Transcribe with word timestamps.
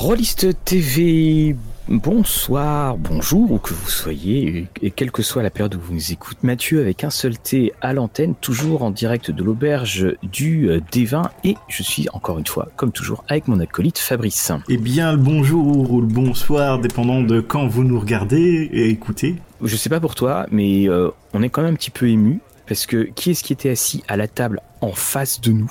Rolliste 0.00 0.64
TV, 0.64 1.54
bonsoir, 1.86 2.96
bonjour, 2.96 3.52
où 3.52 3.58
que 3.58 3.74
vous 3.74 3.90
soyez, 3.90 4.66
et 4.80 4.90
quelle 4.90 5.10
que 5.10 5.22
soit 5.22 5.42
la 5.42 5.50
période 5.50 5.74
où 5.74 5.78
vous 5.78 5.92
nous 5.92 6.12
écoutez. 6.12 6.38
Mathieu 6.42 6.80
avec 6.80 7.04
un 7.04 7.10
seul 7.10 7.38
T 7.38 7.74
à 7.82 7.92
l'antenne, 7.92 8.34
toujours 8.34 8.82
en 8.82 8.92
direct 8.92 9.30
de 9.30 9.44
l'auberge 9.44 10.16
du 10.22 10.70
euh, 10.70 10.80
D20, 10.90 11.24
et 11.44 11.56
je 11.68 11.82
suis 11.82 12.08
encore 12.14 12.38
une 12.38 12.46
fois, 12.46 12.68
comme 12.76 12.92
toujours, 12.92 13.24
avec 13.28 13.46
mon 13.46 13.60
acolyte 13.60 13.98
Fabrice. 13.98 14.52
Eh 14.70 14.78
bien, 14.78 15.12
le 15.12 15.18
bonjour 15.18 15.90
ou 15.90 16.00
le 16.00 16.06
bonsoir, 16.06 16.78
dépendant 16.78 17.20
de 17.20 17.42
quand 17.42 17.66
vous 17.66 17.84
nous 17.84 18.00
regardez 18.00 18.70
et 18.72 18.88
écoutez. 18.88 19.36
Je 19.62 19.76
sais 19.76 19.90
pas 19.90 20.00
pour 20.00 20.14
toi, 20.14 20.46
mais 20.50 20.88
euh, 20.88 21.10
on 21.34 21.42
est 21.42 21.50
quand 21.50 21.60
même 21.60 21.74
un 21.74 21.76
petit 21.76 21.90
peu 21.90 22.08
ému, 22.08 22.40
parce 22.66 22.86
que 22.86 23.02
qui 23.02 23.32
est-ce 23.32 23.44
qui 23.44 23.52
était 23.52 23.68
assis 23.68 24.02
à 24.08 24.16
la 24.16 24.28
table 24.28 24.62
en 24.80 24.92
face 24.92 25.42
de 25.42 25.52
nous? 25.52 25.70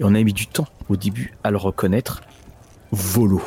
Et 0.00 0.02
on 0.02 0.16
a 0.16 0.20
mis 0.20 0.32
du 0.32 0.48
temps 0.48 0.66
au 0.88 0.96
début 0.96 1.34
à 1.44 1.52
le 1.52 1.58
reconnaître. 1.58 2.22
Volo. 2.90 3.40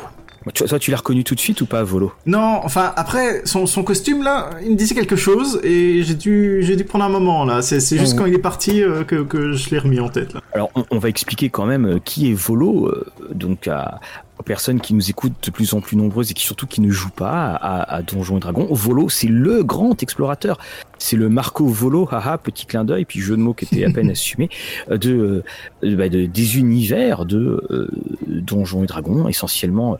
Toi, 0.54 0.78
tu 0.78 0.90
l'as 0.90 0.96
reconnu 0.96 1.24
tout 1.24 1.34
de 1.34 1.40
suite 1.40 1.60
ou 1.60 1.66
pas, 1.66 1.82
Volo? 1.82 2.12
Non, 2.26 2.60
enfin, 2.64 2.92
après, 2.96 3.42
son, 3.44 3.66
son, 3.66 3.82
costume, 3.82 4.22
là, 4.22 4.50
il 4.64 4.72
me 4.72 4.76
disait 4.76 4.94
quelque 4.94 5.16
chose, 5.16 5.60
et 5.62 6.02
j'ai 6.02 6.14
dû, 6.14 6.62
j'ai 6.62 6.76
dû 6.76 6.84
prendre 6.84 7.04
un 7.04 7.08
moment, 7.08 7.44
là. 7.44 7.62
C'est, 7.62 7.80
juste 7.98 8.16
quand 8.16 8.26
il 8.26 8.34
est 8.34 8.38
parti 8.38 8.82
euh, 8.82 9.04
que, 9.04 9.22
que, 9.22 9.52
je 9.52 9.70
l'ai 9.70 9.78
remis 9.78 10.00
en 10.00 10.08
tête, 10.08 10.34
là. 10.34 10.40
Alors, 10.52 10.70
on, 10.74 10.84
on 10.90 10.98
va 10.98 11.08
expliquer 11.08 11.50
quand 11.50 11.66
même 11.66 11.86
euh, 11.86 11.98
qui 12.04 12.30
est 12.30 12.34
Volo, 12.34 12.86
euh, 12.86 13.06
donc 13.32 13.68
à, 13.68 14.00
aux 14.42 14.44
personnes 14.44 14.80
qui 14.80 14.92
nous 14.92 15.08
écoutent 15.08 15.44
de 15.44 15.50
plus 15.52 15.72
en 15.72 15.80
plus 15.80 15.96
nombreuses 15.96 16.32
et 16.32 16.34
qui 16.34 16.42
surtout 16.42 16.66
qui 16.66 16.80
ne 16.80 16.90
jouent 16.90 17.10
pas 17.10 17.54
à, 17.54 17.94
à 17.94 18.02
Donjons 18.02 18.38
et 18.38 18.40
Dragons. 18.40 18.66
Volo, 18.70 19.08
c'est 19.08 19.28
le 19.28 19.62
grand 19.62 20.02
explorateur. 20.02 20.58
C'est 20.98 21.16
le 21.16 21.28
Marco 21.28 21.64
Volo, 21.64 22.08
haha, 22.10 22.38
petit 22.38 22.66
clin 22.66 22.84
d'œil, 22.84 23.04
puis 23.04 23.20
jeu 23.20 23.36
de 23.36 23.42
mots 23.42 23.54
qui 23.54 23.66
était 23.66 23.84
à 23.84 23.92
peine 23.92 24.10
assumé, 24.10 24.48
de, 24.90 25.44
bah, 25.82 26.08
de, 26.08 26.26
des 26.26 26.58
univers 26.58 27.24
de 27.24 27.64
euh, 27.70 27.88
Donjons 28.26 28.82
et 28.82 28.86
Dragons, 28.86 29.28
essentiellement 29.28 29.96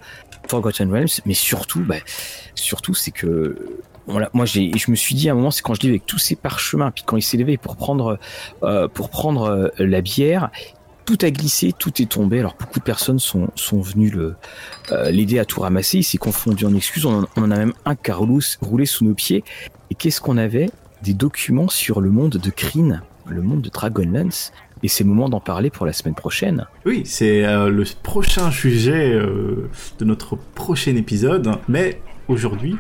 Forgotten 0.48 0.90
Realms, 0.90 1.20
mais 1.24 1.34
surtout, 1.34 1.80
bah, 1.80 1.96
surtout, 2.56 2.94
c'est 2.94 3.12
que 3.12 3.56
voilà, 4.08 4.28
moi 4.32 4.44
j'ai, 4.44 4.72
je 4.76 4.90
me 4.90 4.96
suis 4.96 5.14
dit 5.14 5.28
à 5.28 5.32
un 5.32 5.36
moment, 5.36 5.52
c'est 5.52 5.62
quand 5.62 5.74
je 5.74 5.80
lis 5.82 5.88
avec 5.88 6.06
tous 6.06 6.18
ces 6.18 6.34
parchemins, 6.34 6.90
puis 6.90 7.04
quand 7.06 7.16
il 7.16 7.22
s'est 7.22 7.36
levé 7.36 7.56
pour 7.56 7.76
prendre, 7.76 8.18
euh, 8.64 8.88
pour 8.88 9.10
prendre 9.10 9.42
euh, 9.42 9.68
la 9.78 10.00
bière, 10.00 10.50
tout 11.04 11.18
a 11.22 11.30
glissé, 11.30 11.72
tout 11.72 12.00
est 12.00 12.10
tombé. 12.10 12.38
Alors 12.38 12.56
beaucoup 12.58 12.78
de 12.78 12.84
personnes 12.84 13.18
sont, 13.18 13.50
venues 13.72 14.12
euh, 14.16 15.10
l'aider 15.10 15.38
à 15.38 15.44
tout 15.44 15.60
ramasser. 15.60 15.98
Il 15.98 16.04
s'est 16.04 16.18
confondu 16.18 16.64
en 16.64 16.74
excuses. 16.74 17.06
On 17.06 17.26
en, 17.36 17.50
a 17.50 17.56
même 17.56 17.72
un 17.84 17.94
qui 17.94 18.12
roulé 18.12 18.86
sous 18.86 19.04
nos 19.04 19.14
pieds. 19.14 19.44
Et 19.90 19.94
qu'est-ce 19.94 20.20
qu'on 20.20 20.36
avait? 20.36 20.70
Des 21.02 21.14
documents 21.14 21.68
sur 21.68 22.00
le 22.00 22.10
monde 22.10 22.36
de 22.36 22.50
Kryn, 22.50 23.02
le 23.26 23.42
monde 23.42 23.62
de 23.62 23.68
Dragonlance. 23.68 24.52
Et 24.84 24.88
c'est 24.88 25.04
le 25.04 25.10
moment 25.10 25.28
d'en 25.28 25.40
parler 25.40 25.70
pour 25.70 25.86
la 25.86 25.92
semaine 25.92 26.14
prochaine. 26.14 26.66
Oui, 26.84 27.02
c'est 27.04 27.44
euh, 27.44 27.68
le 27.68 27.84
prochain 28.02 28.50
sujet 28.50 29.12
euh, 29.12 29.70
de 29.98 30.04
notre 30.04 30.36
prochain 30.36 30.96
épisode. 30.96 31.50
Mais 31.68 32.00
aujourd'hui, 32.28 32.76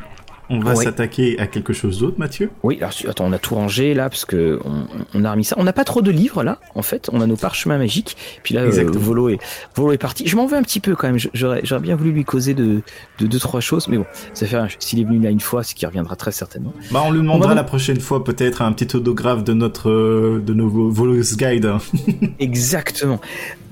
on 0.52 0.60
va 0.60 0.74
s'attaquer 0.76 1.38
à 1.38 1.46
quelque 1.46 1.72
chose 1.72 1.98
d'autre, 1.98 2.18
Mathieu? 2.18 2.50
Oui, 2.62 2.76
alors 2.78 2.92
attends, 3.08 3.26
on 3.26 3.32
a 3.32 3.38
tout 3.38 3.54
rangé 3.54 3.94
là 3.94 4.08
parce 4.08 4.24
que 4.24 4.60
on, 4.64 4.86
on 5.14 5.24
a 5.24 5.30
remis 5.30 5.44
ça. 5.44 5.56
On 5.58 5.64
n'a 5.64 5.72
pas 5.72 5.84
trop 5.84 6.02
de 6.02 6.10
livres 6.10 6.42
là, 6.44 6.58
en 6.74 6.82
fait. 6.82 7.08
On 7.12 7.20
a 7.20 7.26
nos 7.26 7.36
parchemins 7.36 7.78
magiques. 7.78 8.16
Puis 8.42 8.54
là, 8.54 8.62
euh, 8.62 8.90
Volo 8.92 9.28
est 9.28 9.38
Volo 9.74 9.92
est 9.92 9.98
parti. 9.98 10.26
Je 10.26 10.36
m'en 10.36 10.46
veux 10.46 10.56
un 10.56 10.62
petit 10.62 10.80
peu 10.80 10.94
quand 10.94 11.08
même. 11.08 11.18
J'aurais 11.32 11.62
bien 11.80 11.96
voulu 11.96 12.12
lui 12.12 12.24
causer 12.24 12.54
de, 12.54 12.82
de 13.18 13.26
deux 13.26 13.38
trois 13.38 13.60
choses, 13.60 13.88
mais 13.88 13.98
bon, 13.98 14.06
ça 14.34 14.46
fait 14.46 14.56
s'il 14.78 15.00
est 15.00 15.04
venu 15.04 15.18
là 15.20 15.30
une 15.30 15.40
fois, 15.40 15.62
c'est 15.62 15.74
qu'il 15.74 15.88
reviendra 15.88 16.16
très 16.16 16.32
certainement. 16.32 16.72
Bah, 16.90 17.02
on 17.04 17.10
lui 17.10 17.20
demandera 17.20 17.46
on 17.46 17.48
va... 17.50 17.54
la 17.54 17.64
prochaine 17.64 18.00
fois 18.00 18.22
peut-être 18.22 18.62
un 18.62 18.72
petit 18.72 18.96
autographe 18.96 19.44
de 19.44 19.52
notre 19.52 19.90
de 19.90 20.54
nos 20.54 20.68
Volos 20.68 21.36
Guide. 21.36 21.72
Exactement. 22.38 23.20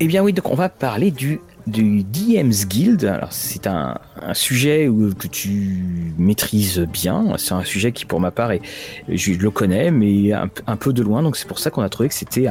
Eh 0.01 0.07
bien 0.07 0.23
oui, 0.23 0.33
donc 0.33 0.51
on 0.51 0.55
va 0.55 0.69
parler 0.69 1.11
du 1.11 1.41
du 1.71 2.03
DM's 2.03 2.67
Guild. 2.67 3.05
Alors 3.05 3.33
c'est 3.33 3.67
un, 3.67 3.97
un, 4.21 4.35
sujet 4.35 4.89
où, 4.89 5.15
que 5.15 5.29
tu 5.29 6.13
maîtrises 6.19 6.81
bien. 6.93 7.35
C'est 7.39 7.55
un 7.55 7.65
sujet 7.65 7.93
qui 7.93 8.05
pour 8.05 8.21
ma 8.21 8.31
part 8.31 8.53
est, 8.53 8.61
je 9.09 9.33
le 9.33 9.51
connais 9.51 9.91
mais 9.91 10.33
un, 10.33 10.51
un 10.67 10.77
peu 10.77 10.93
de 10.93 11.03
loin. 11.03 11.23
Donc 11.23 11.37
c'est 11.37 11.49
pour 11.49 11.59
ça 11.59 11.71
qu'on 11.71 11.83
a 11.83 11.89
trouvé 11.89 12.09
que 12.09 12.15
c'était 12.15 12.49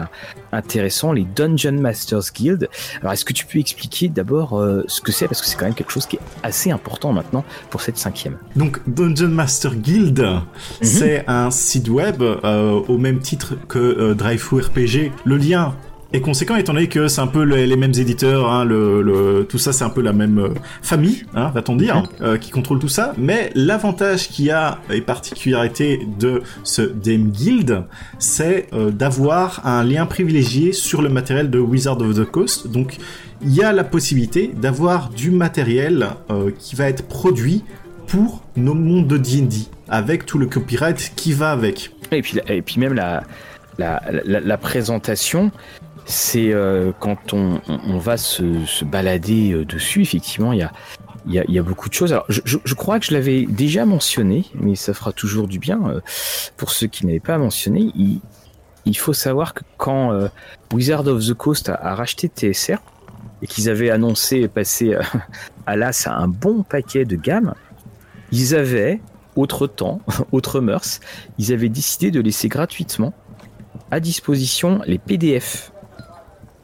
intéressant 0.51 1.11
les 1.11 1.25
Dungeon 1.35 1.79
Masters 1.79 2.31
Guild. 2.33 2.69
Alors 3.01 3.13
est-ce 3.13 3.25
que 3.25 3.33
tu 3.33 3.45
peux 3.45 3.59
expliquer 3.59 4.09
d'abord 4.09 4.59
euh, 4.59 4.83
ce 4.87 5.01
que 5.01 5.11
c'est? 5.11 5.27
Parce 5.27 5.41
que 5.41 5.47
c'est 5.47 5.57
quand 5.57 5.65
même 5.65 5.75
quelque 5.75 5.91
chose 5.91 6.05
qui 6.05 6.15
est 6.15 6.21
assez 6.43 6.71
important 6.71 7.13
maintenant 7.13 7.43
pour 7.69 7.81
cette 7.81 7.97
cinquième. 7.97 8.37
Donc 8.55 8.81
Dungeon 8.87 9.29
Master 9.29 9.75
Guild, 9.75 10.19
mm 10.19 10.23
-hmm. 10.23 10.85
c'est 10.85 11.23
un 11.27 11.51
site 11.51 11.89
web 11.89 12.21
euh, 12.21 12.81
au 12.87 12.97
même 12.97 13.19
titre 13.19 13.55
que 13.67 13.79
euh, 13.79 14.15
Drive 14.15 14.43
RPG. 14.51 15.11
Le 15.25 15.37
lien 15.37 15.75
est 16.11 16.21
conséquent 16.21 16.55
étant 16.55 16.73
donné 16.73 16.87
que 16.87 17.07
c'est 17.07 17.21
un 17.21 17.27
peu 17.27 17.43
les, 17.43 17.67
les 17.67 17.75
mêmes 17.75 17.93
éditeurs, 17.93 18.51
hein, 18.51 18.65
le, 18.65 19.01
le, 19.01 19.45
tout 19.47 19.59
ça 19.59 19.73
c'est 19.73 19.83
un 19.83 19.89
peu 19.89 20.01
la 20.01 20.13
même 20.13 20.39
euh, 20.39 20.49
famille, 20.81 21.25
hein, 21.35 21.51
va-t-on 21.53 21.75
dire, 21.75 21.97
mmh. 21.97 22.07
euh, 22.21 22.37
qui 22.37 22.49
contrôle 22.49 22.79
tout 22.79 22.87
ça. 22.87 23.13
Mais 23.17 23.51
l'avantage 23.53 24.29
qu'il 24.29 24.45
y 24.45 24.51
a 24.51 24.79
et 24.89 25.01
particularité 25.01 26.07
de 26.19 26.41
ce 26.63 26.81
DM 26.81 27.29
Guild, 27.29 27.83
c'est 28.17 28.67
euh, 28.73 28.89
d'avoir 28.89 29.65
un 29.65 29.83
lien 29.83 30.05
privilégié 30.05 30.73
sur 30.73 31.01
le 31.01 31.09
matériel 31.09 31.49
de 31.49 31.59
Wizard 31.59 32.01
of 32.01 32.15
the 32.15 32.25
Coast. 32.25 32.67
Donc 32.67 32.97
il 33.41 33.53
y 33.53 33.63
a 33.63 33.71
la 33.71 33.83
possibilité 33.83 34.51
d'avoir 34.55 35.09
du 35.09 35.31
matériel 35.31 36.07
euh, 36.29 36.51
qui 36.57 36.75
va 36.75 36.89
être 36.89 37.07
produit 37.07 37.63
pour 38.07 38.43
nos 38.57 38.73
mondes 38.73 39.07
de 39.07 39.17
D&D 39.17 39.67
avec 39.87 40.25
tout 40.25 40.39
le 40.39 40.47
copyright 40.47 41.13
qui 41.15 41.33
va 41.33 41.51
avec. 41.51 41.91
Et 42.11 42.21
puis, 42.21 42.39
et 42.47 42.61
puis 42.63 42.79
même 42.79 42.93
la, 42.93 43.23
la, 43.77 44.01
la, 44.25 44.39
la 44.39 44.57
présentation, 44.57 45.51
c'est 46.09 46.51
euh, 46.51 46.91
quand 46.99 47.33
on, 47.33 47.59
va 47.99 48.17
se, 48.17 48.83
balader 48.83 49.51
euh, 49.51 49.63
dessus, 49.63 50.01
effectivement, 50.01 50.53
il 50.53 50.67
y 51.27 51.59
a, 51.59 51.63
beaucoup 51.63 51.87
de 51.87 51.93
choses. 51.93 52.11
Alors, 52.11 52.25
je, 52.27 52.73
crois 52.73 52.99
que 52.99 53.05
je 53.05 53.13
l'avais 53.13 53.45
déjà 53.45 53.85
mentionné, 53.85 54.45
mais 54.55 54.75
ça 54.75 54.95
fera 54.95 55.11
toujours 55.13 55.47
du 55.47 55.59
bien. 55.59 55.79
Euh, 55.87 56.01
pour 56.57 56.71
ceux 56.71 56.87
qui 56.87 57.05
n'avaient 57.05 57.19
pas 57.19 57.37
mentionné, 57.37 57.91
il, 57.95 58.21
il, 58.85 58.97
faut 58.97 59.13
savoir 59.13 59.53
que 59.53 59.61
quand 59.77 60.11
euh, 60.11 60.29
Wizard 60.73 61.05
of 61.05 61.23
the 61.23 61.35
Coast 61.35 61.69
a, 61.69 61.93
racheté 61.93 62.27
TSR 62.27 62.77
et 63.43 63.47
qu'ils 63.47 63.69
avaient 63.69 63.91
annoncé 63.91 64.47
passer 64.47 64.97
à 65.67 65.75
l'as 65.75 66.07
un 66.07 66.27
bon 66.27 66.63
paquet 66.63 67.05
de 67.05 67.17
gammes, 67.17 67.53
ils 68.31 68.55
avaient, 68.55 68.99
autre 69.35 69.67
temps, 69.67 70.01
autre 70.31 70.59
mœurs, 70.59 71.01
ils 71.37 71.53
avaient 71.53 71.69
décidé 71.69 72.09
de 72.09 72.19
laisser 72.19 72.47
gratuitement 72.47 73.13
à 73.91 73.99
disposition 73.99 74.81
les 74.87 74.97
PDF 74.97 75.71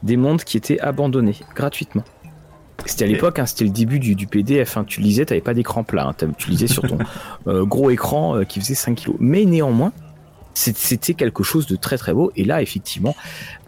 des 0.05 0.15
mondes 0.15 0.43
qui 0.43 0.55
étaient 0.55 0.79
abandonnés 0.79 1.35
gratuitement. 1.55 2.03
C'était 2.85 3.05
à 3.05 3.07
l'époque, 3.07 3.39
hein, 3.39 3.45
c'était 3.45 3.63
le 3.63 3.71
début 3.71 3.99
du, 3.99 4.15
du 4.15 4.27
PDF. 4.27 4.77
Hein. 4.77 4.85
Tu 4.85 5.01
lisais, 5.01 5.25
tu 5.25 5.33
n'avais 5.33 5.41
pas 5.41 5.53
d'écran 5.53 5.83
plat. 5.83 6.07
Hein. 6.07 6.27
Tu 6.37 6.51
lisais 6.51 6.67
sur 6.67 6.83
ton 6.83 6.97
euh, 7.47 7.65
gros 7.65 7.89
écran 7.89 8.37
euh, 8.37 8.43
qui 8.43 8.59
faisait 8.59 8.75
5 8.75 8.95
kilos. 8.95 9.17
Mais 9.19 9.45
néanmoins, 9.45 9.91
c'était 10.55 11.13
quelque 11.13 11.43
chose 11.43 11.67
de 11.67 11.75
très 11.75 11.97
très 11.97 12.13
beau. 12.13 12.31
Et 12.35 12.45
là, 12.45 12.61
effectivement, 12.61 13.15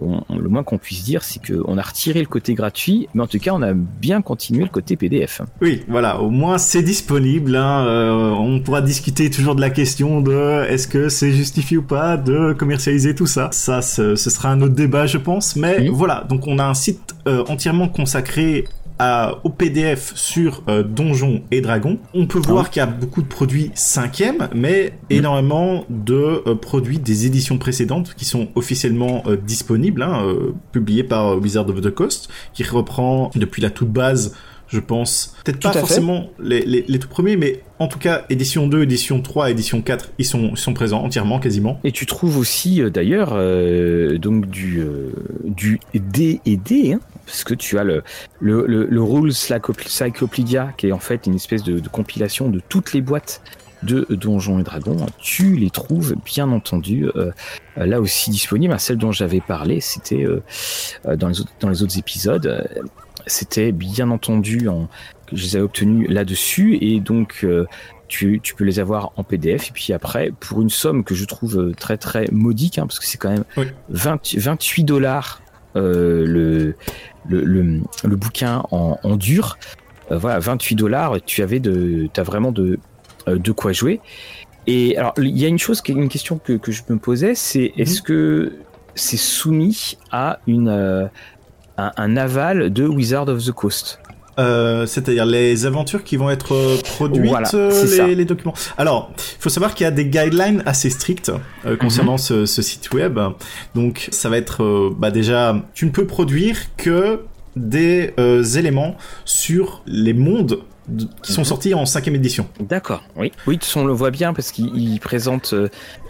le 0.01 0.49
moins 0.49 0.63
qu'on 0.63 0.77
puisse 0.77 1.03
dire, 1.03 1.23
c'est 1.23 1.39
qu'on 1.45 1.77
a 1.77 1.81
retiré 1.81 2.19
le 2.19 2.27
côté 2.27 2.53
gratuit, 2.53 3.07
mais 3.13 3.23
en 3.23 3.27
tout 3.27 3.39
cas, 3.39 3.51
on 3.53 3.61
a 3.61 3.73
bien 3.73 4.21
continué 4.21 4.63
le 4.63 4.69
côté 4.69 4.95
PDF. 4.95 5.41
Oui, 5.61 5.83
voilà, 5.87 6.19
au 6.21 6.29
moins 6.29 6.57
c'est 6.57 6.81
disponible. 6.81 7.55
Hein. 7.55 7.85
Euh, 7.85 8.29
on 8.31 8.59
pourra 8.59 8.81
discuter 8.81 9.29
toujours 9.29 9.55
de 9.55 9.61
la 9.61 9.69
question 9.69 10.21
de 10.21 10.65
est-ce 10.69 10.87
que 10.87 11.09
c'est 11.09 11.31
justifié 11.31 11.77
ou 11.77 11.83
pas 11.83 12.17
de 12.17 12.53
commercialiser 12.53 13.15
tout 13.15 13.27
ça? 13.27 13.49
Ça, 13.51 13.81
ce, 13.81 14.15
ce, 14.15 14.29
sera 14.29 14.49
un 14.49 14.61
autre 14.61 14.75
débat, 14.75 15.05
je 15.07 15.17
pense. 15.17 15.55
Mais 15.55 15.77
oui. 15.79 15.89
voilà, 15.91 16.25
donc 16.29 16.47
on 16.47 16.59
a 16.59 16.65
un 16.65 16.73
site 16.73 17.15
euh, 17.27 17.43
entièrement 17.47 17.89
consacré 17.89 18.65
à, 18.99 19.39
au 19.43 19.49
PDF 19.49 20.13
sur 20.15 20.63
euh, 20.67 20.83
Donjons 20.83 21.43
et 21.51 21.61
Dragons, 21.61 21.99
on 22.13 22.27
peut 22.27 22.39
voir 22.39 22.65
ah. 22.67 22.69
qu'il 22.69 22.79
y 22.79 22.83
a 22.83 22.87
beaucoup 22.87 23.21
de 23.21 23.27
produits 23.27 23.71
cinquième, 23.75 24.49
mais 24.53 24.93
mmh. 25.09 25.13
énormément 25.13 25.85
de 25.89 26.43
euh, 26.45 26.55
produits 26.55 26.99
des 26.99 27.25
éditions 27.25 27.57
précédentes 27.57 28.13
qui 28.15 28.25
sont 28.25 28.49
officiellement 28.55 29.23
euh, 29.27 29.37
disponibles, 29.37 30.01
hein, 30.01 30.23
publiés 30.71 31.03
par 31.03 31.37
Wizard 31.37 31.69
of 31.69 31.81
the 31.81 31.91
Coast, 31.91 32.29
qui 32.53 32.63
reprend 32.63 33.31
depuis 33.35 33.61
la 33.61 33.69
toute 33.69 33.91
base 33.91 34.35
je 34.67 34.79
pense. 34.79 35.35
Peut-être 35.43 35.59
pas 35.59 35.73
forcément 35.73 36.29
les, 36.39 36.61
les, 36.65 36.85
les, 36.87 36.99
tout 36.99 37.07
premiers, 37.07 37.37
mais 37.37 37.61
en 37.79 37.87
tout 37.87 37.99
cas, 37.99 38.25
édition 38.29 38.67
2, 38.67 38.83
édition 38.83 39.21
3, 39.21 39.51
édition 39.51 39.81
4, 39.81 40.11
ils 40.17 40.25
sont, 40.25 40.49
ils 40.51 40.57
sont 40.57 40.73
présents 40.73 41.03
entièrement, 41.03 41.39
quasiment. 41.39 41.79
Et 41.83 41.91
tu 41.91 42.05
trouves 42.05 42.37
aussi, 42.37 42.81
euh, 42.81 42.89
d'ailleurs, 42.89 43.31
euh, 43.33 44.17
donc 44.17 44.47
du, 44.47 44.79
euh, 44.79 45.11
du 45.43 45.79
D 45.93 46.41
et 46.45 46.57
D, 46.57 46.93
hein, 46.93 46.99
parce 47.25 47.43
que 47.43 47.53
tu 47.53 47.77
as 47.79 47.83
le, 47.83 48.03
le, 48.39 48.65
le, 48.67 48.85
le 48.85 49.03
Rules 49.03 49.33
Cyclopedia, 49.33 50.73
qui 50.77 50.87
est 50.87 50.91
en 50.91 50.99
fait 50.99 51.27
une 51.27 51.35
espèce 51.35 51.63
de, 51.63 51.79
de 51.79 51.89
compilation 51.89 52.49
de 52.49 52.61
toutes 52.67 52.93
les 52.93 53.01
boîtes 53.01 53.41
de 53.83 54.05
Donjons 54.09 54.59
et 54.59 54.63
Dragons, 54.63 55.05
tu 55.19 55.55
les 55.55 55.69
trouves 55.69 56.15
bien 56.25 56.49
entendu 56.49 57.07
euh, 57.15 57.31
là 57.75 58.01
aussi 58.01 58.31
disponibles. 58.31 58.77
Celle 58.79 58.97
dont 58.97 59.11
j'avais 59.11 59.41
parlé, 59.41 59.81
c'était 59.81 60.25
euh, 60.25 60.41
dans, 61.15 61.27
les 61.27 61.41
autres, 61.41 61.51
dans 61.59 61.69
les 61.69 61.83
autres 61.83 61.97
épisodes 61.97 62.67
c'était 63.27 63.71
bien 63.71 64.09
entendu 64.09 64.67
en, 64.67 64.87
que 65.27 65.35
je 65.35 65.43
les 65.43 65.57
ai 65.57 65.61
obtenus 65.61 66.09
là-dessus 66.09 66.77
et 66.81 66.99
donc 66.99 67.41
euh, 67.43 67.65
tu, 68.07 68.39
tu, 68.41 68.55
peux 68.55 68.63
les 68.63 68.79
avoir 68.79 69.11
en 69.17 69.23
PDF 69.23 69.69
et 69.69 69.71
puis 69.73 69.93
après 69.93 70.31
pour 70.39 70.61
une 70.61 70.69
somme 70.69 71.03
que 71.03 71.13
je 71.13 71.25
trouve 71.25 71.73
très 71.77 71.97
très 71.97 72.27
modique 72.31 72.79
hein, 72.79 72.87
parce 72.87 72.99
que 72.99 73.05
c'est 73.05 73.17
quand 73.17 73.31
même 73.31 73.43
oui. 73.57 73.65
20, 73.89 74.35
28 74.37 74.83
dollars 74.83 75.41
euh, 75.75 76.25
le, 76.25 76.75
le, 77.27 77.43
le, 77.43 77.81
le, 78.03 78.15
bouquin 78.15 78.63
en, 78.71 78.97
en 79.03 79.15
dur 79.17 79.57
voilà, 80.09 80.39
28 80.39 80.75
dollars, 80.75 81.17
tu 81.25 81.43
avais 81.43 81.59
de, 81.59 82.09
as 82.15 82.23
vraiment 82.23 82.51
de, 82.53 82.79
de 83.27 83.51
quoi 83.51 83.73
jouer. 83.73 83.99
Et 84.65 84.97
alors, 84.97 85.13
il 85.17 85.37
y 85.37 85.45
a 85.45 85.47
une 85.47 85.59
chose, 85.59 85.81
une 85.87 86.09
question 86.09 86.37
que, 86.37 86.53
que 86.53 86.71
je 86.71 86.83
me 86.89 86.97
posais, 86.97 87.35
c'est 87.35 87.73
mhm. 87.75 87.81
est-ce 87.81 88.01
que 88.01 88.53
c'est 88.95 89.17
soumis 89.17 89.97
à 90.11 90.39
une, 90.47 91.09
un, 91.77 91.91
un, 91.95 92.17
aval 92.17 92.71
de 92.71 92.85
Wizard 92.85 93.27
of 93.27 93.43
the 93.45 93.51
Coast 93.51 93.99
euh, 94.39 94.85
c'est-à-dire 94.85 95.25
les 95.25 95.65
aventures 95.65 96.03
qui 96.03 96.15
vont 96.15 96.29
être 96.29 96.53
euh, 96.53 96.77
produites, 96.83 97.33
euh, 97.55 98.13
les, 98.13 98.25
documents. 98.25 98.53
Alors, 98.77 99.11
il 99.17 99.41
faut 99.41 99.49
savoir 99.49 99.73
qu'il 99.73 99.83
y 99.83 99.87
a 99.87 99.91
des 99.91 100.05
guidelines 100.05 100.61
assez 100.67 100.91
strictes 100.91 101.31
concernant 101.79 102.13
mhm. 102.13 102.45
ce, 102.45 102.61
site 102.61 102.93
web. 102.93 103.19
Donc, 103.73 104.09
ça 104.11 104.29
va 104.29 104.37
être, 104.37 104.93
bah 104.95 105.09
déjà, 105.09 105.55
tu 105.73 105.85
ne 105.87 105.91
peux 105.91 106.05
produire 106.05 106.57
que 106.77 107.21
des 107.55 108.13
éléments 108.55 108.95
sur 109.25 109.81
les 109.87 110.13
mondes 110.13 110.59
qui 111.23 111.33
sont 111.33 111.41
mhm. 111.41 111.45
sortis 111.45 111.73
en 111.73 111.87
cinquième 111.87 112.15
édition. 112.15 112.47
D'accord, 112.59 113.03
oui. 113.15 113.31
Oui, 113.47 113.59
on 113.75 113.85
le 113.85 113.93
voit 113.93 114.11
bien 114.11 114.33
parce 114.33 114.51
qu'il 114.51 114.99
présente. 114.99 115.55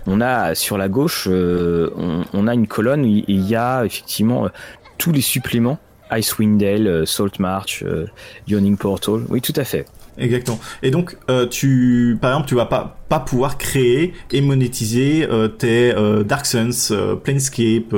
on 0.06 0.20
a 0.20 0.54
sur 0.54 0.78
la 0.78 0.90
gauche, 0.90 1.30
on, 1.30 2.48
a 2.48 2.54
une 2.54 2.68
colonne 2.68 3.04
où 3.04 3.24
il 3.28 3.48
y 3.48 3.56
a 3.56 3.86
effectivement 3.86 4.50
tous 4.98 5.12
les 5.12 5.22
suppléments 5.22 5.80
Icewind 6.12 6.58
Dale, 6.58 6.88
euh, 6.88 7.06
Salt 7.06 7.40
March, 7.40 7.84
euh, 7.86 8.08
Yawning 8.48 8.78
Portal. 8.78 9.22
Oui, 9.30 9.42
tout 9.42 9.54
à 9.56 9.64
fait. 9.64 9.86
Exactement. 10.18 10.60
Et 10.82 10.92
donc, 10.92 11.16
euh, 11.30 11.46
tu, 11.48 12.18
par 12.20 12.32
exemple, 12.32 12.50
tu 12.50 12.56
vas 12.56 12.66
pas 12.66 12.96
pas 13.08 13.22
pouvoir 13.22 13.58
créer 13.58 14.14
et 14.32 14.42
monétiser 14.42 15.26
euh, 15.30 15.48
tes 15.48 15.96
euh, 15.96 16.24
Dark 16.24 16.46
Suns, 16.46 16.94
Planescape, 17.24 17.96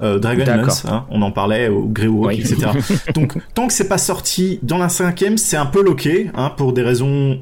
Dragonlance, 0.00 0.84
hein, 0.84 1.06
on 1.10 1.22
en 1.22 1.32
parlait 1.32 1.68
au 1.68 1.86
Greywalk, 1.86 2.38
etc. 2.38 2.68
Donc 3.14 3.34
tant 3.54 3.66
que 3.66 3.72
c'est 3.72 3.88
pas 3.88 3.98
sorti 3.98 4.60
dans 4.62 4.78
la 4.78 4.88
cinquième, 4.88 5.38
c'est 5.38 5.56
un 5.56 5.66
peu 5.66 5.82
loqué, 5.82 6.30
hein, 6.34 6.52
pour 6.56 6.72
des 6.72 6.82
raisons, 6.82 7.40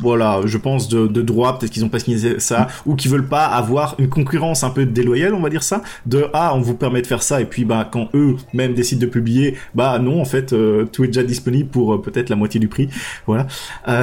voilà, 0.00 0.40
je 0.44 0.58
pense 0.58 0.88
de, 0.88 1.06
droit, 1.22 1.58
peut-être 1.58 1.72
qu'ils 1.72 1.84
ont 1.84 1.88
pas 1.88 1.98
signé 1.98 2.40
ça, 2.40 2.68
ou 2.86 2.94
qu'ils 2.94 3.10
veulent 3.10 3.28
pas 3.28 3.46
avoir 3.46 3.94
une 3.98 4.08
concurrence 4.08 4.64
un 4.64 4.70
peu 4.70 4.86
déloyale, 4.86 5.34
on 5.34 5.40
va 5.40 5.50
dire 5.50 5.62
ça, 5.62 5.82
de 6.06 6.26
ah 6.32 6.52
on 6.54 6.60
vous 6.60 6.74
permet 6.74 7.02
de 7.02 7.06
faire 7.06 7.22
ça 7.22 7.40
et 7.40 7.44
puis 7.44 7.64
bah 7.64 7.88
quand 7.90 8.08
eux 8.14 8.36
même 8.52 8.74
décident 8.74 9.00
de 9.00 9.06
publier, 9.06 9.56
bah 9.74 9.98
non 9.98 10.20
en 10.20 10.24
fait 10.24 10.54
tout 10.92 11.04
est 11.04 11.08
déjà 11.08 11.22
disponible 11.22 11.68
pour 11.68 12.00
peut-être 12.00 12.28
la 12.30 12.36
moitié 12.36 12.60
du 12.60 12.68
prix, 12.68 12.88
voilà. 13.26 13.46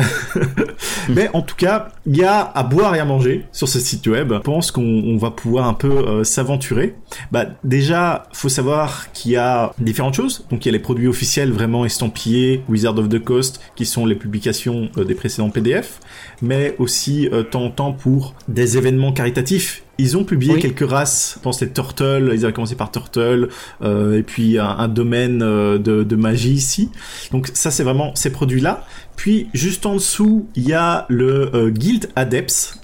Mais 1.10 1.30
en 1.34 1.42
tout 1.42 1.56
cas, 1.56 1.90
il 2.06 2.18
y 2.18 2.24
a 2.24 2.40
à 2.40 2.64
boire 2.64 2.96
et 2.96 3.00
à 3.00 3.06
manger 3.06 3.46
sur 3.52 3.68
ce 3.68 3.80
site 3.80 4.08
web. 4.08 4.34
Je 4.34 4.40
pense 4.40 4.72
qu'on 4.72 5.18
va 5.18 5.32
pouvoir 5.32 5.68
un 5.68 5.74
peu 5.74 5.90
euh, 5.90 6.24
s'aventurer. 6.24 6.96
Bah, 7.32 7.46
déjà, 7.64 8.28
faut 8.34 8.50
savoir 8.50 9.12
qu'il 9.12 9.32
y 9.32 9.36
a 9.36 9.74
différentes 9.80 10.14
choses. 10.14 10.46
Donc, 10.50 10.66
il 10.66 10.70
y 10.70 10.70
a 10.70 10.74
les 10.74 10.80
produits 10.80 11.08
officiels 11.08 11.52
vraiment 11.52 11.86
estampillés, 11.86 12.64
Wizard 12.70 12.98
of 12.98 13.10
the 13.10 13.24
Coast, 13.24 13.60
qui 13.76 13.86
sont 13.86 14.06
les 14.06 14.16
publications 14.16 14.90
euh, 14.98 15.04
des 15.04 15.16
précédents 15.16 15.50
PDF, 15.50 15.87
mais 16.42 16.76
aussi 16.80 17.30
euh, 17.32 17.44
temps 17.44 17.64
en 17.64 17.72
temps 17.72 17.94
pour 17.94 18.36
des 18.48 18.78
événements 18.78 19.14
caritatifs 19.14 19.84
ils 19.98 20.18
ont 20.18 20.24
publié 20.24 20.60
quelques 20.60 20.88
races, 20.88 21.34
je 21.38 21.42
pense 21.42 21.62
les 21.62 21.70
Turtle, 21.70 22.32
ils 22.34 22.46
avaient 22.46 22.54
commencé 22.54 22.76
par 22.76 22.92
Turtle, 22.92 23.50
euh, 23.82 24.20
et 24.20 24.24
puis 24.24 24.60
un, 24.60 24.88
domaine 24.88 25.40
de, 25.40 25.78
de, 25.78 26.16
magie 26.16 26.54
ici. 26.54 26.90
Donc 27.32 27.50
ça 27.54 27.72
c'est 27.72 27.84
vraiment 27.84 28.14
ces 28.16 28.30
produits-là. 28.30 28.86
Puis 29.16 29.50
juste 29.54 29.86
en 29.86 29.96
dessous, 29.96 30.48
il 30.56 30.68
y 30.68 30.74
a 30.74 31.06
le 31.10 31.50
euh, 31.56 31.70
Guild 31.70 32.10
Adepts, 32.16 32.80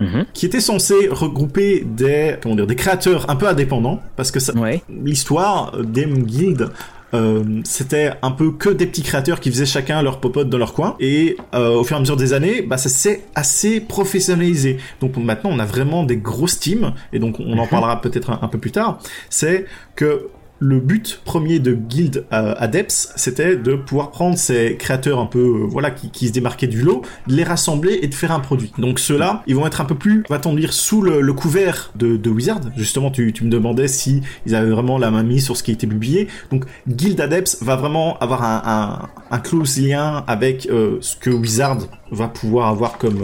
mhm. 0.00 0.26
qui 0.34 0.46
était 0.46 0.60
censé 0.60 1.08
regrouper 1.10 1.84
des 1.86 2.36
comment 2.42 2.56
dire 2.56 2.66
des 2.66 2.76
créateurs 2.76 3.30
un 3.30 3.36
peu 3.36 3.48
indépendants 3.48 4.02
parce 4.16 4.30
que 4.30 4.38
l'histoire 4.90 5.78
d'Em 5.82 6.24
Guild 6.24 6.70
euh, 7.14 7.60
c'était 7.64 8.12
un 8.22 8.30
peu 8.30 8.52
que 8.52 8.68
des 8.68 8.86
petits 8.86 9.02
créateurs 9.02 9.40
qui 9.40 9.50
faisaient 9.50 9.66
chacun 9.66 10.02
leur 10.02 10.20
popote 10.20 10.48
dans 10.48 10.58
leur 10.58 10.72
coin. 10.72 10.96
Et 11.00 11.36
euh, 11.54 11.74
au 11.74 11.84
fur 11.84 11.96
et 11.96 11.98
à 11.98 12.00
mesure 12.00 12.16
des 12.16 12.32
années 12.32 12.62
bah 12.62 12.76
ça 12.78 12.88
s'est 12.88 13.24
assez 13.34 13.80
professionnalisé. 13.80 14.78
Donc 15.00 15.16
maintenant 15.16 15.50
on 15.52 15.58
a 15.58 15.64
vraiment 15.64 16.04
des 16.04 16.16
grosses 16.16 16.60
teams. 16.60 16.92
Et 17.12 17.18
donc 17.18 17.40
on 17.40 17.58
en 17.58 17.64
mhm. 17.64 17.68
parlera 17.68 18.00
peut-être 18.00 18.30
un, 18.30 18.48
peu 18.48 18.58
plus 18.58 18.72
tard. 18.72 18.98
C'est 19.28 19.66
que 19.96 20.28
le 20.60 20.78
but 20.78 21.22
premier 21.24 21.58
de 21.58 21.72
Guild 21.72 22.26
euh, 22.32 22.54
Adepts, 22.58 23.12
c'était 23.16 23.56
de 23.56 23.74
pouvoir 23.74 24.10
prendre 24.10 24.36
ces 24.36 24.76
créateurs 24.76 25.18
un 25.18 25.26
peu, 25.26 25.38
euh, 25.38 25.66
voilà, 25.66 25.90
qui, 25.90 26.28
se 26.28 26.32
démarquaient 26.32 26.66
du 26.66 26.82
lot, 26.82 27.02
de 27.26 27.34
les 27.34 27.44
rassembler 27.44 27.98
et 28.02 28.06
de 28.08 28.14
faire 28.14 28.30
un 28.30 28.40
produit. 28.40 28.70
Donc 28.76 29.00
ceux-là, 29.00 29.42
ils 29.46 29.56
vont 29.56 29.66
être 29.66 29.80
un 29.80 29.86
peu 29.86 29.94
plus, 29.94 30.22
va-t-on 30.28 30.54
dire, 30.54 30.74
sous 30.74 31.00
le, 31.00 31.32
couvert 31.32 31.92
de, 31.96 32.28
Wizard. 32.28 32.60
Justement, 32.76 33.10
tu, 33.10 33.32
me 33.42 33.48
demandais 33.48 33.88
si 33.88 34.20
ils 34.44 34.54
avaient 34.54 34.70
vraiment 34.70 34.98
la 34.98 35.10
main 35.10 35.22
mise 35.22 35.46
sur 35.46 35.56
ce 35.56 35.62
qui 35.62 35.70
a 35.70 35.74
été 35.74 35.86
publié. 35.86 36.28
Donc 36.52 36.66
Guild 36.86 37.18
Adepts 37.20 37.62
va 37.62 37.76
vraiment 37.76 38.18
avoir 38.18 38.44
un, 38.44 39.08
un, 39.30 39.38
close 39.38 39.80
lien 39.80 40.24
avec 40.26 40.68
euh, 40.70 40.98
ce 41.00 41.16
que 41.16 41.30
Wizard 41.30 41.78
va 42.10 42.28
pouvoir 42.28 42.68
avoir 42.68 42.98
comme 42.98 43.20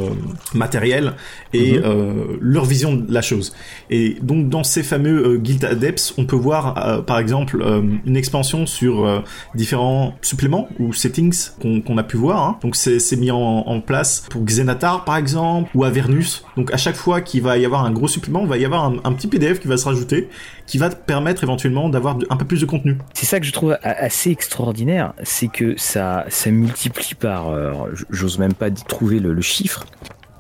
matériel 0.55 1.15
et 1.53 1.79
mhm. 1.79 2.39
leur 2.41 2.65
vision 2.65 2.95
de 2.95 3.13
la 3.13 3.21
chose. 3.21 3.53
Et 3.91 4.17
donc 4.23 4.49
dans 4.49 4.63
ces 4.63 4.85
fameux 4.85 5.39
Guild 5.39 5.65
Adepts, 5.65 6.15
on 6.19 6.25
peut 6.25 6.37
voir 6.37 7.05
par 7.05 7.19
exemple 7.19 7.26
exemple 7.27 7.61
euh, 7.61 7.83
une 8.05 8.17
expansion 8.17 8.67
sur 8.67 9.05
euh, 9.05 9.21
différents 9.57 10.15
suppléments 10.23 10.69
ou 10.79 10.93
settings 10.93 11.51
qu'on 11.61 11.99
a 11.99 12.05
pu 12.05 12.17
voir. 12.17 12.43
Hein. 12.43 12.59
Donc 12.63 12.77
c'est 12.77 13.17
mis 13.17 13.33
en, 13.33 13.81
place 13.81 14.27
pour 14.31 14.43
Xenatar 14.45 15.05
par 15.05 15.17
exemple 15.17 15.71
ou 15.75 15.85
Avernus. 15.85 16.45
Donc 16.57 16.73
à 16.73 16.77
chaque 16.77 16.95
fois 16.95 17.21
qu'il 17.21 17.43
va 17.43 17.59
y 17.59 17.65
avoir 17.65 17.85
un 17.85 17.91
gros 17.91 18.09
supplément, 18.09 18.43
il 18.43 18.49
va 18.49 18.57
y 18.57 18.65
avoir 18.65 18.85
un, 18.85 19.13
petit 19.13 19.27
PDF 19.27 19.61
qui 19.61 19.69
va 19.69 19.77
se 19.77 19.85
rajouter 19.85 20.29
qui 20.67 20.79
va 20.79 20.89
te 20.91 20.97
permettre 20.97 21.45
éventuellement 21.45 21.89
d'avoir 21.89 22.19
un 22.29 22.37
peu 22.37 22.45
plus 22.45 22.61
de 22.61 22.67
contenu. 22.67 22.99
C'est 23.15 23.27
ça 23.27 23.41
que 23.41 23.47
je 23.47 23.53
trouve 23.53 23.77
assez 23.83 24.31
extraordinaire, 24.31 25.13
c'est 25.23 25.49
que 25.49 25.75
ça, 25.77 26.25
ça 26.29 26.51
multiplie 26.51 27.15
par, 27.15 27.49
euh, 27.49 27.73
j'ose 28.11 28.39
même 28.39 28.55
pas 28.55 28.71
trouver 28.71 29.21
le, 29.21 29.41
chiffre, 29.41 29.87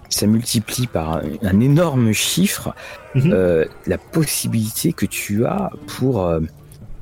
ça 0.09 0.27
multiplie 0.27 0.87
par 0.87 1.21
un, 1.43 1.61
énorme 1.61 2.13
chiffre 2.13 2.75
mhm. 3.15 3.67
la 3.87 3.99
possibilité 3.99 4.93
que 4.93 5.07
tu 5.07 5.47
as 5.47 5.71
pour 5.87 6.29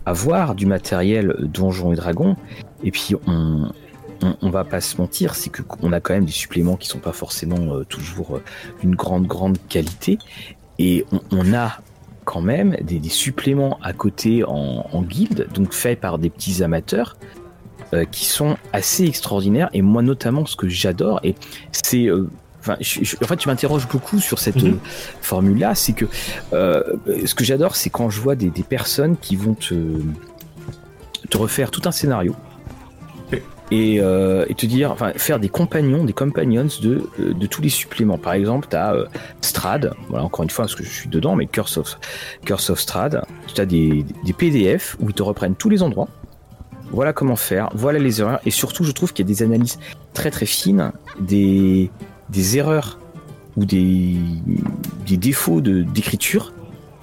avoir 0.06 0.55
du 0.55 0.67
matériel 0.67 1.37
Donjons 1.41 1.93
et 1.93 1.97
Dragons. 1.97 2.37
Et 2.83 2.91
puis 2.91 3.15
on, 3.27 3.71
on, 4.41 4.51
va 4.51 4.65
pas 4.65 4.81
se 4.81 4.97
mentir, 4.99 5.35
c'est 5.35 5.51
qu'on 5.51 5.93
a 5.93 6.01
quand 6.01 6.15
même 6.15 6.25
des 6.25 6.32
suppléments 6.32 6.77
qui 6.77 6.89
sont 6.89 6.99
pas 6.99 7.13
forcément 7.13 7.75
euh, 7.75 7.84
toujours 7.84 8.37
euh, 8.37 8.43
d'une 8.81 8.94
grande 8.94 9.27
grande 9.27 9.58
qualité. 9.69 10.19
Et 10.79 11.05
on, 11.31 11.53
a 11.53 11.81
quand 12.25 12.41
même 12.41 12.77
des, 12.82 13.01
suppléments 13.08 13.79
à 13.82 13.93
côté 13.93 14.44
en, 14.44 14.87
en 14.91 15.03
guilde, 15.03 15.49
donc 15.55 15.73
faits 15.73 16.01
par 16.01 16.19
des 16.19 16.31
petits 16.31 16.63
amateurs. 16.63 17.17
Euh, 17.93 18.05
qui 18.06 18.25
sont 18.25 18.56
assez 18.73 19.05
extraordinaires 19.05 19.69
et 19.73 19.82
moi 19.82 20.01
notamment 20.01 20.46
ce 20.46 20.56
que 20.56 20.69
j'adore 20.69 21.20
et 21.23 21.34
c'est 21.70 22.08
Enfin, 22.67 22.77
en 22.79 23.27
fait, 23.27 23.37
tu 23.37 23.49
m'interroges 23.49 23.87
beaucoup 23.87 24.19
sur 24.19 24.39
cette 24.39 24.63
mhm. 24.63 24.79
formule-là. 25.21 25.75
C'est 25.75 25.93
que 25.93 26.06
euh, 26.53 26.83
ce 27.27 27.35
que 27.35 27.44
j'adore, 27.44 27.77
c'est 27.77 27.91
quand 27.91 28.09
je 28.09 28.21
vois 28.21 28.37
des, 28.37 28.51
personnes 28.63 29.17
qui 29.19 29.37
vont 29.37 29.55
te, 29.55 29.75
te 31.29 31.37
refaire 31.37 31.71
tout 31.71 31.83
un 31.85 31.93
scénario. 31.93 32.35
Euh, 33.73 34.47
et, 34.49 34.55
te 34.55 34.67
dire, 34.67 34.93
enfin, 34.93 35.13
faire 35.17 35.41
des 35.41 35.49
compagnons, 35.49 36.05
des 36.05 36.13
companions 36.13 36.69
de, 36.81 37.09
euh, 37.19 37.35
de 37.35 37.47
tous 37.47 37.61
les 37.61 37.69
suppléments. 37.69 38.19
Par 38.19 38.35
exemple, 38.35 38.69
tu 38.71 38.77
as 38.77 38.94
Strad, 39.41 39.94
voilà, 40.09 40.25
encore 40.25 40.44
une 40.44 40.51
fois, 40.51 40.65
parce 40.65 40.77
que 40.77 40.85
je 40.85 40.91
suis 40.91 41.09
dedans, 41.09 41.35
mais 41.35 41.47
Curse 41.47 41.79
of, 41.79 41.99
Curse 42.44 42.71
of 42.71 42.79
Strad, 42.79 43.25
tu 43.53 43.61
as 43.61 43.67
des, 43.67 44.05
des 44.25 44.33
PDF 44.33 44.97
où 45.01 45.09
ils 45.09 45.15
te 45.15 45.23
reprennent 45.23 45.56
tous 45.56 45.71
les 45.71 45.83
endroits. 45.83 46.09
Voilà 46.91 47.13
comment 47.13 47.37
faire, 47.37 47.71
voilà 47.75 47.99
les 47.99 48.21
erreurs, 48.21 48.39
et 48.47 48.51
surtout, 48.51 48.85
je 48.85 48.93
trouve 48.93 49.13
qu'il 49.13 49.27
y 49.27 49.29
a 49.29 49.35
des 49.35 49.43
analyses 49.43 49.81
très 50.13 50.31
très 50.31 50.47
fines, 50.47 50.93
des, 51.19 51.91
des 52.34 52.58
erreurs 52.58 52.98
ou 53.56 53.64
des, 53.64 54.17
des 55.06 55.17
défauts 55.17 55.60
d'écriture 55.60 56.53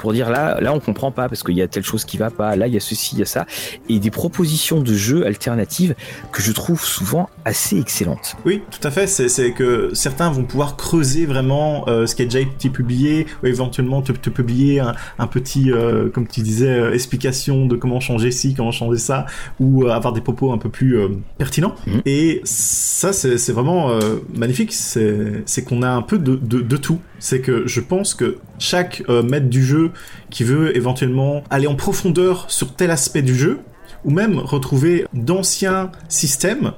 pour 0.02 0.14
dire 0.14 0.32
là, 0.32 0.60
là 0.60 0.74
on 0.74 0.80
comprend 0.80 1.12
pas 1.12 1.30
parce 1.30 1.44
qu'il 1.44 1.56
y 1.56 1.62
a 1.62 1.68
telle 1.68 1.84
chose 1.84 2.06
qui 2.06 2.18
va 2.18 2.32
pas, 2.32 2.56
là 2.56 2.66
il 2.66 2.74
y 2.74 2.78
a 2.78 2.80
ceci, 2.80 3.16
il 3.16 3.20
y 3.20 3.22
a 3.22 3.26
ça, 3.26 3.46
et 3.88 4.00
des 4.00 4.10
propositions 4.10 4.82
de 4.82 4.94
jeux 4.94 5.28
alternatives 5.28 5.96
que 6.32 6.42
je 6.42 6.52
trouve 6.52 6.84
souvent 6.84 7.30
assez 7.46 7.80
excellentes. 7.80 8.36
Oui, 8.46 8.62
tout 8.72 8.86
à 8.88 8.92
fait. 8.92 9.08
C'est 9.08 9.52
que 9.52 9.92
certains 9.94 10.30
vont 10.30 10.44
pouvoir 10.44 10.78
creuser 10.78 11.26
vraiment 11.26 11.88
euh, 11.88 12.06
ce 12.06 12.16
qui 12.16 12.22
a 12.22 12.26
déjà 12.26 12.40
été 12.40 12.70
publié, 12.70 13.28
ou 13.44 13.48
éventuellement 13.48 14.02
te, 14.02 14.12
publier 14.12 14.80
un, 14.80 15.28
petit, 15.28 15.72
euh, 15.72 16.10
comme 16.10 16.28
tu 16.28 16.42
disais, 16.42 16.70
euh, 16.70 16.94
explication 16.94 17.66
de 17.66 17.76
comment 17.76 18.00
changer 18.00 18.32
ci, 18.32 18.54
comment 18.54 18.72
changer 18.72 18.98
ça, 18.98 19.26
ou 19.60 19.88
avoir 19.88 20.14
des 20.14 20.22
propos 20.22 20.52
un 20.52 20.58
peu 20.58 20.70
plus 20.70 20.98
pertinents. 21.38 21.76
Mhm. 21.88 22.02
Et 22.06 22.42
ça, 22.44 23.14
c'est 23.14 23.52
vraiment 23.52 23.98
magnifique. 24.34 24.74
C'est 24.74 25.64
qu'on 25.66 25.82
a 25.82 25.90
un 25.90 26.02
peu 26.02 26.18
de, 26.18 26.36
de, 26.36 26.62
de 26.62 26.78
tout. 26.78 27.00
C'est 27.20 27.42
que 27.42 27.68
je 27.68 27.80
pense 27.80 28.14
que 28.14 28.38
chaque 28.60 29.04
maître 29.10 29.48
du 29.48 29.64
jeu 29.64 29.92
qui 30.30 30.44
veut 30.44 30.76
éventuellement 30.76 31.44
aller 31.50 31.68
en 31.68 31.76
profondeur 31.76 32.46
sur 32.50 32.76
tel 32.76 32.92
aspect 32.92 33.22
du 33.22 33.36
jeu, 33.36 33.60
ou 34.04 34.12
même 34.12 34.40
retrouver 34.40 35.06
d'anciens 35.14 35.92
systèmes 36.10 36.74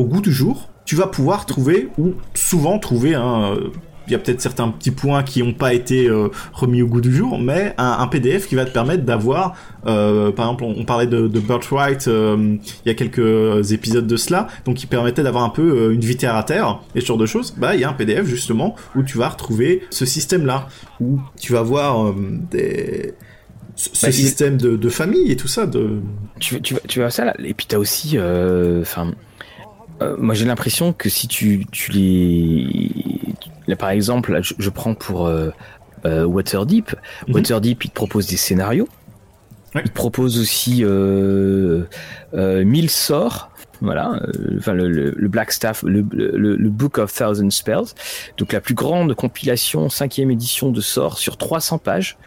au 0.00 0.04
goût 0.04 0.20
du 0.20 0.32
jour, 0.32 0.70
tu 0.84 0.96
vas 0.96 1.06
pouvoir 1.06 1.46
trouver, 1.46 1.88
ou 1.98 2.14
souvent 2.34 2.78
trouver, 2.78 3.14
un 3.14 3.54
il 4.10 4.12
y 4.12 4.16
a 4.16 4.18
peut-être 4.18 4.40
certains 4.40 4.68
petits 4.68 4.90
points 4.90 5.22
qui 5.22 5.40
n'ont 5.40 5.52
pas 5.52 5.72
été 5.72 6.08
euh, 6.08 6.28
remis 6.52 6.82
au 6.82 6.88
goût 6.88 7.00
du 7.00 7.14
jour, 7.14 7.38
mais 7.38 7.74
un, 7.78 8.06
PDF 8.08 8.48
qui 8.48 8.56
va 8.56 8.64
te 8.64 8.72
permettre 8.72 9.04
d'avoir, 9.04 9.54
euh, 9.86 10.32
par 10.32 10.46
exemple, 10.46 10.64
on, 10.64 10.84
parlait 10.84 11.06
de, 11.06 11.28
de 11.28 11.40
Birthright 11.40 12.06
il 12.08 12.58
y 12.86 12.90
a 12.90 12.94
quelques 12.94 13.70
épisodes 13.70 14.08
de 14.08 14.16
cela, 14.16 14.48
donc 14.64 14.76
qui 14.76 14.86
permettait 14.86 15.22
d'avoir 15.22 15.44
un 15.44 15.50
peu 15.50 15.92
une 15.92 16.00
vie 16.00 16.16
terre 16.16 16.34
à 16.34 16.42
terre 16.42 16.80
et 16.96 17.00
ce 17.00 17.06
genre 17.06 17.18
de 17.18 17.26
choses. 17.26 17.54
Bah, 17.56 17.76
il 17.76 17.80
y 17.80 17.84
a 17.84 17.88
un 17.88 17.92
PDF 17.92 18.26
justement 18.26 18.74
où 18.96 19.04
tu 19.04 19.16
vas 19.16 19.28
retrouver 19.28 19.82
ce 19.90 20.04
système-là, 20.04 20.66
où 21.00 21.20
tu 21.38 21.52
vas 21.52 21.62
voir 21.62 22.12
des 22.50 23.14
ce 23.76 24.06
bah, 24.06 24.12
système 24.12 24.58
de, 24.58 24.88
famille 24.88 25.30
et 25.30 25.36
tout 25.36 25.48
ça. 25.48 25.66
De... 25.66 26.00
Tu, 26.40 26.60
tu, 26.60 26.74
tu 26.88 26.98
vois 26.98 27.10
ça 27.10 27.24
là 27.24 27.34
Et 27.38 27.54
puis 27.54 27.66
t'as 27.66 27.78
aussi, 27.78 28.18
enfin, 28.18 29.06
euh, 29.06 29.12
moi 30.18 30.34
j'ai 30.34 30.44
l'impression 30.44 30.92
que 30.92 31.08
si 31.08 31.28
tu, 31.28 31.66
tu 31.70 31.92
les... 31.92 32.90
Là, 33.66 33.76
par 33.76 33.90
exemple, 33.90 34.32
là, 34.32 34.40
je, 34.42 34.70
prends 34.70 34.94
pour 34.94 35.26
euh, 35.26 35.50
euh, 36.04 36.24
Waterdeep. 36.24 36.94
Mhm. 37.28 37.34
Waterdeep, 37.34 37.84
il 37.84 37.90
te 37.90 37.94
propose 37.94 38.26
des 38.26 38.36
scénarios. 38.36 38.88
Il 39.74 39.82
te 39.82 39.92
propose 39.92 40.40
aussi 40.40 40.80
euh, 40.82 41.84
1000 42.32 42.90
sorts. 42.90 43.50
Voilà, 43.82 44.20
enfin 44.58 44.74
le, 44.74 44.90
le, 44.90 45.28
Black 45.28 45.52
Staff, 45.52 45.82
le, 45.84 46.04
le, 46.12 46.68
Book 46.68 46.98
of 46.98 47.14
Thousand 47.14 47.48
Spells, 47.48 47.94
donc 48.36 48.52
la 48.52 48.60
plus 48.60 48.74
grande 48.74 49.14
compilation, 49.14 49.88
cinquième 49.88 50.30
édition 50.30 50.70
de 50.70 50.82
sorts 50.82 51.16
sur 51.16 51.38
300 51.38 51.78
pages. 51.78 52.18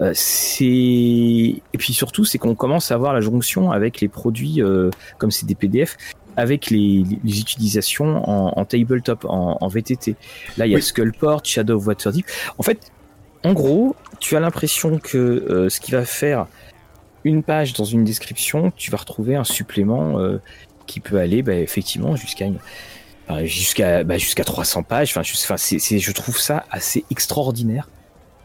Euh, 0.00 0.12
c'est 0.14 0.64
et 0.64 1.78
puis 1.78 1.92
surtout 1.92 2.24
c'est 2.24 2.38
qu'on 2.38 2.54
commence 2.54 2.90
à 2.90 2.96
voir 2.96 3.12
la 3.12 3.20
jonction 3.20 3.70
avec 3.70 4.00
les 4.00 4.08
produits 4.08 4.62
euh, 4.62 4.90
comme 5.18 5.30
c'est 5.30 5.46
des 5.46 5.54
PDF 5.54 5.96
avec 6.36 6.70
les, 6.70 7.04
utilisations 7.24 8.28
en, 8.28 8.64
tabletop, 8.64 9.24
en, 9.28 9.68
VTT. 9.68 10.16
Là, 10.56 10.66
il 10.66 10.72
y 10.72 10.76
a 10.76 10.80
Skullport, 10.80 11.44
Shadow 11.44 11.76
of 11.76 11.86
Waterdeep. 11.86 12.26
En 12.58 12.62
fait, 12.62 12.90
en 13.44 13.52
gros, 13.52 13.96
tu 14.20 14.36
as 14.36 14.40
l'impression 14.40 14.98
que 14.98 15.18
euh, 15.18 15.68
ce 15.68 15.80
qui 15.80 15.92
va 15.92 16.04
faire 16.04 16.46
une 17.24 17.42
page 17.42 17.72
dans 17.72 17.84
une 17.84 18.04
description, 18.04 18.72
tu 18.76 18.90
vas 18.90 18.98
retrouver 18.98 19.36
un 19.36 19.44
supplément 19.44 20.18
euh, 20.18 20.38
qui 20.86 21.00
peut 21.00 21.18
aller 21.18 21.42
bah, 21.42 21.54
effectivement 21.54 22.16
jusqu'à 22.16 22.46
jusqu'à 23.44 24.04
bah, 24.04 24.18
jusqu'à 24.18 24.44
300 24.44 24.82
pages. 24.82 25.10
Enfin, 25.10 25.22
je 25.22 26.12
trouve 26.12 26.38
ça 26.38 26.64
assez 26.70 27.04
extraordinaire 27.10 27.88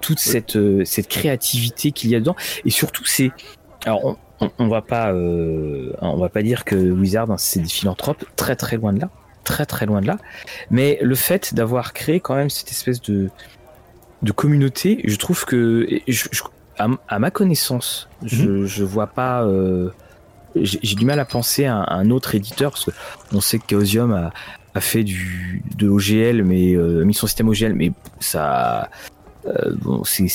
toute 0.01 0.19
cette 0.19 0.55
euh, 0.55 0.85
cette 0.85 1.07
créativité 1.07 1.91
qu'il 1.91 2.09
y 2.11 2.15
a 2.15 2.19
dedans 2.19 2.35
et 2.65 2.69
surtout 2.69 3.03
c'est 3.05 3.31
alors 3.85 4.05
on, 4.05 4.17
va 4.59 4.81
pas, 4.81 5.11
euh, 5.11 5.93
on 6.01 6.17
va 6.17 6.29
pas 6.29 6.43
dire 6.43 6.65
que 6.65 6.75
Wizard 6.75 7.31
hein, 7.31 7.37
c'est 7.37 7.59
des 7.59 7.69
philanthropes, 7.69 8.25
très 8.35 8.55
très 8.55 8.77
loin 8.77 8.93
de 8.93 9.01
là, 9.01 9.09
très 9.43 9.65
très 9.65 9.85
loin 9.85 10.01
de 10.01 10.07
là. 10.07 10.17
Mais 10.69 10.99
le 11.01 11.15
fait 11.15 11.53
d'avoir 11.53 11.93
créé 11.93 12.19
quand 12.19 12.35
même 12.35 12.49
cette 12.49 12.69
espèce 12.69 13.01
de 13.01 13.29
de 14.23 14.31
communauté, 14.31 15.01
je 15.05 15.15
trouve 15.15 15.45
que, 15.45 15.87
à, 16.77 17.19
ma 17.19 17.31
connaissance, 17.31 18.09
je, 18.23 18.45
mhm. 18.45 18.65
je 18.65 18.83
vois 18.83 19.07
pas. 19.07 19.43
Euh, 19.43 19.91
j'ai 20.55 20.95
du 20.95 21.05
mal 21.05 21.19
à 21.19 21.25
penser 21.25 21.65
à, 21.65 21.85
un 21.93 22.09
autre 22.09 22.33
éditeur 22.33 22.71
parce 22.71 22.85
que 22.85 22.91
on 23.31 23.41
sait 23.41 23.59
que 23.59 23.65
Chaosium 23.69 24.11
a, 24.11 24.31
a 24.73 24.81
fait 24.81 25.03
du 25.03 25.61
de 25.75 25.87
l'OGL, 25.87 26.43
mais 26.43 26.73
euh, 26.73 27.03
mis 27.03 27.13
son 27.13 27.27
système 27.27 27.49
OGL, 27.49 27.73
mais 27.73 27.91
ça, 28.19 28.89
euh, 29.45 29.75
bon, 29.81 30.03
c'est 30.03 30.27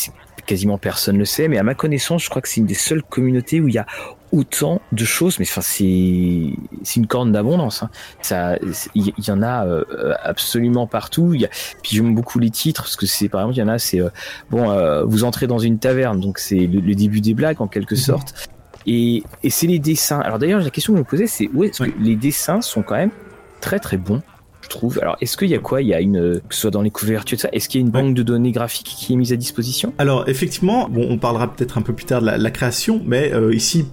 quasiment 0.47 0.79
personne 0.79 1.19
le 1.19 1.25
sait, 1.25 1.49
mais 1.49 1.59
à 1.59 1.63
ma 1.63 1.75
connaissance, 1.75 2.25
je 2.25 2.31
crois 2.31 2.43
que 2.43 2.49
c'est 2.49 2.61
une 2.61 2.67
des 2.67 2.75
seules 2.75 3.03
communautés 3.03 3.61
où 3.61 3.69
il 3.69 3.75
y 3.75 3.79
a 3.79 3.87
autant 4.33 4.81
de 4.93 5.05
choses, 5.05 5.39
mais 5.39 5.45
enfin 5.47 5.61
c'est 5.61 6.55
c'est 6.83 6.97
une 6.97 7.07
corne 7.07 7.33
d'abondance. 7.33 7.83
Hein. 7.83 7.91
Ça, 8.23 8.59
il 8.95 9.13
y, 9.19 9.31
en 9.31 9.43
a 9.43 9.67
euh, 9.67 10.15
absolument 10.23 10.87
partout. 10.87 11.35
Y 11.35 11.45
a, 11.45 11.49
puis 11.83 11.97
j'aime 11.97 12.15
beaucoup 12.15 12.39
les 12.39 12.51
titres 12.51 12.83
parce 12.83 12.97
que 12.97 13.07
c'est 13.07 13.29
par 13.29 13.43
exemple 13.43 13.57
il 13.57 13.61
y 13.61 13.63
en 13.63 13.69
a 13.69 13.79
c'est 13.79 14.01
euh, 14.01 14.09
bon 14.51 14.71
euh, 14.71 15.05
vous 15.05 15.25
entrez 15.25 15.47
dans 15.47 15.59
une 15.59 15.79
taverne 15.79 16.19
donc 16.19 16.39
c'est 16.39 16.67
le, 16.67 16.95
début 16.95 17.21
des 17.21 17.35
blagues 17.35 17.61
en 17.61 17.69
quelque 17.69 17.95
mhm. 17.95 18.01
sorte 18.01 18.49
et, 18.87 19.23
et 19.43 19.51
c'est 19.51 19.67
les 19.67 19.79
dessins. 19.79 20.21
Alors 20.21 20.39
d'ailleurs 20.39 20.61
la 20.61 20.71
question 20.71 20.95
que 20.95 20.99
je 20.99 21.03
me 21.03 21.09
posais 21.09 21.27
c'est 21.27 21.51
où 21.53 21.65
est-ce 21.65 21.83
que 21.83 21.91
les 22.01 22.17
dessins 22.17 22.63
sont 22.63 22.83
quand 22.83 22.97
même 22.97 23.13
très 23.61 23.79
très 23.79 23.99
bons 23.99 24.23
trouve. 24.69 24.99
Alors, 25.01 25.17
est-ce 25.21 25.37
qu'il 25.37 25.49
y 25.49 25.55
a 25.55 25.59
quoi? 25.59 25.83
Il 25.83 25.89
y 25.89 25.95
a 25.95 26.01
une, 26.01 26.41
que 26.49 26.55
ce 26.55 26.63
soit 26.63 26.71
dans 26.71 26.83
les 26.83 26.91
couvertures, 26.91 27.39
ça, 27.39 27.49
est-ce 27.53 27.69
qu'il 27.69 27.81
y 27.81 27.85
a 27.85 27.87
une 27.87 27.93
banque 27.93 28.15
de 28.15 28.23
données 28.23 28.53
graphiques 28.53 28.95
qui 28.97 29.13
est 29.13 29.17
mise 29.17 29.33
à 29.33 29.37
disposition? 29.37 29.93
Alors, 29.99 30.29
effectivement, 30.29 30.89
bon, 30.89 31.07
on 31.09 31.19
parlera 31.19 31.53
peut-être 31.53 31.79
un 31.79 31.83
peu 31.83 31.93
plus 31.93 32.05
tard 32.05 32.21
de 32.23 32.27
la, 32.27 32.51
création, 32.51 33.01
mais 33.05 33.33
euh, 33.33 33.55
ici, 33.55 33.87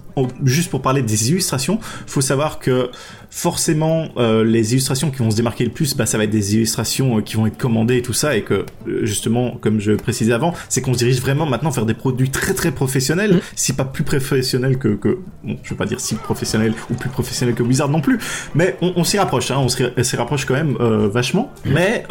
juste 0.44 0.70
pour 0.70 0.82
parler 0.82 1.02
des 1.02 1.30
illustrations, 1.30 1.78
faut 2.06 2.20
savoir 2.20 2.58
que 2.58 2.90
forcément 3.30 4.08
euh, 4.16 4.44
les 4.44 4.72
illustrations 4.72 5.10
qui 5.10 5.18
vont 5.18 5.30
se 5.30 5.36
démarquer 5.36 5.64
le 5.64 5.70
plus, 5.70 5.96
bah, 5.96 6.04
ça 6.04 6.18
va 6.18 6.24
être 6.24 6.30
des 6.30 6.56
illustrations 6.56 7.18
euh, 7.18 7.20
qui 7.22 7.36
vont 7.36 7.46
être 7.46 7.56
commandées 7.56 7.98
et 7.98 8.02
tout 8.02 8.12
ça, 8.12 8.36
et 8.36 8.42
que 8.42 8.66
euh, 8.88 9.06
justement, 9.06 9.52
comme 9.60 9.80
je 9.80 9.92
précisais 9.92 10.32
avant, 10.32 10.52
c'est 10.68 10.82
qu'on 10.82 10.92
se 10.92 10.98
dirige 10.98 11.20
vraiment 11.20 11.46
maintenant 11.46 11.70
vers 11.70 11.86
des 11.86 11.94
produits 11.94 12.30
très 12.30 12.54
très 12.54 12.72
professionnels, 12.72 13.36
mm. 13.36 13.40
si 13.54 13.72
pas 13.72 13.84
plus 13.84 14.02
professionnels 14.02 14.78
que, 14.78 14.88
que 14.88 15.18
bon, 15.44 15.56
je 15.62 15.70
veux 15.70 15.76
pas 15.76 15.86
dire 15.86 16.00
si 16.00 16.16
professionnels 16.16 16.74
ou 16.90 16.94
plus 16.94 17.08
professionnels 17.08 17.54
que 17.54 17.62
Wizard 17.62 17.88
non 17.88 18.00
plus, 18.00 18.18
mais 18.54 18.76
on, 18.82 18.92
on 18.96 19.04
s'y 19.04 19.18
rapproche, 19.18 19.50
hein, 19.52 19.58
on 19.58 19.68
s'y 19.68 20.16
rapproche 20.16 20.44
quand 20.44 20.54
même 20.54 20.76
vachement. 21.08 21.52
Mais 21.64 22.04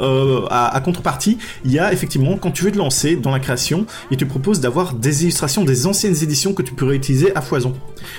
à, 0.49 0.75
à, 0.75 0.81
contrepartie, 0.81 1.37
il 1.65 1.71
y 1.71 1.79
a 1.79 1.91
effectivement 1.91 2.37
quand 2.37 2.51
tu 2.51 2.63
veux 2.63 2.71
te 2.71 2.77
lancer 2.77 3.15
dans 3.15 3.31
la 3.31 3.39
création, 3.39 3.85
il 4.09 4.17
te 4.17 4.25
propose 4.25 4.61
d'avoir 4.61 4.93
des 4.93 5.23
illustrations 5.23 5.65
des 5.65 5.85
anciennes 5.85 6.15
éditions 6.23 6.53
que 6.53 6.61
tu 6.61 6.73
peux 6.73 6.85
réutiliser 6.85 7.35
à 7.35 7.41
foison. 7.41 7.73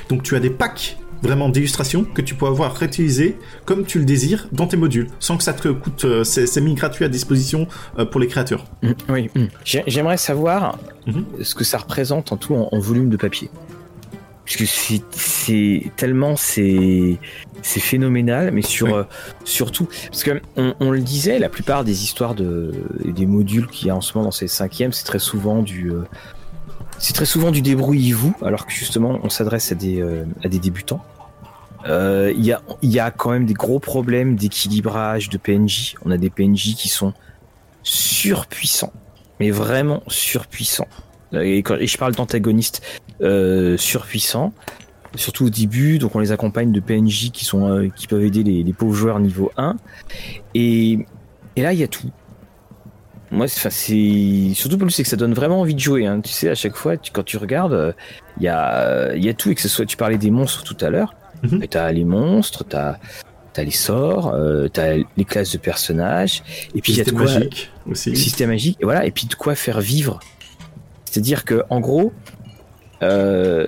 Donc 0.09 0.23
tu 0.23 0.37
as 0.37 0.40
des 0.40 0.50
packs 0.50 0.99
vraiment 1.23 1.49
d'illustrations 1.49 2.05
que 2.05 2.23
tu 2.23 2.35
peux 2.35 2.47
avoir 2.47 2.75
réutilisées 2.75 3.37
comme 3.65 3.85
tu 3.85 3.99
le 3.99 4.05
désires 4.05 4.49
dans 4.53 4.67
tes 4.67 4.77
modules, 4.77 5.09
sans 5.19 5.37
que 5.37 5.43
ça 5.43 5.53
te 5.53 5.69
coûte, 5.69 6.05
euh, 6.05 6.25
c'est 6.25 6.61
mis 6.61 6.75
gratuit 6.75 7.05
à 7.05 7.09
disposition 7.09 7.67
euh, 7.99 8.05
pour 8.05 8.21
les 8.21 8.27
créateurs. 8.27 8.65
Mmh, 8.83 8.91
oui, 9.09 9.31
mmh. 9.35 9.45
j'aimerais 9.65 10.17
savoir 10.17 10.79
mmh. 11.07 11.43
ce 11.43 11.55
que 11.55 11.65
ça 11.65 11.79
représente 11.79 12.33
en 12.33 12.37
tout 12.37 12.55
en, 12.55 12.79
volume 12.79 13.11
de 13.11 13.17
papier. 13.17 13.50
Parce 14.45 14.57
que 14.57 14.65
c'est 14.67 15.93
tellement 15.97 16.35
c'est 16.35 17.19
c'est 17.62 17.79
phénoménal, 17.79 18.50
mais 18.53 18.62
sur 18.62 18.93
euh, 18.93 19.05
surtout 19.45 19.89
parce 20.07 20.25
que 20.25 20.41
on, 20.57 20.91
le 20.91 21.00
disait, 21.00 21.39
la 21.39 21.49
plupart 21.49 21.85
des 21.85 22.03
histoires 22.03 22.35
de 22.35 22.73
des 23.05 23.27
modules 23.27 23.69
qu'il 23.69 23.89
y 23.89 23.91
a 23.91 23.97
en 23.97 24.00
ce 24.00 24.17
moment 24.17 24.27
dans 24.27 24.33
ces 24.33 24.49
cinquièmes, 24.49 24.93
c'est 24.93 25.05
très 25.05 25.21
souvent 25.21 25.62
du 25.62 25.93
c'est 27.00 27.14
très 27.14 27.25
souvent 27.25 27.50
du 27.50 27.62
débrouillez-vous, 27.62 28.35
alors 28.42 28.66
que 28.66 28.73
justement 28.73 29.19
on 29.23 29.30
s'adresse 29.30 29.73
à 29.73 29.75
des, 29.75 30.00
euh, 30.00 30.25
à 30.45 30.49
des 30.49 30.59
débutants. 30.59 31.02
Euh, 31.87 32.33
il 32.37 32.45
y, 32.45 32.99
a, 32.99 33.11
quand 33.11 33.30
même 33.30 33.47
des 33.47 33.54
gros 33.54 33.78
problèmes 33.78 34.37
d'équilibrage 34.37 35.30
de 35.30 35.38
PNJ. 35.38 35.95
On 36.04 36.11
a 36.11 36.19
des 36.19 36.28
PNJ 36.28 36.75
qui 36.75 36.88
sont 36.88 37.14
surpuissants, 37.83 38.92
mais 39.38 39.50
vraiment 39.50 40.02
surpuissants. 40.09 40.88
Et, 41.33 41.59
quand, 41.62 41.76
et 41.76 41.87
je 41.87 41.97
parle 41.97 42.14
d'antagonistes 42.14 42.83
euh, 43.23 43.78
surpuissants, 43.78 44.52
surtout 45.14 45.47
au 45.47 45.50
début. 45.50 45.99
Donc 45.99 46.14
on 46.14 46.19
les 46.19 46.33
accompagne 46.33 46.71
de 46.71 46.80
PNJ 46.80 47.30
qui 47.30 47.47
sont 47.47 47.71
euh, 47.71 47.88
qui 47.88 48.07
peuvent 48.07 48.25
aider 48.25 48.42
les, 48.42 48.73
pauvres 48.75 48.95
joueurs 48.95 49.19
niveau 49.19 49.50
1. 49.57 49.76
Et, 50.54 51.07
et 51.57 51.62
là 51.62 51.73
il 51.73 51.78
y 51.78 51.83
a 51.83 51.88
tout. 51.88 52.11
Moi, 53.31 53.47
c'est 53.47 53.71
surtout 54.55 54.77
pour 54.77 54.87
lui, 54.87 54.93
c'est 54.93 55.05
que 55.05 55.09
ça 55.09 55.17
donne 55.17 55.35
vraiment 55.35 55.61
envie 55.61 55.75
de 55.75 55.81
jouer. 55.81 56.07
Hein. 56.07 56.21
Tu 56.21 56.33
sais, 56.33 56.49
à 56.49 56.55
chaque 56.55 56.75
fois, 56.75 56.97
quand 57.13 57.25
tu 57.25 57.37
regardes, 57.37 57.95
il 58.39 58.45
y 58.45 58.49
a, 58.49 59.15
y 59.15 59.29
a 59.29 59.35
tout. 59.35 59.51
Et 59.51 59.55
que 59.55 59.61
ce 59.61 59.69
soit, 59.69 59.87
tu 59.87 59.97
parlais 59.97 60.19
des 60.19 60.31
monstres 60.31 60.65
tout 60.65 60.77
à 60.81 60.91
l'heure. 60.91 61.15
Mm 61.43 61.61
T'as 61.71 61.93
les 61.93 62.05
monstres, 62.05 62.65
t'as 62.65 62.97
as 63.57 63.65
les 63.65 63.71
sorts, 63.71 64.33
euh, 64.35 64.69
t'as 64.69 64.97
les 65.17 65.25
classes 65.25 65.53
de 65.53 65.59
personnages, 65.59 66.43
et 66.75 66.81
puis 66.81 66.93
il 66.93 66.99
y 66.99 67.01
a 67.01 67.05
de 67.05 67.11
quoi 67.11 67.25
magique 67.25 67.71
aussi. 67.89 68.17
Système 68.17 68.51
magique, 68.51 68.79
et 68.81 68.85
voilà, 68.85 69.05
et 69.07 69.11
puis 69.11 69.27
de 69.27 69.35
quoi 69.35 69.55
faire 69.55 69.81
vivre. 69.81 70.21
C'est-à-dire 71.05 71.45
que 71.45 71.63
en 71.71 71.81
gros, 71.81 72.13
euh, 73.03 73.67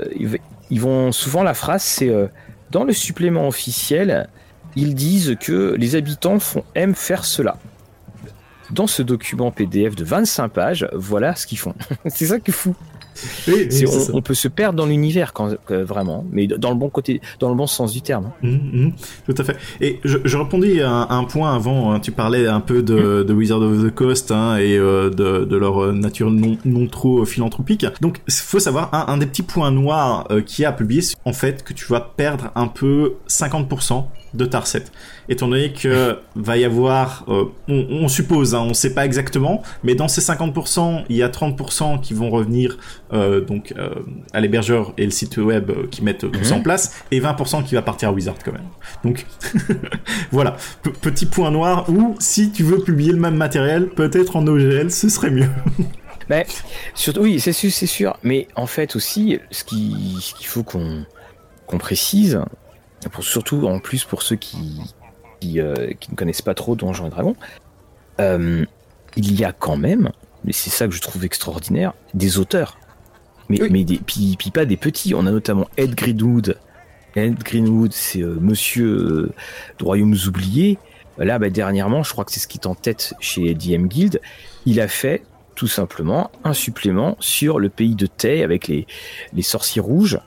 ils 0.71 0.81
vont 0.81 1.12
souvent 1.12 1.42
la 1.42 1.54
phrase, 1.54 1.83
c'est 1.83 2.09
euh, 2.09 2.26
dans 2.71 2.85
le 2.85 2.92
supplément 2.92 3.49
officiel, 3.49 4.28
ils 4.76 4.95
disent 4.95 5.37
que 5.40 5.75
les 5.78 5.97
habitants 5.97 6.38
font 6.38 6.64
aiment 6.75 6.95
faire 6.95 7.25
cela 7.25 7.57
dans 8.73 8.87
ce 8.87 9.02
document 9.02 9.50
PDF 9.50 9.95
de 9.95 10.05
25 10.05 10.49
pages, 10.49 10.88
voilà 10.93 11.35
ce 11.35 11.47
qu'ils 11.47 11.59
font. 11.59 11.75
c'est 12.07 12.26
ça 12.26 12.41
qui 12.41 12.50
est 12.50 12.55
fou. 12.55 12.75
On, 14.12 14.23
peut 14.23 14.35
se 14.35 14.49
perdre 14.49 14.76
dans 14.76 14.87
l'univers 14.87 15.33
quand 15.33 15.54
vraiment, 15.69 16.25
mais 16.31 16.47
dans 16.47 16.71
le 16.71 16.76
bon 16.76 16.88
côté, 16.88 17.21
dans 17.40 17.49
le 17.49 17.54
bon 17.54 17.66
sens 17.66 17.92
du 17.92 18.02
terme. 18.02 18.33
Mmh, 18.42 18.49
mmh. 18.49 18.92
tout 19.26 19.35
à 19.38 19.45
fait. 19.45 19.57
Et 19.81 20.00
je, 20.04 20.19
je 20.25 20.37
répondis 20.37 20.81
à 20.81 21.07
un, 21.11 21.25
point 21.25 21.54
avant. 21.54 21.92
Hein. 21.92 22.00
tu 22.00 22.12
parlais 22.12 22.47
un 22.47 22.61
peu 22.61 22.83
de, 22.83 23.25
mmh. 23.28 23.33
Wizard 23.33 23.62
of 23.62 23.85
the 23.85 23.95
Coast 23.95 24.31
hein, 24.31 24.57
et 24.57 24.76
euh, 24.76 25.11
de, 25.11 25.57
leur 25.57 25.92
nature 25.92 26.31
non, 26.31 26.57
non 26.64 26.87
trop 26.87 27.25
philanthropique. 27.25 27.87
Donc, 28.00 28.21
il 28.26 28.35
faut 28.35 28.59
savoir 28.59 28.92
un, 28.92 29.16
des 29.16 29.26
petits 29.26 29.42
points 29.42 29.71
noirs 29.71 30.26
euh, 30.31 30.40
qui 30.40 30.64
a 30.64 30.73
publié, 30.73 31.02
en 31.25 31.33
fait, 31.33 31.62
que 31.62 31.73
tu 31.73 31.87
vas 31.87 32.00
perdre 32.00 32.50
un 32.54 32.69
peu 32.69 33.14
50% 33.28 34.04
de 34.35 34.45
Tarset. 34.47 34.85
Étant 35.28 35.49
donné 35.49 35.73
que 35.73 36.19
va 36.37 36.57
y 36.57 36.64
avoir, 36.64 37.25
euh, 37.28 37.45
on, 37.69 38.09
suppose, 38.09 38.54
hein, 38.54 38.61
on 38.61 38.69
ne 38.69 38.75
sait 38.75 38.95
pas 38.95 39.04
exactement, 39.04 39.62
mais 39.83 39.95
dans 39.95 40.09
ces 40.09 40.21
50%, 40.21 41.04
il 41.09 41.16
y 41.16 41.23
a 41.23 41.28
30% 41.28 42.00
qui 42.00 42.14
vont 42.14 42.31
revenir 42.31 42.78
donc 43.12 43.75
à 44.33 44.40
l'hébergeur 44.40 44.95
et 44.97 45.04
le 45.04 45.11
site 45.11 45.37
web 45.37 45.71
qui 45.90 46.02
mettent 46.02 46.31
tout 46.31 46.45
ça 46.45 46.54
en 46.54 46.59
mhm. 46.59 46.64
place, 46.64 47.04
et 47.11 47.21
20% 47.21 47.64
qui 47.64 47.75
va 47.75 47.83
partir 47.83 48.09
à 48.09 48.12
Wizard 48.12 48.37
quand 48.45 48.52
même. 48.52 48.69
Donc 49.04 49.26
voilà, 50.33 50.57
petit 51.00 51.26
point 51.26 51.50
noir 51.50 51.88
où 51.90 52.16
si 52.19 52.50
tu 52.50 52.62
veux 52.62 52.78
publier 52.78 53.12
le 53.12 53.19
même 53.19 53.37
matériel, 53.37 53.88
peut-être 53.88 54.37
en 54.37 54.47
OGL, 54.47 54.90
ce 54.90 55.09
serait 55.09 55.31
mieux. 55.31 55.49
Mais 56.28 56.47
surtout, 56.95 57.21
oui, 57.21 57.40
c'est 57.40 57.52
sûr, 57.52 57.71
c'est 57.71 57.87
sûr. 57.87 58.16
Mais 58.23 58.49
en 58.57 58.66
fait 58.66 58.97
aussi, 58.97 59.38
ce 59.50 59.64
qu'il 59.64 60.47
faut 60.47 60.62
qu'on 60.62 61.04
qu'on 61.66 61.78
précise, 61.78 62.40
pour, 63.11 63.25
surtout 63.25 63.66
en 63.66 63.78
plus 63.78 64.04
pour 64.04 64.23
ceux 64.23 64.37
qui 64.37 64.81
qui, 65.40 65.61
euh, 65.61 65.92
qui 65.99 66.11
ne 66.11 66.16
connaissent 66.16 66.42
pas 66.42 66.54
trop 66.54 66.76
Donjons 66.76 67.07
et 67.07 67.11
Dragons, 67.11 67.37
euh, 68.21 68.64
il 69.16 69.38
y 69.38 69.45
a 69.45 69.52
quand 69.52 69.76
même, 69.76 70.11
mais 70.45 70.52
c'est 70.52 70.71
ça 70.71 70.87
que 70.87 70.95
je 70.95 71.00
trouve 71.00 71.25
extraordinaire, 71.25 71.95
des 72.14 72.38
auteurs. 72.38 72.78
Mais, 73.49 73.58
mais 73.70 73.84
des, 73.84 73.99
puis, 73.99 74.37
pas 74.52 74.64
des 74.64 74.76
petits. 74.76 75.14
On 75.14 75.26
a 75.26 75.30
notamment 75.30 75.68
Ed 75.76 75.94
Greenwood. 75.94 76.58
Ed 77.16 77.42
Greenwood, 77.42 77.92
c'est 77.92 78.22
euh, 78.22 78.38
monsieur 78.40 79.32
de 79.78 79.84
Royaumes 79.84 80.16
Oubliés. 80.26 80.78
Là, 81.18 81.38
bah, 81.38 81.50
dernièrement, 81.50 82.02
je 82.02 82.12
crois 82.12 82.25
que 82.25 82.32
c'est 82.32 82.40
ce 82.40 82.49
qui 82.49 82.58
est 82.58 82.66
en 82.66 82.75
tête 82.75 83.14
chez 83.20 83.54
DM 83.54 83.87
Guild. 83.87 84.20
Il 84.64 84.80
a 84.80 84.88
fait 84.88 85.22
tout 85.54 85.68
simplement 85.68 86.30
un 86.44 86.54
supplément 86.54 87.16
sur 87.20 87.58
le 87.58 87.68
pays 87.68 87.94
de 87.94 88.06
Tay 88.06 88.42
avec 88.42 88.68
les, 88.68 88.87
les 89.34 89.42
sorciers 89.42 89.82
rouges. 89.82 90.18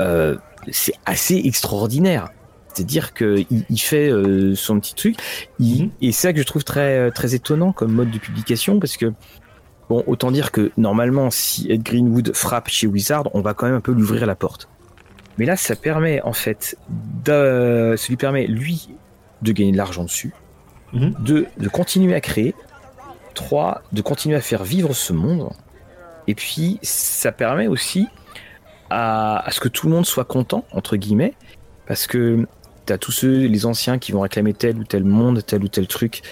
Euh, 0.00 0.36
c'est 0.70 0.94
assez 1.06 1.36
extraordinaire. 1.44 2.28
C'est-à-dire 2.72 3.14
qu'il 3.14 3.46
il 3.50 3.80
fait 3.80 4.10
euh, 4.10 4.54
son 4.54 4.78
petit 4.78 4.94
truc. 4.94 5.16
Mhm. 5.58 5.90
Et 6.00 6.12
c'est 6.12 6.28
ça 6.28 6.32
que 6.32 6.40
je 6.40 6.46
trouve 6.46 6.64
très, 6.64 6.98
euh, 6.98 7.10
très 7.10 7.34
étonnant 7.34 7.72
comme 7.72 7.92
mode 7.92 8.10
de 8.10 8.18
publication 8.18 8.78
parce 8.78 8.96
que, 8.96 9.12
bon, 9.90 10.04
autant 10.06 10.30
dire 10.30 10.52
que 10.52 10.70
normalement, 10.78 11.30
si 11.30 11.70
Ed 11.70 11.82
Greenwood 11.82 12.34
frappe 12.34 12.68
chez 12.68 12.86
Wizard, 12.86 13.28
on 13.34 13.42
va 13.42 13.52
quand 13.52 13.66
même 13.66 13.74
un 13.74 13.80
peu 13.80 13.92
lui 13.92 14.02
ouvrir 14.02 14.24
la 14.24 14.36
porte. 14.36 14.68
Mais 15.36 15.44
là, 15.44 15.56
ça 15.56 15.76
permet 15.76 16.22
en 16.22 16.32
fait, 16.32 16.78
de, 17.24 17.94
ça 17.98 18.06
lui 18.08 18.16
permet 18.16 18.46
lui 18.46 18.88
de 19.42 19.52
gagner 19.52 19.72
de 19.72 19.76
l'argent 19.76 20.04
dessus, 20.04 20.32
mhm. 20.92 21.14
de, 21.18 21.46
de 21.58 21.68
continuer 21.68 22.14
à 22.14 22.20
créer, 22.20 22.54
3, 23.34 23.82
de 23.92 24.00
continuer 24.00 24.36
à 24.36 24.40
faire 24.40 24.62
vivre 24.62 24.94
ce 24.94 25.12
monde. 25.12 25.50
Et 26.28 26.34
puis, 26.34 26.78
ça 26.82 27.32
permet 27.32 27.66
aussi 27.66 28.06
à, 28.90 29.44
ce 29.50 29.58
que 29.58 29.68
tout 29.68 29.88
le 29.88 29.94
monde 29.94 30.06
soit 30.06 30.24
content, 30.24 30.64
entre 30.72 30.96
guillemets, 30.96 31.34
parce 31.86 32.06
que 32.06 32.46
tu 32.86 32.92
as 32.92 32.98
tous 32.98 33.12
ceux, 33.12 33.46
les 33.46 33.66
anciens, 33.66 33.98
qui 33.98 34.12
vont 34.12 34.20
réclamer 34.20 34.54
tel 34.54 34.78
ou 34.78 34.84
tel 34.84 35.04
monde, 35.04 35.44
tel 35.44 35.64
ou 35.64 35.68
tel 35.68 35.88
truc, 35.88 36.22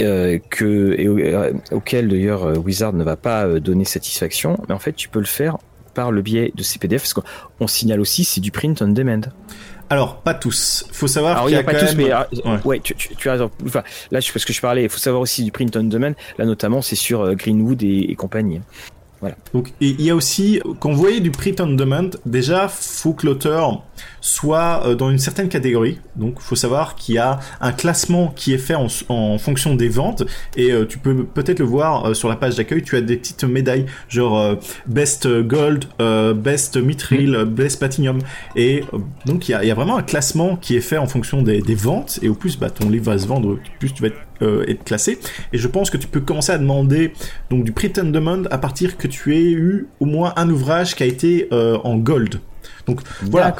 euh, 0.00 0.38
que, 0.50 0.94
et, 0.98 1.06
euh, 1.06 1.52
auquel 1.70 2.08
d'ailleurs 2.08 2.44
euh, 2.44 2.56
Wizard 2.56 2.92
ne 2.94 3.04
va 3.04 3.16
pas 3.16 3.60
donner 3.60 3.84
satisfaction, 3.84 4.58
mais 4.68 4.74
en 4.74 4.78
fait, 4.78 4.92
tu 4.92 5.08
peux 5.08 5.20
le 5.20 5.24
faire 5.24 5.58
par 5.94 6.10
le 6.10 6.22
biais 6.22 6.52
de 6.54 6.62
ces 6.64 6.80
PDF, 6.80 7.02
parce 7.02 7.14
qu'on 7.14 7.66
signale 7.68 8.00
aussi, 8.00 8.24
c'est 8.24 8.40
du 8.40 8.50
print 8.50 8.82
on 8.82 8.88
demand. 8.88 9.20
Alors, 9.90 10.22
pas 10.22 10.34
tous. 10.34 10.86
Il 10.88 10.94
faut 10.94 11.06
savoir 11.06 11.44
qu'il 11.44 11.54
y 11.54 11.56
a, 11.56 11.62
pas 11.62 11.74
tous, 11.74 11.94
mais 11.94 12.10
ouais, 12.64 12.80
tu, 12.80 13.28
as 13.28 13.32
raison. 13.32 13.50
Enfin, 13.64 13.84
là, 14.10 14.18
parce 14.32 14.44
que 14.44 14.52
je 14.52 14.60
parlais, 14.60 14.84
il 14.84 14.88
faut 14.88 14.98
savoir 14.98 15.20
aussi 15.20 15.44
du 15.44 15.52
print 15.52 15.76
on 15.76 15.84
demand. 15.84 16.14
Là, 16.38 16.46
notamment, 16.46 16.82
c'est 16.82 16.96
sur 16.96 17.34
Greenwood 17.36 17.82
et 17.84 18.14
compagnie. 18.16 18.60
Donc 19.52 19.72
il 19.80 20.00
y 20.00 20.10
a 20.10 20.14
aussi, 20.14 20.60
quand 20.80 20.90
vous 20.90 20.98
voyez 20.98 21.20
du 21.20 21.30
demand, 21.30 22.10
déjà 22.26 22.68
faut 22.68 23.12
que 23.12 23.26
l'auteur 23.26 23.82
soit 24.20 24.82
euh, 24.86 24.94
dans 24.94 25.10
une 25.10 25.18
certaine 25.18 25.48
catégorie. 25.48 25.98
Donc 26.16 26.40
faut 26.40 26.56
savoir 26.56 26.94
qu'il 26.94 27.16
y 27.16 27.18
a 27.18 27.38
un 27.60 27.72
classement 27.72 28.32
qui 28.34 28.54
est 28.54 28.58
fait 28.58 28.74
en, 28.74 28.88
fonction 29.38 29.74
des 29.74 29.88
ventes. 29.88 30.24
Et 30.56 30.72
euh, 30.72 30.86
tu 30.86 30.98
peux 30.98 31.24
peut-être 31.24 31.58
le 31.58 31.64
voir 31.64 32.06
euh, 32.06 32.14
sur 32.14 32.28
la 32.28 32.36
page 32.36 32.56
d'accueil. 32.56 32.82
Tu 32.82 32.96
as 32.96 33.00
des 33.00 33.16
petites 33.16 33.44
médailles. 33.44 33.86
Genre 34.08 34.56
best 34.86 35.28
gold, 35.42 35.84
best 36.36 36.76
mithril, 36.76 37.44
best 37.46 37.78
platinum. 37.78 38.18
Et 38.56 38.84
donc 39.26 39.48
il 39.48 39.52
y 39.52 39.70
a, 39.70 39.74
vraiment 39.74 39.96
un 39.96 40.02
classement 40.02 40.56
qui 40.56 40.76
est 40.76 40.80
fait 40.80 40.98
en 40.98 41.06
fonction 41.06 41.42
des, 41.42 41.60
ventes. 41.74 42.18
Et 42.22 42.28
au 42.28 42.34
plus 42.34 42.58
bah, 42.58 42.70
ton 42.70 42.88
livre 42.88 43.06
va 43.06 43.18
se 43.18 43.26
vendre, 43.26 43.58
plus 43.78 43.92
tu 43.92 44.02
vas 44.02 44.08
être 44.08 44.18
être 44.42 44.84
classé. 44.84 45.18
Et 45.52 45.58
je 45.58 45.68
pense 45.68 45.90
que 45.90 45.96
tu 45.96 46.06
peux 46.06 46.20
commencer 46.20 46.52
à 46.52 46.58
demander 46.58 47.12
donc 47.50 47.64
du 47.64 47.72
demand 47.72 48.42
à 48.50 48.58
partir 48.58 48.96
que 48.96 49.06
tu 49.06 49.36
aies 49.36 49.50
eu 49.50 49.86
au 50.00 50.06
moins 50.06 50.32
un 50.36 50.50
ouvrage 50.50 50.94
qui 50.94 51.02
a 51.02 51.06
été 51.06 51.48
en 51.50 51.96
gold. 51.96 52.40
Donc 52.86 53.00
voilà. 53.22 53.54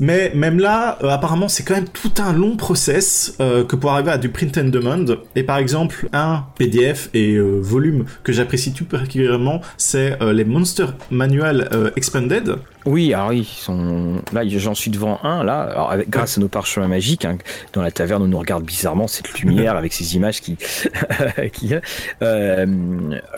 Mais 0.00 0.32
même 0.34 0.58
là, 0.58 0.98
euh, 1.02 1.08
apparemment, 1.08 1.48
c'est 1.48 1.62
quand 1.62 1.74
même 1.74 1.88
tout 1.88 2.12
un 2.18 2.32
long 2.32 2.56
process 2.56 3.36
euh, 3.40 3.64
que 3.64 3.76
pour 3.76 3.92
arriver 3.92 4.10
à 4.10 4.18
du 4.18 4.28
print 4.28 4.56
and 4.58 4.68
demand. 4.68 5.04
Et 5.34 5.42
par 5.42 5.58
exemple, 5.58 6.08
un 6.12 6.44
PDF 6.56 7.08
et 7.14 7.34
euh, 7.34 7.60
volume 7.60 8.04
que 8.24 8.32
j'apprécie 8.32 8.72
tout 8.72 8.84
particulièrement, 8.84 9.60
c'est 9.76 10.18
les 10.20 10.44
Monster 10.44 10.86
Manual 11.10 11.68
Expanded. 11.96 12.56
Oui, 12.86 13.12
alors 13.12 13.30
oui, 13.30 13.40
ils 13.40 13.62
sont 13.62 14.22
là, 14.32 14.42
j'en 14.46 14.74
suis 14.74 14.90
devant 14.90 15.18
un 15.22 15.44
là, 15.44 15.62
alors 15.62 15.90
avec, 15.90 16.08
grâce 16.08 16.38
à 16.38 16.40
nos 16.40 16.48
parchemins 16.48 16.88
magiques. 16.88 17.24
Hein, 17.24 17.38
dans 17.72 17.82
la 17.82 17.90
taverne, 17.90 18.22
on 18.22 18.28
nous 18.28 18.38
regarde 18.38 18.64
bizarrement 18.64 19.08
cette 19.08 19.40
lumière 19.40 19.76
avec 19.76 19.92
ces 19.92 20.16
images 20.16 20.40
qui, 20.40 20.56
qui 21.52 21.74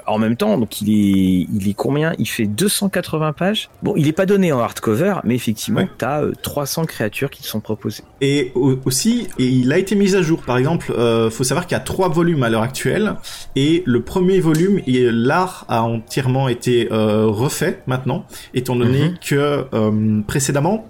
en 0.06 0.18
même 0.18 0.36
temps, 0.36 0.58
donc 0.58 0.80
il 0.82 0.90
est, 0.90 1.46
il 1.52 1.68
est 1.68 1.74
combien? 1.74 2.12
Il 2.18 2.28
fait 2.28 2.46
280 2.46 3.32
pages. 3.32 3.70
Bon, 3.82 3.94
il 3.96 4.06
est 4.06 4.12
pas 4.12 4.26
donné 4.26 4.52
en 4.52 4.60
hardcover, 4.60 5.14
mais 5.24 5.34
effectivement, 5.34 5.86
tu 5.98 6.04
as 6.04 6.22
300 6.42 6.84
créatures 6.84 7.30
qui 7.30 7.42
sont 7.42 7.60
proposées. 7.60 8.04
Et 8.20 8.52
aussi, 8.84 9.28
il 9.38 9.72
a 9.72 9.78
été 9.78 9.94
mis 9.94 10.14
à 10.14 10.22
jour. 10.22 10.42
Par 10.42 10.58
exemple, 10.58 10.92
euh, 10.92 11.30
faut 11.30 11.44
savoir 11.44 11.66
qu'il 11.66 11.76
y 11.76 11.80
a 11.80 11.84
trois 11.84 12.08
volumes 12.08 12.42
à 12.42 12.50
l'heure 12.50 12.62
actuelle, 12.62 13.14
et 13.56 13.82
le 13.86 14.02
premier 14.02 14.40
volume, 14.40 14.80
l'art 14.86 15.64
a 15.68 15.82
entièrement 15.82 16.48
été 16.48 16.88
euh, 16.92 17.26
refait 17.26 17.82
maintenant, 17.86 18.26
étant 18.54 18.76
donné 18.76 19.10
mhm. 19.10 19.18
que 19.18 19.37
euh, 19.38 20.20
précédemment, 20.26 20.86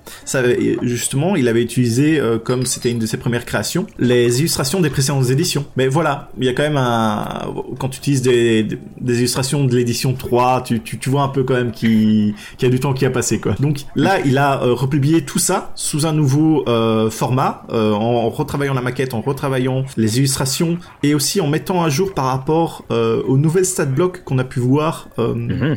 justement, 0.82 1.36
il 1.36 1.48
avait 1.48 1.62
utilisé, 1.62 2.18
euh, 2.18 2.38
comme 2.38 2.66
c'était 2.66 2.90
une 2.90 2.98
de 2.98 3.06
ses 3.06 3.16
premières 3.16 3.44
créations, 3.44 3.86
les 3.98 4.40
illustrations 4.40 4.80
des 4.80 4.90
précédentes 4.90 5.30
éditions. 5.30 5.64
Mais 5.76 5.88
voilà, 5.88 6.30
il 6.38 6.44
y 6.44 6.48
a 6.48 6.52
quand 6.52 6.62
même 6.62 6.76
un... 6.76 7.52
Quand 7.78 7.88
tu 7.88 7.98
utilises 7.98 8.22
des, 8.22 8.66
illustrations 9.00 9.64
de 9.64 9.74
l'édition 9.74 10.14
3, 10.14 10.62
tu, 10.62 10.80
vois 11.06 11.22
un 11.22 11.28
peu 11.28 11.44
quand 11.44 11.54
même 11.54 11.72
qu'il 11.72 12.34
y 12.60 12.64
a 12.64 12.68
du 12.68 12.80
temps 12.80 12.92
qui 12.92 13.06
a 13.06 13.10
passé. 13.10 13.40
Donc 13.60 13.80
là, 13.94 14.18
il 14.24 14.38
a 14.38 14.62
euh, 14.62 14.74
republié 14.74 15.22
tout 15.22 15.38
ça 15.38 15.72
sous 15.74 16.06
un 16.06 16.12
nouveau 16.12 16.68
euh, 16.68 17.10
format, 17.10 17.64
en, 17.70 18.28
retravaillant 18.30 18.74
la 18.74 18.82
maquette, 18.82 19.14
en 19.14 19.20
retravaillant 19.20 19.84
les 19.96 20.18
illustrations 20.18 20.78
et 21.02 21.14
aussi 21.14 21.40
en 21.40 21.46
mettant 21.46 21.82
à 21.82 21.88
jour 21.88 22.14
par 22.14 22.26
rapport 22.26 22.84
aux 22.90 23.36
nouvelles 23.36 23.64
stat 23.64 23.86
blocks 23.86 24.24
qu'on 24.24 24.38
a 24.38 24.44
pu 24.44 24.60
voir. 24.60 25.08
Mhm. 25.18 25.76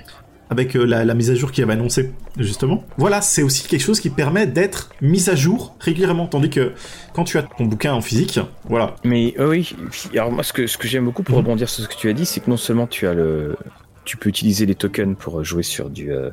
Avec 0.52 0.76
la, 0.76 1.14
mise 1.16 1.32
à 1.32 1.36
jour 1.36 1.52
qui 1.52 1.64
avait 1.64 1.74
annoncé 1.74 2.12
justement. 2.38 2.84
Voilà, 2.98 3.22
c'est 3.22 3.42
aussi 3.42 3.68
quelque 3.68 3.82
chose 3.82 4.00
qui 4.00 4.10
permet 4.10 4.46
d'être 4.46 4.90
mis 5.02 5.30
à 5.30 5.36
jour 5.36 5.76
régulièrement, 5.80 6.28
tandis 6.28 6.50
que 6.50 6.74
quand 7.14 7.24
tu 7.24 7.38
as 7.38 7.44
ton 7.44 7.66
bouquin 7.66 7.94
en 7.94 8.02
physique, 8.02 8.40
voilà. 8.66 8.96
Mais 9.04 9.34
oui, 9.40 9.74
alors 10.14 10.32
moi 10.32 10.44
ce 10.44 10.52
que, 10.52 10.68
ce 10.68 10.78
que 10.78 10.88
j'aime 10.88 11.06
beaucoup 11.06 11.24
pour 11.24 11.38
mhm. 11.38 11.46
rebondir 11.46 11.70
sur 11.70 11.84
ce 11.84 11.90
que 11.90 11.96
tu 11.96 12.10
as 12.10 12.14
dit, 12.14 12.26
c'est 12.26 12.42
que 12.42 12.50
non 12.50 12.58
seulement 12.58 12.86
tu 12.86 13.08
as 13.08 13.14
le, 13.14 13.56
tu 14.04 14.18
peux 14.18 14.30
utiliser 14.30 14.66
les 14.66 14.76
tokens 14.76 15.16
pour 15.18 15.44
jouer 15.44 15.64
sur 15.64 15.90
du. 15.90 16.12
Euh, 16.12 16.32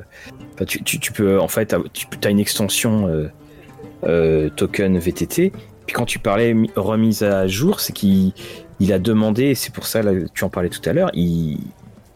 tu, 0.67 0.83
tu, 0.83 1.11
peux 1.11 1.39
en 1.39 1.47
fait, 1.47 1.75
tu 1.93 2.07
as 2.23 2.29
une 2.29 2.39
extension 2.39 3.07
euh, 3.07 3.27
euh, 4.03 4.49
token 4.49 4.97
VTT. 4.97 5.51
Puis 5.85 5.93
quand 5.93 6.05
tu 6.05 6.19
parlais 6.19 6.55
remise 6.75 7.23
à 7.23 7.47
jour, 7.47 7.79
c'est 7.79 7.93
qu'il 7.93 8.33
il 8.79 8.93
a 8.93 8.99
demandé, 8.99 9.55
c'est 9.55 9.73
pour 9.73 9.87
ça 9.87 10.01
là, 10.01 10.11
tu 10.33 10.43
en 10.43 10.49
parlais 10.49 10.69
tout 10.69 10.87
à 10.89 10.93
l'heure, 10.93 11.09
il, 11.13 11.59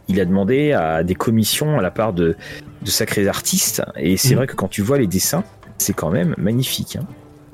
il 0.08 0.20
a 0.20 0.26
demandé 0.26 0.74
à 0.74 1.04
des 1.04 1.16
commissions 1.16 1.80
à 1.80 1.82
la 1.82 1.92
part 1.92 2.14
de, 2.14 2.36
de 2.82 2.90
sacrés 2.90 3.28
artistes. 3.28 3.82
Et 3.96 4.18
c'est 4.18 4.34
mmh. 4.34 4.38
vrai 4.38 4.48
que 4.48 4.56
quand 4.56 4.68
tu 4.68 4.82
vois 4.82 4.98
les 4.98 5.08
dessins, 5.08 5.44
c'est 5.78 5.94
quand 5.94 6.10
même 6.10 6.36
magnifique. 6.38 6.98
Hein. 6.98 7.06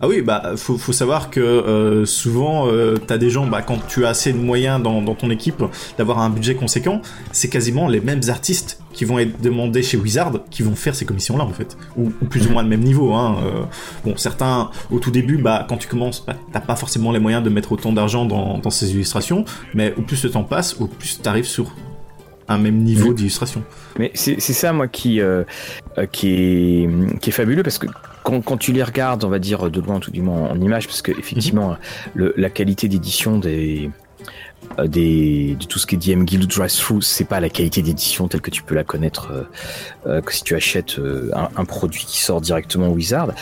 Ah 0.01 0.07
oui, 0.07 0.21
bah 0.21 0.53
faut, 0.55 0.77
faut 0.77 0.93
savoir 0.93 1.29
que 1.29 1.41
euh, 1.41 2.05
souvent 2.05 2.67
euh, 2.67 2.95
t'as 2.95 3.17
des 3.17 3.29
gens, 3.29 3.45
bah 3.45 3.61
quand 3.61 3.85
tu 3.85 4.05
as 4.05 4.09
assez 4.09 4.31
de 4.31 4.37
moyens 4.37 4.81
dans, 4.81 5.01
dans 5.01 5.13
ton 5.13 5.29
équipe 5.29 5.61
d'avoir 5.97 6.19
un 6.19 6.29
budget 6.29 6.55
conséquent, 6.55 7.01
c'est 7.33 7.49
quasiment 7.49 7.89
les 7.89 7.99
mêmes 7.99 8.21
artistes 8.29 8.81
qui 8.93 9.03
vont 9.03 9.19
être 9.19 9.41
demandés 9.41 9.83
chez 9.83 9.97
Wizard 9.97 10.39
qui 10.49 10.63
vont 10.63 10.75
faire 10.75 10.95
ces 10.95 11.05
commissions-là 11.05 11.43
en 11.43 11.51
fait, 11.51 11.77
ou, 11.97 12.09
plus 12.29 12.47
ou 12.47 12.51
moins 12.51 12.63
le 12.63 12.69
même 12.69 12.79
niveau. 12.79 13.13
Hein. 13.13 13.39
Euh, 13.43 13.63
bon, 14.05 14.15
certains 14.15 14.71
au 14.89 14.99
tout 14.99 15.11
début, 15.11 15.37
bah 15.37 15.65
quand 15.67 15.75
tu 15.75 15.89
commences, 15.89 16.23
bah, 16.25 16.37
t'as 16.53 16.61
pas 16.61 16.77
forcément 16.77 17.11
les 17.11 17.19
moyens 17.19 17.43
de 17.43 17.49
mettre 17.49 17.73
autant 17.73 17.91
d'argent 17.91 18.23
dans, 18.23 18.57
dans 18.57 18.69
ces 18.69 18.91
illustrations, 18.93 19.43
mais 19.73 19.93
au 19.97 20.01
plus 20.01 20.23
le 20.23 20.31
temps 20.31 20.45
passe, 20.45 20.79
au 20.79 20.87
plus 20.87 21.21
t'arrives 21.21 21.43
sur 21.43 21.73
un 22.49 22.57
même 22.57 22.77
niveau 22.77 23.13
d'illustration. 23.13 23.63
Mais 23.97 24.11
c'est 24.15 24.39
ça 24.39 24.73
moi 24.73 24.87
qui 24.87 25.21
euh, 25.21 25.43
qui 26.11 26.33
est 26.33 27.19
qui 27.19 27.29
est 27.29 27.33
fabuleux 27.33 27.63
parce 27.63 27.77
que 27.77 27.87
quand, 28.23 28.57
tu 28.57 28.73
les 28.73 28.83
regardes, 28.83 29.23
on 29.23 29.29
va 29.29 29.39
dire 29.39 29.71
de 29.71 29.81
loin, 29.81 29.99
tout 29.99 30.11
du 30.11 30.21
moins 30.21 30.49
en 30.49 30.59
image, 30.61 30.85
parce 30.85 31.01
que 31.01 31.11
effectivement, 31.11 31.77
la 32.15 32.49
qualité 32.49 32.87
d'édition 32.87 33.39
des, 33.39 33.87
euh, 33.87 33.89
des, 34.87 35.55
de 35.59 35.65
tout 35.65 35.79
ce 35.79 35.87
qui 35.87 35.95
est 35.95 35.97
DM 35.97 36.23
Guild 36.23 36.47
Drive 36.47 36.71
Through, 36.71 37.01
c'est 37.01 37.25
pas 37.25 37.39
la 37.39 37.49
qualité 37.49 37.81
d'édition 37.81 38.27
telle 38.27 38.41
que 38.41 38.51
tu 38.51 38.63
peux 38.63 38.75
la 38.75 38.83
connaître 38.83 39.31
euh, 39.31 39.43
euh, 40.07 40.21
que 40.21 40.33
si 40.33 40.43
tu 40.43 40.55
achètes 40.55 40.99
un, 41.33 41.65
produit 41.65 42.05
qui 42.05 42.19
sort 42.19 42.41
directement 42.41 42.89
Wizard. 42.89 43.33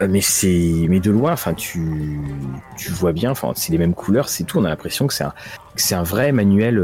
mais 0.00 0.20
c'est, 0.20 0.86
mais 0.88 1.00
de 1.00 1.10
loin, 1.10 1.32
enfin, 1.32 1.54
tu, 1.54 2.20
tu 2.76 2.90
vois 2.92 3.12
bien, 3.12 3.30
enfin, 3.30 3.52
c'est 3.54 3.72
les 3.72 3.78
mêmes 3.78 3.94
couleurs, 3.94 4.28
c'est 4.28 4.44
tout. 4.44 4.58
On 4.58 4.64
a 4.64 4.68
l'impression 4.68 5.06
que 5.06 5.14
c'est 5.14 5.24
un, 5.24 5.34
c'est 5.76 5.94
un 5.94 6.02
vrai 6.02 6.32
manuel, 6.32 6.76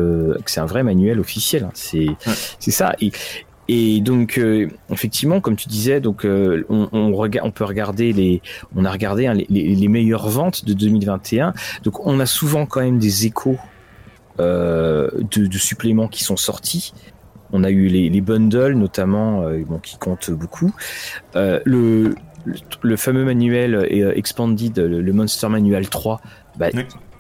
que 0.44 0.50
c'est 0.50 0.60
un 0.60 0.66
vrai 0.66 0.82
manuel 0.82 1.20
officiel. 1.20 1.64
Hein. 1.64 1.70
C'est, 1.74 2.06
c'est 2.58 2.70
ça. 2.70 2.94
Et, 3.00 3.12
Et 3.68 4.00
donc, 4.00 4.40
effectivement, 4.90 5.40
comme 5.40 5.56
tu 5.56 5.68
disais, 5.68 6.00
donc 6.00 6.22
on, 6.24 6.88
on, 6.92 7.28
on, 7.42 7.50
peut 7.50 7.64
regarder 7.64 8.12
les, 8.12 8.40
on 8.74 8.84
a 8.84 8.90
regardé 8.90 9.26
hein, 9.26 9.34
les, 9.34 9.46
les, 9.48 9.88
meilleures 9.88 10.28
ventes 10.28 10.64
de 10.64 10.72
2021. 10.72 11.52
Donc, 11.82 12.06
on 12.06 12.20
a 12.20 12.26
souvent 12.26 12.64
quand 12.64 12.80
même 12.80 12.98
des 12.98 13.26
échos 13.26 13.58
de, 14.38 15.46
de, 15.46 15.58
suppléments 15.58 16.08
qui 16.08 16.24
sont 16.24 16.36
sortis. 16.36 16.92
On 17.52 17.64
a 17.64 17.70
eu 17.70 17.86
les, 17.86 18.08
les 18.08 18.20
bundles 18.20 18.74
notamment, 18.74 19.48
bon, 19.66 19.78
qui 19.78 19.98
comptent 19.98 20.30
beaucoup. 20.30 20.72
le, 21.34 22.14
le 22.82 22.96
fameux 22.96 23.24
manuel 23.24 23.74
euh, 23.74 24.12
Expanded, 24.14 24.78
le, 24.78 25.12
Monster 25.12 25.48
Manual 25.48 25.88
3, 25.88 26.20
bah, 26.58 26.68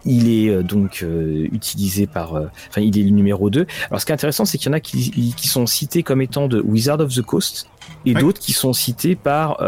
il 0.04 0.30
est 0.30 0.50
euh, 0.50 0.62
donc 0.62 1.00
euh, 1.02 1.48
utilisé 1.52 2.06
par. 2.06 2.34
Enfin, 2.34 2.80
il 2.80 2.98
est 2.98 3.02
le 3.02 3.10
numéro 3.10 3.50
2. 3.50 3.66
Alors, 3.90 4.00
ce 4.00 4.06
qui 4.06 4.12
est 4.12 4.14
intéressant, 4.14 4.44
c'est 4.44 4.58
qu'il 4.58 4.68
y 4.68 4.70
en 4.70 4.76
a 4.76 4.80
qui, 4.80 5.48
sont 5.48 5.66
cités 5.66 6.02
comme 6.02 6.22
étant 6.22 6.48
de 6.48 6.60
Wizard 6.60 7.00
of 7.00 7.14
the 7.14 7.22
Coast 7.22 7.68
et 8.04 8.14
d'autres 8.14 8.40
qui 8.40 8.52
sont 8.52 8.72
cités 8.72 9.16
par 9.16 9.58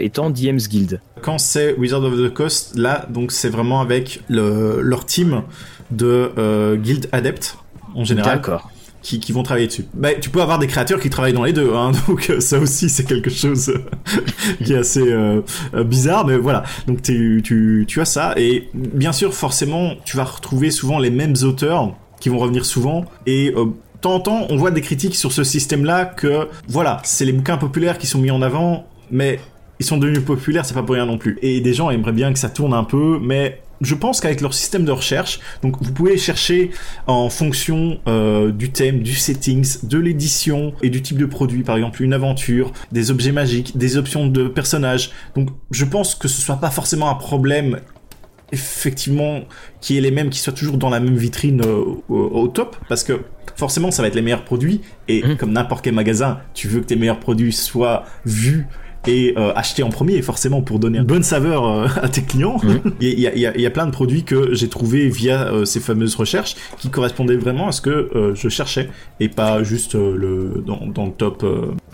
étant 0.00 0.30
DM's 0.30 0.68
Guild. 0.68 1.00
Quand 1.20 1.38
c'est 1.38 1.74
Wizard 1.74 2.02
of 2.02 2.16
the 2.16 2.32
Coast, 2.32 2.76
là, 2.76 3.06
donc 3.10 3.32
c'est 3.32 3.48
vraiment 3.48 3.80
avec 3.80 4.22
leur 4.28 5.04
team 5.04 5.42
de 5.90 6.76
Guild 6.76 7.08
Adept 7.12 7.58
en 7.94 8.04
général. 8.04 8.36
D'accord 8.36 8.70
qui, 9.02 9.18
qui, 9.18 9.32
vont 9.32 9.42
travailler 9.42 9.66
dessus. 9.66 9.84
Bah, 9.94 10.14
tu 10.14 10.30
peux 10.30 10.40
avoir 10.40 10.58
des 10.58 10.66
créateurs 10.66 11.00
qui 11.00 11.10
travaillent 11.10 11.32
dans 11.32 11.44
les 11.44 11.52
deux, 11.52 11.74
hein, 11.74 11.92
donc 12.08 12.30
euh, 12.30 12.40
ça 12.40 12.58
aussi 12.58 12.88
c'est 12.88 13.04
quelque 13.04 13.30
chose 13.30 13.68
euh, 13.68 14.20
qui 14.64 14.72
est 14.72 14.78
assez 14.78 15.02
euh, 15.02 15.42
bizarre, 15.84 16.26
mais 16.26 16.36
voilà. 16.36 16.62
Donc 16.86 17.02
tu, 17.02 17.42
tu, 17.44 17.84
tu 17.86 18.00
as 18.00 18.04
ça, 18.04 18.34
et 18.36 18.68
bien 18.74 19.12
sûr 19.12 19.34
forcément 19.34 19.94
tu 20.04 20.16
vas 20.16 20.24
retrouver 20.24 20.70
souvent 20.70 20.98
les 20.98 21.10
mêmes 21.10 21.34
auteurs 21.42 21.94
qui 22.20 22.28
vont 22.28 22.38
revenir 22.38 22.64
souvent, 22.64 23.04
et 23.26 23.52
euh, 23.56 23.66
temps 24.00 24.14
en 24.14 24.20
temps 24.20 24.46
on 24.48 24.56
voit 24.56 24.70
des 24.70 24.80
critiques 24.80 25.16
sur 25.16 25.32
ce 25.32 25.44
système-là 25.44 26.04
que 26.04 26.48
voilà, 26.68 27.00
c'est 27.04 27.24
les 27.24 27.32
bouquins 27.32 27.58
populaires 27.58 27.98
qui 27.98 28.06
sont 28.06 28.18
mis 28.18 28.30
en 28.30 28.42
avant, 28.42 28.86
mais 29.10 29.40
ils 29.80 29.84
sont 29.84 29.96
devenus 29.96 30.24
populaires, 30.24 30.64
c'est 30.64 30.74
pas 30.74 30.82
pour 30.82 30.94
rien 30.94 31.06
non 31.06 31.18
plus. 31.18 31.38
Et 31.42 31.60
des 31.60 31.74
gens 31.74 31.90
aimeraient 31.90 32.12
bien 32.12 32.32
que 32.32 32.38
ça 32.38 32.48
tourne 32.48 32.72
un 32.72 32.84
peu, 32.84 33.18
mais 33.20 33.60
je 33.82 33.94
pense 33.94 34.20
qu'avec 34.20 34.40
leur 34.40 34.54
système 34.54 34.84
de 34.84 34.92
recherche, 34.92 35.40
donc 35.62 35.76
vous 35.80 35.92
pouvez 35.92 36.16
chercher 36.16 36.70
en 37.06 37.28
fonction 37.28 38.00
euh, 38.06 38.50
du 38.50 38.70
thème, 38.70 39.02
du 39.02 39.14
settings, 39.14 39.84
de 39.84 39.98
l'édition 39.98 40.74
et 40.82 40.90
du 40.90 41.02
type 41.02 41.18
de 41.18 41.26
produit, 41.26 41.62
par 41.62 41.76
exemple 41.76 42.02
une 42.02 42.12
aventure, 42.12 42.72
des 42.92 43.10
objets 43.10 43.32
magiques, 43.32 43.76
des 43.76 43.96
options 43.96 44.26
de 44.26 44.48
personnages. 44.48 45.10
Donc 45.34 45.50
je 45.70 45.84
pense 45.84 46.14
que 46.14 46.28
ce 46.28 46.40
soit 46.40 46.56
pas 46.56 46.70
forcément 46.70 47.10
un 47.10 47.14
problème 47.14 47.80
effectivement 48.52 49.40
qui 49.80 49.96
est 49.96 50.00
les 50.00 50.10
mêmes, 50.10 50.30
qui 50.30 50.38
soient 50.38 50.52
toujours 50.52 50.76
dans 50.76 50.90
la 50.90 51.00
même 51.00 51.16
vitrine 51.16 51.62
euh, 51.64 51.84
au, 52.08 52.48
top, 52.48 52.76
parce 52.88 53.02
que 53.02 53.22
forcément 53.56 53.90
ça 53.90 54.02
va 54.02 54.08
être 54.08 54.14
les 54.14 54.22
meilleurs 54.22 54.44
produits 54.44 54.82
et 55.08 55.22
mmh. 55.22 55.36
comme 55.36 55.52
n'importe 55.52 55.82
quel 55.82 55.94
magasin, 55.94 56.40
tu 56.54 56.68
veux 56.68 56.80
que 56.80 56.86
tes 56.86 56.96
meilleurs 56.96 57.20
produits 57.20 57.52
soient 57.52 58.04
vus 58.26 58.66
et 59.06 59.34
euh, 59.36 59.52
acheter 59.54 59.82
en 59.82 59.88
premier 59.88 60.22
forcément 60.22 60.62
pour 60.62 60.78
donner 60.78 60.98
une 60.98 61.04
bonne 61.04 61.22
saveur 61.22 61.66
euh, 61.66 61.86
à 62.00 62.08
tes 62.08 62.22
clients. 62.22 62.58
Mhm. 62.62 62.94
Il 63.00 63.18
y, 63.18 63.26
a, 63.26 63.34
y, 63.34 63.46
a, 63.46 63.56
y, 63.56 63.66
a, 63.66 63.70
plein 63.70 63.86
de 63.86 63.90
produits 63.90 64.22
que 64.22 64.54
j'ai 64.54 64.68
trouvé 64.68 65.08
via 65.08 65.48
euh, 65.48 65.64
ces 65.64 65.80
fameuses 65.80 66.14
recherches 66.14 66.56
qui 66.78 66.88
correspondaient 66.88 67.36
vraiment 67.36 67.68
à 67.68 67.72
ce 67.72 67.80
que 67.80 68.32
je 68.34 68.48
cherchais 68.48 68.88
et 69.20 69.28
pas 69.28 69.62
juste 69.62 69.94
le 69.94 70.62
dans, 70.64 70.86
dans, 70.86 71.06
le 71.06 71.12
top. 71.12 71.44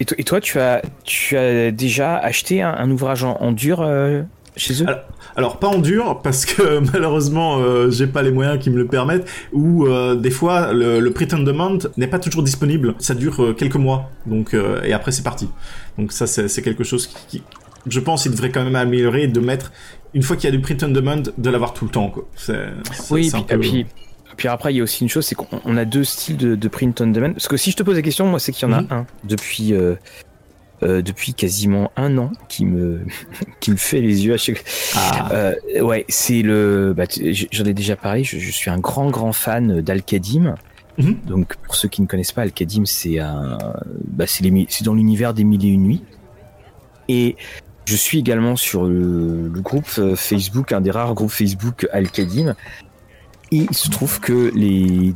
Et, 0.01 0.07
et, 0.19 0.25
toi, 0.25 0.41
tu 0.41 0.59
as 0.59 0.83
tu 1.05 1.37
as 1.37 1.71
déjà 1.71 2.17
acheté 2.17 2.63
un, 2.63 2.91
ouvrage 2.91 3.25
en, 3.25 3.53
dur 3.53 3.87
chez 4.57 4.83
eux? 4.83 4.89
Alors, 4.89 5.01
pas 5.61 5.69
en 5.69 5.79
dur 5.79 6.21
parce 6.23 6.45
que 6.45 6.79
malheureusement 6.93 7.61
j'ai 7.91 8.07
pas 8.07 8.23
les 8.23 8.31
moyens 8.33 8.59
qui 8.59 8.71
me 8.71 8.77
le 8.77 8.87
permettent 8.87 9.29
ou 9.53 9.87
des 10.17 10.31
fois 10.31 10.73
le, 10.73 11.01
le 11.01 11.11
print 11.13 11.35
on 11.35 11.39
demand 11.39 11.79
n'est 11.97 12.07
pas 12.07 12.19
toujours 12.19 12.43
disponible 12.43 12.95
ça 12.99 13.15
dure 13.15 13.55
quelques 13.57 13.77
mois 13.77 14.11
donc 14.27 14.57
et 14.85 14.93
après 14.93 15.13
c'est 15.13 15.23
parti 15.23 15.49
donc 15.99 16.13
ça, 16.13 16.27
c'est 16.27 16.63
quelque 16.63 16.85
chose 16.85 17.09
qui, 17.09 17.43
je 17.87 18.01
pense, 18.01 18.25
il 18.25 18.31
devrait 18.31 18.51
quand 18.51 18.65
même 18.65 18.77
améliorer 18.77 19.27
de 19.27 19.41
mettre, 19.41 19.73
une 20.15 20.23
fois 20.23 20.37
qu'il 20.37 20.49
y 20.49 20.53
a 20.53 20.57
du 20.57 20.63
print 20.63 20.83
on 20.85 20.89
demand, 20.89 21.23
de 21.37 21.51
l'avoir 21.51 21.75
tout 21.75 21.85
le 21.85 21.91
temps. 21.91 22.09
Quoi. 22.09 22.27
oui, 23.11 23.31
et 23.51 23.59
puis, 23.59 23.87
puis, 24.37 24.49
après, 24.49 24.73
il 24.73 24.77
y 24.77 24.81
a 24.81 24.85
aussi 24.85 25.03
une 25.03 25.09
chose, 25.09 25.27
c'est 25.27 25.35
qu'on 25.35 25.77
a 25.77 25.85
deux 25.85 26.05
styles 26.05 26.37
de, 26.37 26.69
print 26.69 27.01
on 27.01 27.09
demand. 27.09 27.33
Parce 27.33 27.49
que 27.49 27.57
si 27.57 27.73
je 27.73 27.77
te 27.77 27.83
pose 27.83 27.97
la 27.97 28.03
question, 28.03 28.27
moi, 28.27 28.39
c'est 28.39 28.53
qu'il 28.53 28.69
y 28.69 28.71
en 28.71 28.75
a 28.75 28.83
mhm. 28.83 28.89
un 28.91 29.07
depuis... 29.25 29.75
Euh, 29.75 29.97
euh, 30.83 31.03
depuis 31.03 31.35
quasiment 31.35 31.91
un 31.97 32.19
an 32.19 32.33
qui 32.49 32.65
me 32.65 33.01
qui 33.61 33.71
me 33.71 33.77
fait 33.77 34.01
les 34.01 34.27
yeux 34.27 34.35
à 34.35 34.37
chaque 34.37 34.65
ah. 34.95 35.31
euh, 35.33 35.55
ouais 35.81 36.05
c'est 36.09 36.43
le 36.43 36.95
bah, 36.97 37.05
j'en 37.51 37.65
ai 37.65 37.75
déjà 37.75 37.97
parlé 37.97 38.23
je, 38.23 38.51
suis 38.51 38.71
un 38.71 38.79
grand 38.79 39.11
grand 39.11 39.33
fan 39.33 39.81
d'Alcadim 39.81 40.55
Mhm. 40.99 41.21
Donc 41.27 41.57
pour 41.57 41.77
ceux 41.77 41.89
qui 41.89 42.03
ne 42.03 42.07
connaissent 42.07 42.33
pas, 42.33 42.43
Al-Qadim, 42.43 42.85
c'est 42.85 43.19
un, 43.19 43.59
bah, 44.05 44.27
c'est 44.27 44.85
dans 44.85 44.95
l'univers 44.95 45.33
des 45.33 45.45
mille 45.45 45.65
et 45.65 45.69
une 45.69 45.85
nuits. 45.85 46.03
Et 47.09 47.37
je 47.87 47.97
suis 47.97 48.19
également 48.19 48.57
sur 48.57 48.85
le, 48.85 49.49
groupe 49.49 49.89
euh, 49.99 50.15
Facebook, 50.15 50.73
un 50.73 50.81
des 50.81 50.91
rares 50.91 51.15
groupes 51.15 51.31
Facebook 51.31 51.87
Al-Qadim. 51.93 52.55
Et 53.51 53.67
il 53.71 53.75
se 53.75 53.89
trouve 53.89 54.21
que 54.21 54.53
les, 54.55 55.15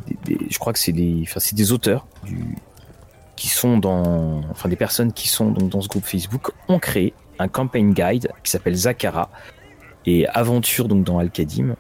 je 0.49 0.59
crois 0.59 0.73
que 0.73 0.79
c'est 0.79 0.93
des, 0.93 1.21
enfin 1.23 1.39
c'est 1.39 1.55
des 1.55 1.71
auteurs 1.73 2.07
du, 2.25 2.57
qui 3.43 3.49
sont 3.49 3.77
dans, 3.77 4.41
enfin 4.53 4.69
des 4.69 4.77
personnes 4.77 5.13
qui 5.13 5.27
sont 5.27 5.51
donc 5.51 5.69
dans 5.69 5.81
ce 5.81 5.89
groupe 5.89 6.05
Facebook 6.05 6.53
ont 6.69 6.79
créé 6.79 7.13
un 7.41 7.49
campaign 7.49 7.93
guide 7.93 8.31
qui 8.45 8.53
s'appelle 8.53 8.77
Zakara 8.77 9.31
et 10.07 10.29
aventure 10.29 10.87
donc 10.87 11.03
dans 11.03 11.19
Al-Qadim 11.19 11.75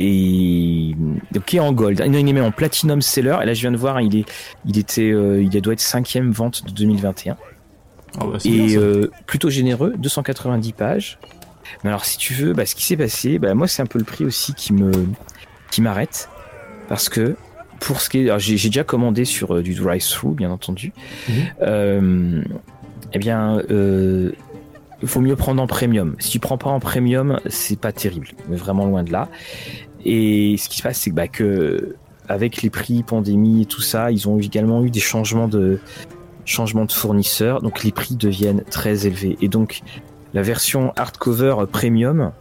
et 0.00 0.94
donc 1.32 1.44
qui 1.44 1.58
est 1.58 1.60
en 1.60 1.74
gold. 1.74 2.02
Il 2.06 2.16
est 2.16 2.32
même 2.32 2.44
en 2.44 2.50
platinum 2.50 3.02
seller. 3.02 3.36
Et 3.42 3.44
là, 3.44 3.52
je 3.52 3.60
viens 3.60 3.72
de 3.72 3.76
voir, 3.76 4.00
il 4.00 4.16
est, 4.16 4.24
il 4.64 4.78
était, 4.78 5.10
euh, 5.10 5.42
il 5.42 5.50
doit 5.60 5.74
être 5.74 5.80
cinquième 5.80 6.30
vente 6.30 6.64
de 6.64 6.70
2021. 6.70 7.36
Ah 8.18 8.24
bah, 8.24 8.38
et 8.46 8.78
euh, 8.78 9.10
plutôt 9.26 9.50
généreux, 9.50 9.92
290 9.98 10.72
pages. 10.72 11.18
Mais 11.84 11.90
alors, 11.90 12.06
si 12.06 12.16
tu 12.16 12.32
veux, 12.32 12.54
bah, 12.54 12.64
ce 12.64 12.74
qui 12.74 12.86
s'est 12.86 12.96
passé, 12.96 13.38
bah, 13.38 13.52
moi, 13.52 13.68
c'est 13.68 13.82
un 13.82 13.86
peu 13.86 13.98
le 13.98 14.06
prix 14.06 14.24
aussi 14.24 14.54
qui 14.54 14.72
me, 14.72 14.92
qui 15.70 15.82
m'arrête, 15.82 16.30
parce 16.88 17.10
que 17.10 17.36
pour 17.80 18.00
ce 18.00 18.10
qui 18.10 18.26
est, 18.26 18.38
j'ai, 18.38 18.68
déjà 18.68 18.84
commandé 18.84 19.24
sur 19.24 19.56
euh, 19.56 19.62
du 19.62 19.74
drive-thru, 19.74 20.34
bien 20.34 20.50
entendu. 20.50 20.92
Mhm. 21.28 22.44
eh 23.12 23.18
bien, 23.18 23.60
il 25.02 25.08
faut 25.08 25.20
mieux 25.20 25.36
prendre 25.36 25.62
en 25.62 25.66
premium. 25.66 26.16
Si 26.18 26.30
tu 26.30 26.38
prends 26.38 26.58
pas 26.58 26.70
en 26.70 26.80
premium, 26.80 27.40
c'est 27.46 27.78
pas 27.78 27.92
terrible, 27.92 28.28
mais 28.48 28.56
vraiment 28.56 28.86
loin 28.86 29.02
de 29.02 29.12
là. 29.12 29.28
Et 30.04 30.56
ce 30.58 30.68
qui 30.68 30.78
se 30.78 30.82
passe, 30.82 31.00
c'est 31.00 31.10
que, 31.10 31.14
bah, 31.14 31.28
que 31.28 31.96
avec 32.28 32.62
les 32.62 32.70
prix, 32.70 33.02
pandémie 33.02 33.62
et 33.62 33.66
tout 33.66 33.82
ça, 33.82 34.10
ils 34.10 34.28
ont 34.28 34.38
également 34.38 34.84
eu 34.84 34.90
des 34.90 35.00
changements 35.00 35.48
de 35.48 35.78
changements 36.44 36.84
de 36.84 36.92
fournisseurs, 36.92 37.60
donc 37.60 37.82
les 37.82 37.92
prix 37.92 38.14
deviennent 38.14 38.62
très 38.70 39.06
élevés. 39.06 39.36
Et 39.40 39.48
donc 39.48 39.82
la 40.32 40.42
version 40.42 40.92
hardcover 40.96 41.56
premium, 41.70 42.32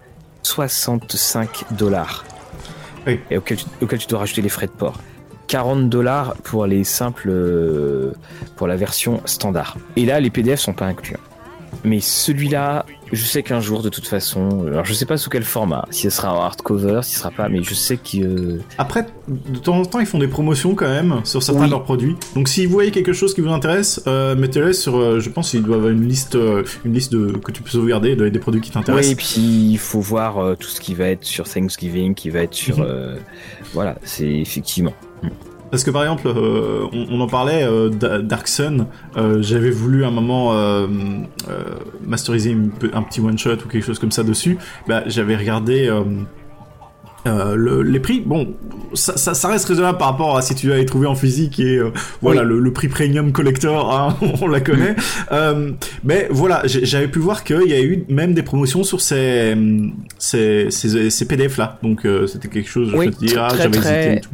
65 0.43 1.65
dollars. 1.71 2.23
Oui. 3.07 3.19
Et 3.31 3.37
auquel 3.37 3.57
tu, 3.57 3.65
auquel 3.81 3.99
tu 3.99 4.07
dois 4.07 4.19
rajouter 4.19 4.41
les 4.41 4.49
frais 4.49 4.67
de 4.67 4.71
port. 4.71 4.99
40 5.47 5.89
dollars 5.89 6.35
pour 6.43 6.65
les 6.65 6.83
simples 6.83 7.29
euh, 7.29 8.11
pour 8.55 8.67
la 8.67 8.75
version 8.75 9.21
standard. 9.25 9.77
Et 9.95 10.05
là, 10.05 10.19
les 10.19 10.29
PDF 10.29 10.59
sont 10.59 10.73
pas 10.73 10.85
inclus. 10.85 11.17
Mais 11.83 11.99
celui-là, 11.99 12.85
je 13.11 13.23
sais 13.23 13.43
qu'un 13.43 13.59
jour, 13.59 13.83
de 13.83 13.89
toute 13.89 14.07
façon, 14.07 14.65
alors 14.67 14.85
je 14.85 14.93
sais 14.93 15.05
pas 15.05 15.17
sous 15.17 15.29
quel 15.29 15.43
format, 15.43 15.85
si 15.91 16.03
ce 16.03 16.09
sera 16.09 16.33
en 16.33 16.41
hardcover, 16.41 17.01
si 17.03 17.13
ce 17.13 17.19
sera 17.19 17.31
pas, 17.31 17.49
mais 17.49 17.61
je 17.61 17.73
sais 17.73 17.97
que. 17.97 18.17
Euh, 18.17 18.61
Après, 18.77 19.05
de 19.27 19.59
temps 19.59 19.77
en 19.77 19.85
temps, 19.85 19.99
ils 19.99 20.05
font 20.05 20.17
des 20.17 20.27
promotions 20.27 20.73
quand 20.75 20.87
même 20.87 21.21
sur 21.23 21.43
certains 21.43 21.65
de 21.65 21.71
leurs 21.71 21.83
produits. 21.83 22.15
Donc, 22.35 22.47
si 22.47 22.65
vous 22.65 22.71
voyez 22.71 22.91
quelque 22.91 23.13
chose 23.13 23.33
qui 23.33 23.41
vous 23.41 23.51
intéresse, 23.51 24.01
euh, 24.07 24.35
mettez-le 24.35 24.73
sur. 24.73 24.95
Euh, 24.97 25.19
je 25.19 25.29
pense 25.29 25.51
qu'il 25.51 25.63
doit 25.63 25.75
avoir 25.75 25.91
une 25.91 26.07
liste, 26.07 26.37
une 26.85 26.93
liste 26.93 27.11
de 27.11 27.33
que 27.37 27.51
tu 27.51 27.61
peux 27.61 27.69
sauvegarder 27.69 28.15
des 28.15 28.39
produits 28.39 28.61
qui 28.61 28.71
t'intéressent. 28.71 29.07
Oui, 29.07 29.13
et 29.13 29.15
puis 29.15 29.71
il 29.73 29.77
faut 29.77 30.01
voir 30.01 30.57
tout 30.57 30.69
ce 30.69 30.79
qui 30.79 30.95
va 30.95 31.07
être 31.07 31.23
sur 31.23 31.47
Thanksgiving, 31.47 32.15
qui 32.15 32.29
va 32.29 32.39
être 32.39 32.53
sur. 32.53 32.79
Mhm. 32.79 33.17
voilà, 33.73 33.95
c'est 34.03 34.31
effectivement. 34.31 34.93
Parce 35.75 35.83
que 35.83 35.91
par 35.91 36.03
exemple, 36.03 36.27
euh, 36.27 36.85
on, 36.93 37.19
en 37.19 37.27
parlait, 37.27 37.63
euh, 37.63 37.89
Dark 37.89 38.47
Sun, 38.47 38.87
euh, 39.17 39.41
j'avais 39.41 39.71
voulu 39.71 40.05
un 40.05 40.11
moment 40.11 40.53
masteriser 42.05 42.55
un 42.93 43.01
petit 43.01 43.19
one 43.19 43.37
shot 43.37 43.55
ou 43.65 43.67
quelque 43.67 43.85
chose 43.85 43.99
comme 43.99 44.11
ça 44.11 44.23
dessus. 44.23 44.57
Bah, 44.87 45.03
j'avais 45.07 45.35
regardé 45.35 45.91
les 47.25 47.99
prix. 47.99 48.21
Bon, 48.21 48.53
ça, 48.93 49.47
reste 49.49 49.67
raisonnable 49.67 49.97
par 49.97 50.11
rapport 50.11 50.37
à 50.37 50.41
si 50.41 50.55
tu 50.55 50.69
l'avais 50.69 50.85
trouvé 50.85 51.07
en 51.07 51.15
physique 51.15 51.59
et 51.59 51.81
voilà 52.21 52.43
le, 52.43 52.71
prix 52.71 52.87
premium 52.87 53.33
collector, 53.33 53.93
hein, 53.93 54.15
on 54.41 54.47
la 54.47 54.61
connaît. 54.61 54.95
mais 56.05 56.27
voilà, 56.29 56.61
j'avais 56.65 57.09
pu 57.09 57.19
voir 57.19 57.43
qu'il 57.43 57.67
y 57.67 57.73
a 57.73 57.81
eu 57.81 58.05
même 58.07 58.33
des 58.33 58.43
promotions 58.43 58.83
sur 58.83 59.01
ces 59.01 59.57
ces, 60.19 60.69
ces, 60.69 61.27
PDF 61.27 61.57
là. 61.57 61.79
Donc 61.83 62.07
c'était 62.27 62.47
quelque 62.47 62.69
chose. 62.69 62.93
je 62.95 63.09
te 63.09 63.17
dire, 63.17 63.43
ah, 63.43 63.55
j'avais 63.57 63.77
hésité. 63.77 64.21
tout 64.21 64.29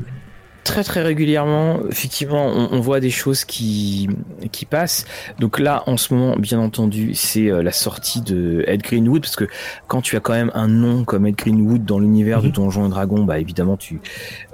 très 0.64 0.84
très 0.84 1.02
régulièrement, 1.02 1.80
effectivement, 1.90 2.46
on, 2.48 2.80
voit 2.80 3.00
des 3.00 3.10
choses 3.10 3.46
qui 3.46 4.10
qui 4.52 4.66
passent. 4.66 5.06
Donc 5.40 5.60
là, 5.60 5.84
en 5.88 5.98
ce 5.98 6.14
moment, 6.14 6.36
bien 6.38 6.60
entendu, 6.60 7.14
c'est 7.14 7.50
euh, 7.50 7.64
la 7.64 7.72
sortie 7.72 8.22
de 8.22 8.64
Ed 8.68 8.82
Greenwood, 8.82 9.22
parce 9.22 9.36
que 9.36 9.48
quand 9.88 10.02
tu 10.02 10.16
as 10.16 10.20
quand 10.20 10.34
même 10.34 10.52
un 10.54 10.68
nom 10.68 11.04
comme 11.04 11.26
Ed 11.26 11.36
Greenwood 11.36 11.86
dans 11.86 12.00
l'univers 12.00 12.42
de 12.42 12.48
mhm. 12.48 12.54
Donjons 12.54 12.86
et 12.86 12.90
Dragons, 12.90 13.24
bah 13.24 13.40
évidemment 13.40 13.78
tu 13.78 14.02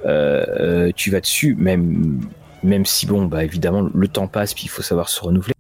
euh, 0.06 0.46
euh, 0.60 0.91
tu 0.96 1.12
vas 1.12 1.22
dessus. 1.22 1.56
Même 1.56 2.22
même 2.63 2.86
si 2.86 3.06
bon, 3.06 3.26
bah 3.26 3.43
évidemment, 3.43 3.89
le 3.93 4.08
temps 4.08 4.28
passe, 4.28 4.54
puis 4.54 4.63
il 4.65 4.70
faut 4.70 4.82
savoir 4.82 5.10
se 5.10 5.22
renouveler. 5.22 5.54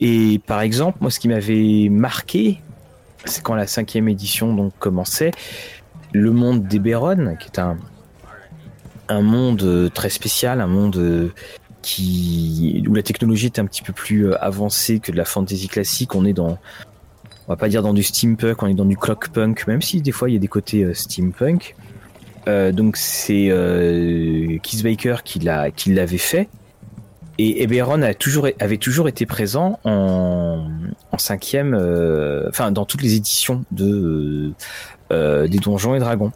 Et 0.00 0.40
par 0.46 0.60
exemple, 0.60 0.98
moi, 1.00 1.10
ce 1.10 1.20
qui 1.20 1.28
m'avait 1.28 1.88
marqué, 1.90 2.60
c'est 3.24 3.42
quand 3.42 3.54
la 3.54 3.66
cinquième 3.66 4.08
édition 4.08 4.54
donc 4.54 4.72
commençait, 4.78 5.30
le 6.16 6.30
monde 6.30 6.66
d'Eberron, 6.66 7.36
qui 7.36 7.48
est 7.48 7.58
un, 7.58 7.76
un 9.08 9.20
monde 9.20 9.90
très 9.94 10.10
spécial, 10.10 10.60
un 10.60 10.66
monde 10.66 11.32
qui 11.82 12.84
où 12.88 12.94
la 12.94 13.02
technologie 13.02 13.46
est 13.46 13.58
un 13.58 13.66
petit 13.66 13.82
peu 13.82 13.92
plus 13.92 14.32
avancée 14.34 14.98
que 14.98 15.12
de 15.12 15.16
la 15.16 15.24
fantasy 15.24 15.68
classique. 15.68 16.14
On 16.14 16.24
est 16.24 16.32
dans, 16.32 16.58
on 17.46 17.52
va 17.52 17.56
pas 17.56 17.68
dire 17.68 17.82
dans 17.82 17.94
du 17.94 18.02
steampunk, 18.02 18.62
on 18.62 18.66
est 18.66 18.74
dans 18.74 18.84
du 18.84 18.96
clockpunk, 18.96 19.66
même 19.66 19.82
si 19.82 20.00
des 20.00 20.12
fois 20.12 20.28
il 20.28 20.32
y 20.32 20.36
a 20.36 20.40
des 20.40 20.48
côtés 20.48 20.92
steampunk. 20.94 21.76
Euh, 22.48 22.72
donc 22.72 22.96
c'est 22.96 23.48
euh, 23.50 24.58
Keith 24.62 24.82
Baker 24.82 25.16
qui 25.24 25.40
l'avait 25.40 26.18
fait 26.18 26.48
et 27.38 27.62
Eberron 27.62 28.02
a 28.02 28.14
toujours 28.14 28.48
avait 28.60 28.78
toujours 28.78 29.08
été 29.08 29.26
présent 29.26 29.78
en, 29.84 30.68
en 31.12 31.18
cinquième 31.18 31.74
euh, 31.74 32.48
enfin 32.48 32.70
dans 32.70 32.84
toutes 32.84 33.02
les 33.02 33.14
éditions 33.14 33.64
de 33.72 34.52
euh, 35.12 35.46
des 35.46 35.58
donjons 35.58 35.94
et 35.94 35.98
dragons 35.98 36.32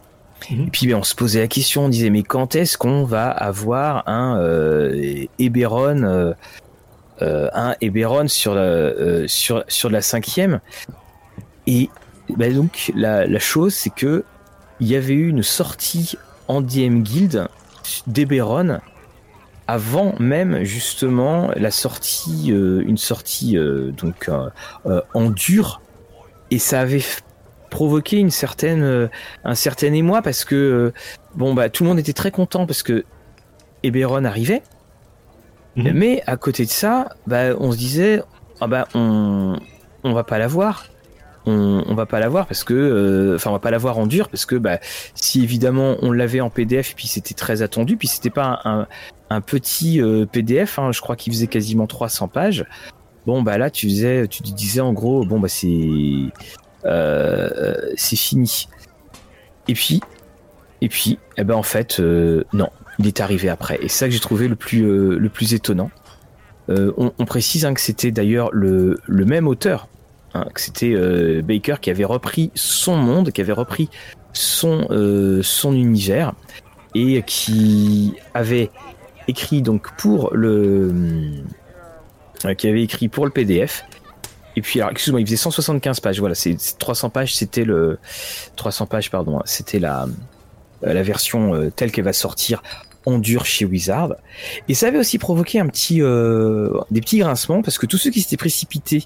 mhm. 0.49 0.67
et 0.67 0.69
puis 0.69 0.87
ben, 0.87 0.95
on 0.95 1.03
se 1.03 1.15
posait 1.15 1.39
la 1.39 1.47
question 1.47 1.85
on 1.85 1.89
disait 1.89 2.09
mais 2.09 2.23
quand 2.23 2.55
est-ce 2.55 2.77
qu'on 2.77 3.03
va 3.03 3.29
avoir 3.29 4.07
un 4.07 4.37
euh, 4.39 5.25
Eberron 5.39 6.33
un 7.19 7.75
Eberron 7.81 8.27
sur 8.27 8.55
la 8.55 9.27
sur 9.27 9.63
sur 9.67 9.91
la 9.91 10.01
cinquième? 10.01 10.59
Et 11.67 11.89
ben, 12.35 12.51
donc 12.55 12.91
la, 12.95 13.27
la 13.27 13.39
chose 13.39 13.75
c'est 13.75 13.91
que 13.91 14.23
il 14.79 14.87
y 14.87 14.95
avait 14.95 15.13
eu 15.13 15.29
une 15.29 15.43
sortie 15.43 16.17
en 16.47 16.61
DM 16.61 17.03
Guild 17.03 17.47
d'Eberron 18.07 18.79
avant 19.67 20.15
même 20.19 20.63
justement 20.63 21.51
la 21.55 21.71
sortie, 21.71 22.51
euh, 22.51 22.83
une 22.85 22.97
sortie 22.97 23.57
euh, 23.57 23.91
donc 23.91 24.29
euh, 24.29 25.01
en 25.13 25.29
dur, 25.29 25.81
et 26.49 26.59
ça 26.59 26.81
avait 26.81 27.03
provoqué 27.69 28.17
une 28.17 28.31
certaine, 28.31 29.09
un 29.45 29.55
certain 29.55 29.93
émoi 29.93 30.21
parce 30.21 30.43
que 30.43 30.91
bon 31.35 31.53
bah 31.53 31.69
tout 31.69 31.83
le 31.83 31.89
monde 31.89 31.99
était 31.99 32.13
très 32.13 32.31
content 32.31 32.65
parce 32.65 32.83
que 32.83 33.05
Eberron 33.83 34.25
arrivait, 34.25 34.61
mhm. 35.77 35.91
mais 35.93 36.23
à 36.27 36.35
côté 36.35 36.65
de 36.65 36.69
ça, 36.69 37.09
bah, 37.27 37.55
on 37.57 37.71
se 37.71 37.77
disait 37.77 38.21
ah 38.59 38.67
bah 38.67 38.87
on 38.93 39.57
on 40.03 40.13
va 40.13 40.23
pas 40.23 40.37
l'avoir 40.37 40.91
on, 41.45 41.83
on 41.87 41.93
va 41.93 42.05
pas 42.05 42.19
l'avoir 42.19 42.47
parce 42.47 42.63
que, 42.63 42.73
euh, 42.73 43.35
enfin, 43.35 43.49
on 43.49 43.53
va 43.53 43.59
pas 43.59 43.71
l'avoir 43.71 43.97
en 43.97 44.07
dur 44.07 44.29
parce 44.29 44.45
que, 44.45 44.55
bah, 44.55 44.79
si 45.15 45.43
évidemment 45.43 45.97
on 46.01 46.11
l'avait 46.11 46.41
en 46.41 46.49
PDF, 46.49 46.93
puis 46.95 47.07
c'était 47.07 47.33
très 47.33 47.61
attendu, 47.61 47.97
puis 47.97 48.07
c'était 48.07 48.29
pas 48.29 48.61
un, 48.63 48.81
un 48.81 48.87
petit 49.39 50.01
euh, 50.01 50.25
PDF, 50.25 50.79
hein, 50.79 50.91
je 50.91 50.99
crois 50.99 51.15
qu'il 51.15 51.31
faisait 51.31 51.47
quasiment 51.47 51.87
300 51.87 52.27
pages. 52.27 52.65
Bon, 53.25 53.41
bah 53.41 53.57
là, 53.57 53.69
tu 53.69 53.87
faisais, 53.87 54.27
tu 54.27 54.43
disais 54.43 54.81
en 54.81 54.93
gros, 54.93 55.23
bon, 55.23 55.39
bah 55.39 55.47
c'est, 55.47 55.77
euh, 56.85 57.75
c'est 57.95 58.17
fini. 58.17 58.67
Et 59.67 59.73
puis, 59.73 60.01
et 60.81 60.89
puis, 60.89 61.19
eh 61.37 61.43
ben 61.43 61.55
en 61.55 61.63
fait, 61.63 61.99
non, 61.99 62.69
il 62.97 63.07
est 63.07 63.21
arrivé 63.21 63.47
après. 63.47 63.77
Et 63.81 63.87
c'est 63.87 63.99
ça 63.99 64.05
que 64.07 64.11
j'ai 64.11 64.19
trouvé 64.19 64.47
le 64.47 64.55
plus, 64.55 64.81
le 65.17 65.29
plus 65.29 65.53
étonnant. 65.53 65.91
On, 66.67 67.25
précise 67.25 67.65
hein, 67.65 67.73
que 67.73 67.81
c'était 67.81 68.11
d'ailleurs 68.11 68.49
le, 68.51 68.99
le 69.05 69.25
même 69.25 69.47
auteur 69.47 69.87
Hein, 70.33 70.45
c'était 70.55 70.93
euh, 70.93 71.41
Baker 71.41 71.75
qui 71.81 71.89
avait 71.89 72.05
repris 72.05 72.51
son 72.55 72.95
monde, 72.95 73.31
qui 73.31 73.41
avait 73.41 73.51
repris 73.51 73.89
son, 74.33 74.87
euh, 74.91 75.41
son 75.43 75.73
univers 75.73 76.33
et 76.95 77.21
qui 77.23 78.13
avait 78.33 78.69
écrit 79.31 79.61
donc 79.61 79.95
pour 79.97 80.33
le 80.33 80.93
euh, 82.45 82.53
qui 82.53 82.67
avait 82.67 82.83
écrit 82.83 83.07
pour 83.07 83.25
le 83.25 83.31
PDF 83.31 83.83
et 84.55 84.61
puis 84.61 84.79
alors 84.79 84.91
excuse-moi 84.91 85.21
il 85.21 85.25
faisait 85.25 85.37
175 85.37 85.99
pages. 85.99 86.19
Voilà 86.19 86.35
c'est 86.35 86.55
300 86.77 87.09
pages 87.09 87.35
c'était 87.35 87.65
le 87.65 87.97
300 88.55 88.85
pages 88.85 89.09
pardon 89.09 89.39
hein, 89.39 89.43
c'était 89.45 89.79
la 89.79 90.07
la 90.83 91.03
version 91.03 91.69
telle 91.75 91.91
qu'elle 91.91 92.05
va 92.05 92.13
sortir 92.13 92.63
en 93.05 93.19
dur 93.19 93.45
chez 93.45 93.65
Wizard. 93.65 94.15
Et 94.67 94.73
ça 94.73 94.87
avait 94.87 94.97
aussi 94.97 95.19
provoqué 95.19 95.59
un 95.59 95.67
petit 95.67 95.99
des 95.99 97.01
petits 97.01 97.19
grincements 97.19 97.61
parce 97.61 97.77
que 97.77 97.85
tous 97.85 97.97
ceux 97.97 98.09
qui 98.09 98.21
s'étaient 98.21 98.37
précipités 98.37 99.05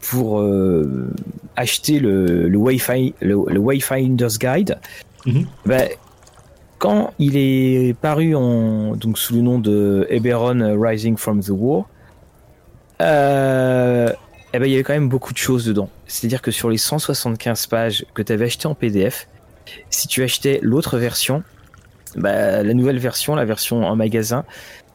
pour 0.00 0.40
euh, 0.40 1.10
acheter 1.56 1.98
le, 1.98 2.48
le 2.48 2.58
Wi-Fi, 2.58 3.14
le, 3.20 3.34
Wayfinder's 3.34 4.38
Guide, 4.38 4.78
ben, 5.66 5.88
quand 6.78 7.12
il 7.18 7.36
est 7.36 7.94
paru 7.98 8.32
donc 8.32 9.18
sous 9.18 9.34
le 9.34 9.40
nom 9.40 9.58
de 9.58 10.06
Eberron 10.10 10.80
Rising 10.80 11.16
from 11.16 11.42
the 11.42 11.50
War, 11.50 11.88
euh, 13.00 14.12
eh 14.52 14.58
ben, 14.58 14.66
il 14.66 14.72
y 14.72 14.74
avait 14.74 14.82
quand 14.82 14.94
même 14.94 15.08
beaucoup 15.08 15.32
de 15.32 15.38
choses 15.38 15.66
dedans. 15.66 15.90
C'est-à-dire 16.06 16.42
que 16.42 16.50
sur 16.50 16.70
les 16.70 16.78
175 16.78 17.66
pages 17.66 18.06
que 18.14 18.22
tu 18.22 18.32
avais 18.32 18.46
acheté 18.46 18.66
en 18.66 18.74
PDF, 18.74 19.28
si 19.90 20.08
tu 20.08 20.22
achetais 20.22 20.58
l'autre 20.62 20.98
version, 20.98 21.42
bah, 22.16 22.62
la 22.62 22.74
nouvelle 22.74 22.98
version, 22.98 23.34
la 23.34 23.44
version 23.44 23.84
en 23.84 23.94
magasin, 23.94 24.44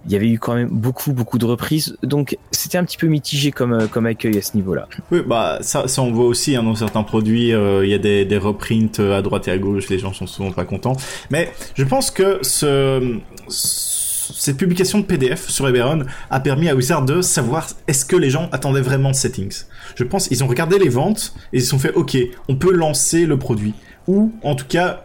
il 0.06 0.12
y 0.12 0.16
avait 0.16 0.30
eu 0.30 0.40
quand 0.40 0.56
même 0.56 0.70
beaucoup 0.70 1.14
beaucoup 1.14 1.38
de 1.38 1.46
reprises 1.46 1.98
donc 2.04 2.38
c'était 2.52 2.78
un 2.78 2.84
petit 2.84 2.98
peu 2.98 3.08
mitigé 3.08 3.52
comme 3.52 3.74
euh, 3.74 3.88
comme 3.88 4.06
accueil 4.06 4.38
à 4.38 4.42
ce 4.42 4.56
niveau-là. 4.56 4.88
Oui 5.12 5.22
bah 5.26 5.60
ça 5.62 5.88
ça 5.88 6.02
on 6.02 6.12
voit 6.12 6.26
aussi 6.26 6.56
hein, 6.56 6.64
dans 6.64 6.76
certains 6.76 7.04
produits 7.04 7.54
euh, 7.54 7.86
il 7.86 7.92
y 7.92 7.94
a 7.94 7.98
des 7.98 8.26
des 8.26 8.38
reprints 8.38 9.00
euh, 9.00 9.18
à 9.18 9.22
droite 9.22 9.48
et 9.48 9.52
à 9.52 9.58
gauche 9.58 9.90
les 9.90 10.00
gens 10.00 10.14
sont 10.14 10.28
souvent 10.28 10.52
pas 10.52 10.66
contents 10.66 10.96
mais 11.30 11.52
je 11.76 11.84
pense 11.84 12.12
que 12.12 12.40
ce 12.42 13.20
cette 13.50 14.58
publication 14.58 15.00
de 15.00 15.04
PDF 15.04 15.50
sur 15.50 15.68
Eberron 15.68 16.04
a 16.30 16.40
permis 16.40 16.70
à 16.70 16.76
Wizard 16.76 17.04
de 17.04 17.22
savoir 17.22 17.68
est-ce 17.88 18.06
que 18.06 18.16
les 18.16 18.30
gens 18.30 18.50
attendaient 18.52 18.82
vraiment 18.82 19.12
de 19.12 19.16
settings. 19.16 19.66
Je 19.96 20.04
pense 20.04 20.28
ils 20.32 20.44
ont 20.44 20.48
regardé 20.48 20.80
les 20.80 20.90
ventes 20.90 21.34
et 21.52 21.58
ils 21.58 21.62
se 21.62 21.70
sont 21.70 21.80
fait 21.80 21.94
OK, 21.94 22.18
on 22.48 22.56
peut 22.56 22.74
lancer 22.74 23.26
le 23.26 23.38
produit 23.38 23.74
ou 24.08 24.32
en 24.44 24.56
tout 24.56 24.66
cas 24.68 25.04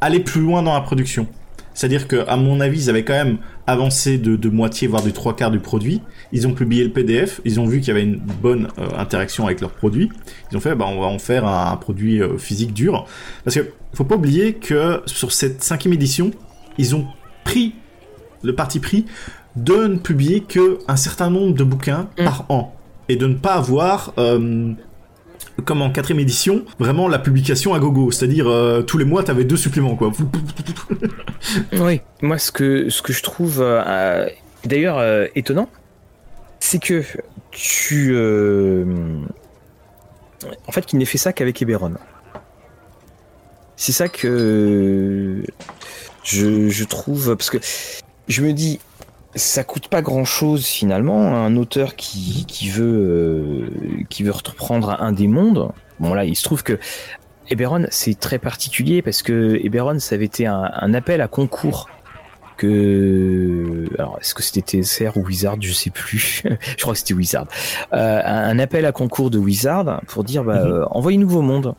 aller 0.00 0.20
plus 0.20 0.40
loin 0.40 0.62
dans 0.62 0.74
la 0.74 0.80
production. 0.80 1.26
C'est-à-dire 1.78 2.08
que, 2.08 2.24
à 2.26 2.36
mon 2.36 2.60
avis, 2.60 2.84
ils 2.86 2.90
avaient 2.90 3.04
quand 3.04 3.12
même 3.14 3.38
avancé 3.68 4.16
de, 4.16 4.48
moitié, 4.48 4.88
voire 4.88 5.02
de 5.02 5.10
trois 5.10 5.36
quarts 5.36 5.50
du 5.50 5.60
produit. 5.60 6.00
Ils 6.32 6.46
ont 6.46 6.54
publié 6.54 6.82
le 6.84 6.90
PDF, 6.90 7.40
ils 7.44 7.60
ont 7.60 7.66
vu 7.66 7.80
qu'il 7.80 7.88
y 7.88 7.90
avait 7.90 8.02
une 8.02 8.16
bonne 8.16 8.68
euh, 8.78 8.88
interaction 8.96 9.44
avec 9.44 9.60
leur 9.60 9.70
produit. 9.70 10.10
Ils 10.50 10.56
ont 10.56 10.60
fait, 10.60 10.74
bah, 10.74 10.86
on 10.88 11.00
va 11.00 11.06
en 11.06 11.18
faire 11.18 11.46
un, 11.46 11.76
produit 11.76 12.22
euh, 12.22 12.38
physique 12.38 12.72
dur. 12.72 13.06
Parce 13.44 13.56
que, 13.56 13.70
faut 13.92 14.04
pas 14.04 14.16
oublier 14.16 14.54
que 14.54 15.02
sur 15.04 15.32
cette 15.32 15.62
cinquième 15.62 15.92
édition, 15.92 16.30
ils 16.78 16.96
ont 16.96 17.06
pris 17.44 17.74
le 18.42 18.54
parti 18.54 18.80
pris 18.80 19.04
de 19.56 19.86
ne 19.86 19.98
publier 19.98 20.40
que 20.40 20.78
un 20.88 20.96
certain 20.96 21.28
nombre 21.28 21.54
de 21.54 21.64
bouquins 21.64 22.08
mm. 22.18 22.24
par 22.24 22.46
an 22.48 22.74
et 23.10 23.16
de 23.16 23.26
ne 23.26 23.34
pas 23.34 23.54
avoir 23.54 24.14
euh, 24.16 24.72
comme 25.68 25.82
en 25.82 25.90
quatrième 25.90 26.20
édition, 26.20 26.64
vraiment 26.78 27.08
la 27.08 27.18
publication 27.18 27.74
à 27.74 27.78
gogo, 27.78 28.10
c'est-à-dire 28.10 28.48
euh, 28.48 28.80
tous 28.80 28.96
les 28.96 29.04
mois 29.04 29.22
t'avais 29.22 29.44
deux 29.44 29.58
suppléments 29.58 29.96
quoi. 29.96 30.10
oui, 31.72 32.00
moi 32.22 32.38
ce 32.38 32.50
que 32.50 32.88
ce 32.88 33.02
que 33.02 33.12
je 33.12 33.22
trouve 33.22 33.58
euh, 33.60 34.26
d'ailleurs 34.64 34.96
euh, 34.96 35.26
étonnant, 35.34 35.68
c'est 36.58 36.82
que 36.82 37.04
tu 37.50 38.16
en 40.66 40.72
fait 40.72 40.86
qu'il 40.86 40.98
n'ait 40.98 41.04
fait 41.04 41.18
ça 41.18 41.34
qu'avec 41.34 41.60
Eberron. 41.60 41.96
C'est 43.76 43.92
ça 43.92 44.08
que 44.08 45.42
je, 46.24 46.70
je 46.70 46.84
trouve 46.84 47.36
parce 47.36 47.50
que 47.50 47.58
je 48.26 48.40
me 48.40 48.54
dis 48.54 48.80
ça 49.34 49.64
coûte 49.64 49.88
pas 49.88 50.02
grand 50.02 50.24
chose 50.24 50.66
finalement. 50.66 51.34
Un 51.34 51.56
auteur 51.56 51.96
qui, 51.96 52.44
qui 52.46 52.70
veut 52.70 52.84
euh, 52.84 54.04
qui 54.08 54.22
veut 54.22 54.32
reprendre 54.32 54.96
un 55.00 55.12
des 55.12 55.28
mondes. 55.28 55.70
Bon 56.00 56.14
là, 56.14 56.24
il 56.24 56.36
se 56.36 56.44
trouve 56.44 56.62
que 56.62 56.78
Eberron 57.50 57.86
c'est 57.90 58.18
très 58.18 58.38
particulier 58.38 59.02
parce 59.02 59.22
que 59.22 59.58
Eberron 59.64 59.98
ça 59.98 60.14
avait 60.14 60.26
été 60.26 60.46
un, 60.46 60.94
appel 60.94 61.20
à 61.20 61.28
concours 61.28 61.88
que 62.56 63.86
alors 63.98 64.18
est-ce 64.20 64.34
que 64.34 64.42
c'était 64.42 64.82
TSR 64.82 65.16
ou 65.16 65.24
Wizard? 65.24 65.56
Je 65.60 65.72
sais 65.72 65.90
plus 65.90 66.42
je 66.76 66.82
crois 66.82 66.94
que 66.94 66.98
c'était 66.98 67.14
Wizard 67.14 67.46
euh, 67.92 68.20
un 68.24 68.58
appel 68.58 68.84
à 68.84 68.92
concours 68.92 69.30
de 69.30 69.38
Wizard 69.38 70.02
pour 70.08 70.24
dire 70.24 70.44
bah, 70.44 70.64
mhm. 70.64 70.72
euh, 70.72 70.86
envoyez-nous 70.90 71.28
vos 71.28 71.42
mondes 71.42 71.74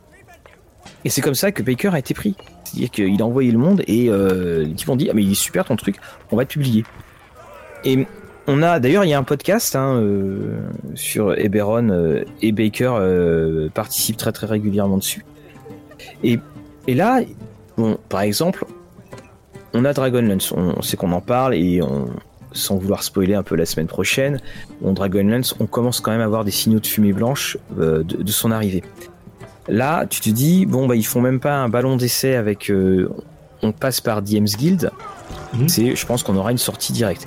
et 1.06 1.10
c'est 1.10 1.22
comme 1.22 1.36
ça 1.36 1.52
que 1.52 1.62
Baker 1.62 1.90
a 1.94 2.00
été 2.00 2.14
pris 2.14 2.36
c'est-à-dire 2.64 2.92
qu'il 2.92 3.22
a 3.22 3.26
envoyé 3.26 3.52
le 3.52 3.58
monde 3.58 3.84
et 3.88 4.10
les 4.10 4.74
types 4.74 4.90
ont 4.90 4.96
dit 4.96 5.10
ah 5.10 5.14
mais 5.14 5.24
il 5.24 5.32
est 5.32 5.36
super 5.36 5.66
ton 5.66 5.76
truc 5.76 5.98
on 6.32 6.38
va 6.38 6.46
te 6.46 6.54
publier 6.54 6.84
et 7.84 8.08
on 8.48 8.64
a 8.64 8.80
d'ailleurs 8.80 9.06
il 9.06 9.10
y 9.10 9.14
a 9.14 9.20
un 9.20 9.24
podcast 9.24 9.76
hein, 9.76 9.96
euh, 9.96 10.58
sur 10.96 11.38
Eberron 11.38 11.90
euh, 11.90 12.24
et 12.42 12.52
Baker 12.52 12.94
euh, 13.00 13.70
participe 13.70 14.18
très 14.18 14.32
très 14.32 14.48
régulièrement 14.48 14.98
dessus. 14.98 15.24
Et, 16.24 16.40
et 16.88 16.96
là, 16.96 17.22
bon, 17.78 17.98
par 18.10 18.22
exemple, 18.22 18.66
on 19.74 19.86
a 19.86 19.94
Dragonlance, 19.94 20.52
on, 20.52 20.82
sait 20.82 20.98
qu'on 20.98 21.12
en 21.12 21.22
parle 21.22 21.54
et 21.54 21.82
on, 21.84 22.08
sans 22.52 22.78
vouloir 22.78 23.04
spoiler 23.04 23.36
un 23.36 23.44
peu 23.44 23.56
la 23.56 23.66
semaine 23.66 23.88
prochaine, 23.88 24.42
on 24.82 24.94
Dragonlance, 24.94 25.56
on 25.60 25.68
commence 25.68 26.00
quand 26.00 26.12
même 26.12 26.22
à 26.22 26.26
avoir 26.26 26.44
des 26.44 26.52
signaux 26.52 26.80
de 26.80 26.88
fumée 26.88 27.14
blanche 27.14 27.58
de, 27.78 28.02
de, 28.02 28.32
son 28.32 28.50
arrivée. 28.50 28.84
Là, 29.68 30.08
tu 30.08 30.22
te 30.22 30.30
dis 30.32 30.66
bon 30.66 30.88
bah 30.88 30.96
ils 30.96 31.06
font 31.06 31.22
même 31.22 31.40
pas 31.40 31.54
un 31.54 31.70
ballon 31.70 31.98
d'essai 31.98 32.36
avec 32.36 32.72
on 33.62 33.72
passe 33.72 34.02
par 34.02 34.22
DM's 34.22 34.58
Guild, 34.58 34.92
mhm. 35.54 35.70
c'est, 35.70 35.96
je 35.96 36.06
pense 36.06 36.24
qu'on 36.24 36.36
aura 36.36 36.52
une 36.52 36.58
sortie 36.58 36.94
directe. 36.94 37.26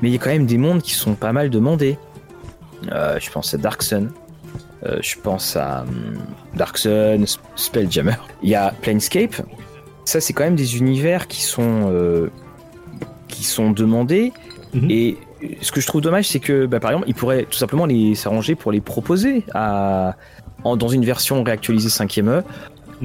Mais 0.00 0.08
il 0.08 0.12
y 0.12 0.16
a 0.16 0.18
quand 0.18 0.30
même 0.30 0.46
des 0.46 0.58
mondes 0.58 0.82
qui 0.82 0.92
sont 0.92 1.14
pas 1.14 1.32
mal 1.32 1.50
demandés. 1.50 1.98
Euh, 2.92 3.18
je 3.20 3.30
pense 3.30 3.54
à 3.54 3.58
Dark 3.58 3.82
Sun. 3.82 4.10
Euh, 4.86 4.98
je 5.00 5.16
pense 5.18 5.56
à 5.56 5.82
hum, 5.82 6.18
Dark 6.54 6.76
Sun, 6.78 7.24
Spelljammer. 7.56 8.16
Il 8.42 8.50
y 8.50 8.54
a 8.54 8.74
Planescape. 8.82 9.36
Ça, 10.04 10.20
c'est 10.20 10.32
quand 10.32 10.44
même 10.44 10.56
des 10.56 10.78
univers 10.78 11.26
qui 11.28 11.42
sont, 11.42 11.90
euh, 11.90 12.30
qui 13.28 13.44
sont 13.44 13.70
demandés. 13.70 14.32
Mhm. 14.74 14.90
Et 14.90 15.16
ce 15.62 15.72
que 15.72 15.80
je 15.80 15.86
trouve 15.86 16.02
dommage, 16.02 16.28
c'est 16.28 16.40
que, 16.40 16.66
bah, 16.66 16.80
par 16.80 16.90
exemple, 16.90 17.08
ils 17.08 17.14
pourraient 17.14 17.46
tout 17.48 17.58
simplement 17.58 17.86
les 17.86 18.14
s'arranger 18.14 18.54
pour 18.54 18.72
les 18.72 18.80
proposer 18.80 19.44
à, 19.54 20.16
dans 20.64 20.88
une 20.88 21.04
version 21.04 21.42
réactualisée 21.42 21.88
5ème 21.88 22.28
E 22.28 22.44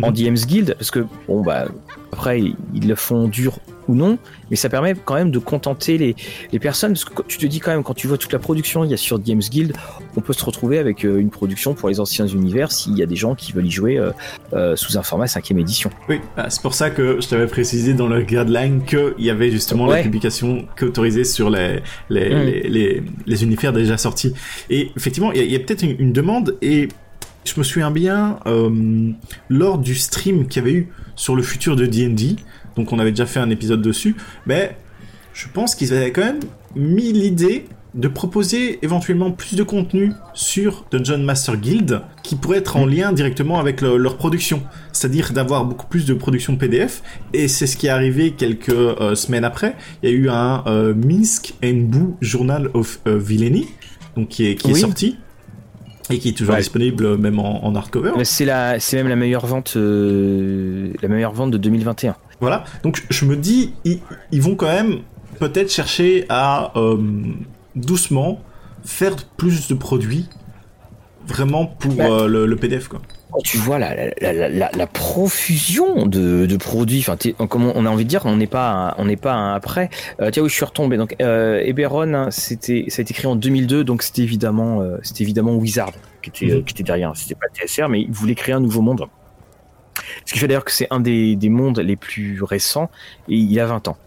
en 0.02 0.12
DM's 0.12 0.42
mhm. 0.42 0.48
Guild, 0.48 0.76
parce 0.76 0.92
que, 0.92 1.06
bon, 1.28 1.42
bah, 1.42 1.66
après, 2.12 2.42
ils 2.42 2.88
le 2.88 2.96
font 2.96 3.28
dur 3.28 3.60
ou 3.90 3.96
non, 3.96 4.20
mais 4.50 4.56
ça 4.56 4.70
permet 4.70 4.94
quand 4.94 5.16
même 5.16 5.32
de 5.32 5.40
contenter 5.40 5.98
les, 5.98 6.16
les, 6.52 6.60
personnes, 6.60 6.94
parce 6.94 7.06
que 7.06 7.24
tu 7.24 7.40
te 7.40 7.46
dis 7.48 7.60
quand 7.60 7.72
même, 7.72 7.84
quand 7.84 7.96
tu 7.96 8.08
vois 8.08 8.18
toute 8.18 8.32
la 8.32 8.40
production 8.40 8.84
il 8.84 8.92
y 8.92 8.94
a 8.94 8.98
sur 8.98 9.18
DM's 9.18 9.50
Guild, 9.50 9.76
on 10.16 10.22
peut 10.22 10.34
se 10.34 10.46
retrouver 10.46 10.78
avec 10.78 11.04
euh, 11.04 11.18
une 11.18 11.32
production 11.32 11.74
pour 11.74 11.90
les 11.90 12.00
anciens 12.00 12.28
univers 12.28 12.72
s'il 12.72 12.98
y 12.98 13.02
a 13.02 13.08
des 13.08 13.16
gens 13.16 13.34
qui 13.34 13.52
veulent 13.52 13.66
y 13.66 13.72
jouer 13.72 13.98
euh, 13.98 14.12
euh, 14.54 14.76
sous 14.76 14.98
un 14.98 15.04
format 15.04 15.26
5ème 15.26 15.60
édition. 15.60 15.90
Oui, 16.08 16.22
bah, 16.38 16.46
c'est 16.50 16.62
pour 16.62 16.76
ça 16.76 16.92
que 16.92 17.20
je 17.20 17.28
t'avais 17.28 17.48
précisé 17.48 17.96
dans 17.96 18.08
le 18.08 18.22
guideline 18.22 18.84
qu'il 18.86 19.14
y 19.18 19.32
avait 19.32 19.50
justement 19.50 19.88
la 19.88 20.04
publication 20.04 20.68
qu'autorisée 20.78 21.24
sur 21.24 21.50
les, 21.50 21.78
mm. 21.78 21.82
les, 22.12 22.62
les, 22.70 23.04
les, 23.26 23.44
univers 23.44 23.74
déjà 23.74 23.98
sortis. 23.98 24.34
Et 24.70 24.92
effectivement, 24.96 25.32
il 25.32 25.52
y 25.52 25.56
a, 25.56 25.60
peut-être 25.60 25.82
une, 25.82 25.96
une 25.98 26.14
demande 26.14 26.58
et 26.62 26.90
je 27.46 27.60
me 27.60 27.64
souviens 27.64 27.92
bien, 27.92 28.40
euh, 28.46 29.12
lors 29.50 29.78
du 29.78 29.96
stream 29.96 30.48
qu'il 30.48 30.62
y 30.62 30.66
avait 30.66 30.76
eu 30.76 30.90
sur 31.16 31.36
le 31.36 31.42
futur 31.42 31.76
de 31.76 31.86
D&D, 31.86 32.36
donc 32.76 32.92
on 32.92 33.00
avait 33.00 33.12
déjà 33.12 33.26
fait 33.26 33.40
un 33.40 33.50
épisode 33.50 33.82
dessus, 33.82 34.16
mais 34.46 34.76
je 35.34 35.48
pense 35.54 35.76
qu'ils 35.76 35.94
avaient 35.94 36.12
quand 36.12 36.26
même 36.26 36.40
mis 36.76 37.14
l'idée 37.14 37.66
de 37.96 38.08
proposer 38.08 38.80
éventuellement 38.84 39.32
plus 39.32 39.56
de 39.56 39.64
contenu 39.64 40.14
sur 40.34 40.86
Dungeon 40.92 41.20
Master 41.20 41.58
Guild 41.58 42.02
qui 42.24 42.36
pourrait 42.36 42.60
être 42.60 42.78
en 42.78 42.86
mm. 42.86 42.90
lien 42.90 43.14
directement 43.14 43.60
avec 43.60 43.82
leur 43.82 44.18
production, 44.18 44.62
c'est-à-dire 44.92 45.34
d'avoir 45.34 45.66
beaucoup 45.66 45.88
plus 45.88 46.06
de 46.06 46.14
production 46.14 46.56
PDF 46.56 47.02
et 47.34 47.48
c'est 47.48 47.68
ce 47.68 47.78
qui 47.78 47.88
est 47.88 47.92
arrivé 47.92 48.32
quelques 48.32 48.70
euh, 48.70 49.16
semaines 49.16 49.44
après. 49.44 49.76
Il 50.04 50.10
y 50.10 50.14
a 50.14 50.16
eu 50.16 50.30
un 50.30 50.64
euh, 50.68 50.94
Minsk 50.94 51.56
and 51.64 51.86
Boo 51.88 52.16
Journal 52.22 52.70
of 52.74 53.00
euh, 53.08 53.18
Villainy 53.18 53.68
donc 54.16 54.30
qui 54.30 54.48
est, 54.48 54.56
qui 54.56 54.72
est 54.72 54.76
sorti 54.76 55.18
et 56.12 56.20
qui 56.20 56.30
est 56.30 56.34
toujours 56.34 56.56
disponible 56.56 57.06
euh, 57.06 57.18
même 57.18 57.40
en, 57.40 57.74
hardcover. 57.76 58.12
C'est 58.24 58.46
la, 58.46 58.80
c'est 58.80 58.98
même 58.98 59.08
la 59.08 59.16
meilleure 59.16 59.46
vente, 59.46 59.76
la 59.76 61.08
meilleure 61.08 61.34
vente 61.34 61.52
de 61.52 61.58
2021. 61.58 62.16
Voilà. 62.40 62.64
Donc 62.84 63.04
je 63.10 63.26
me 63.26 63.36
dis, 63.36 63.74
ils, 63.84 64.42
vont 64.42 64.56
quand 64.56 64.72
même 64.72 65.00
peut-être 65.40 65.72
chercher 65.72 66.26
à 66.30 66.72
euh, 66.76 66.98
doucement 67.76 68.42
faire 68.84 69.16
plus 69.38 69.68
de 69.68 69.76
produits 69.76 70.28
vraiment 71.28 71.66
pour 71.66 71.94
bah. 71.94 72.28
le, 72.28 72.56
PDF 72.56 72.88
quoi. 72.88 73.02
Tu 73.44 73.58
vois 73.58 73.78
la, 73.78 73.94
la, 74.20 74.88
profusion 74.88 76.08
de, 76.08 76.58
produits. 76.58 77.00
Enfin, 77.00 77.16
comme 77.48 77.66
on 77.66 77.86
a 77.86 77.90
envie 77.90 78.04
de 78.04 78.10
dire, 78.10 78.22
on 78.26 78.38
n'est 78.38 78.48
pas, 78.48 78.96
on 78.98 79.06
n'est 79.06 79.18
pas 79.18 79.54
après. 79.54 79.90
tiens, 80.32 80.42
où 80.42 80.50
je 80.50 80.54
suis 80.54 80.66
retombé. 80.66 80.98
Donc, 80.98 81.16
euh, 81.22 81.60
Eberron, 81.60 82.14
hein, 82.16 82.32
c'était, 82.32 82.86
ça 82.88 83.02
a 83.02 83.04
été 83.04 83.14
créé 83.14 83.28
en 83.28 83.36
2002, 83.36 83.84
donc 83.84 84.02
c'était 84.02 84.24
évidemment, 84.24 84.82
c'était 85.04 85.24
évidemment 85.24 85.54
Wizard 85.56 85.92
qui 86.24 86.30
était, 86.32 86.56
mhm. 86.56 86.64
qui 86.64 86.74
était 86.74 86.84
derrière. 86.84 87.12
C'était 87.16 87.36
pas 87.36 87.48
TSR, 87.54 87.88
mais 87.88 88.02
il 88.02 88.12
voulait 88.12 88.36
créer 88.36 88.56
un 88.56 88.62
nouveau 88.62 88.82
monde. 88.82 89.06
Ce 90.26 90.34
qui 90.34 90.40
fait 90.40 90.48
d'ailleurs 90.48 90.66
que 90.66 90.72
c'est 90.72 90.88
un 90.92 91.00
des, 91.00 91.36
des, 91.36 91.50
mondes 91.50 91.80
les 91.80 91.96
plus 91.96 92.42
récents 92.44 92.90
et 93.28 93.36
il 93.36 93.60
a 93.60 93.66
20 93.66 93.88
ans. 93.88 93.98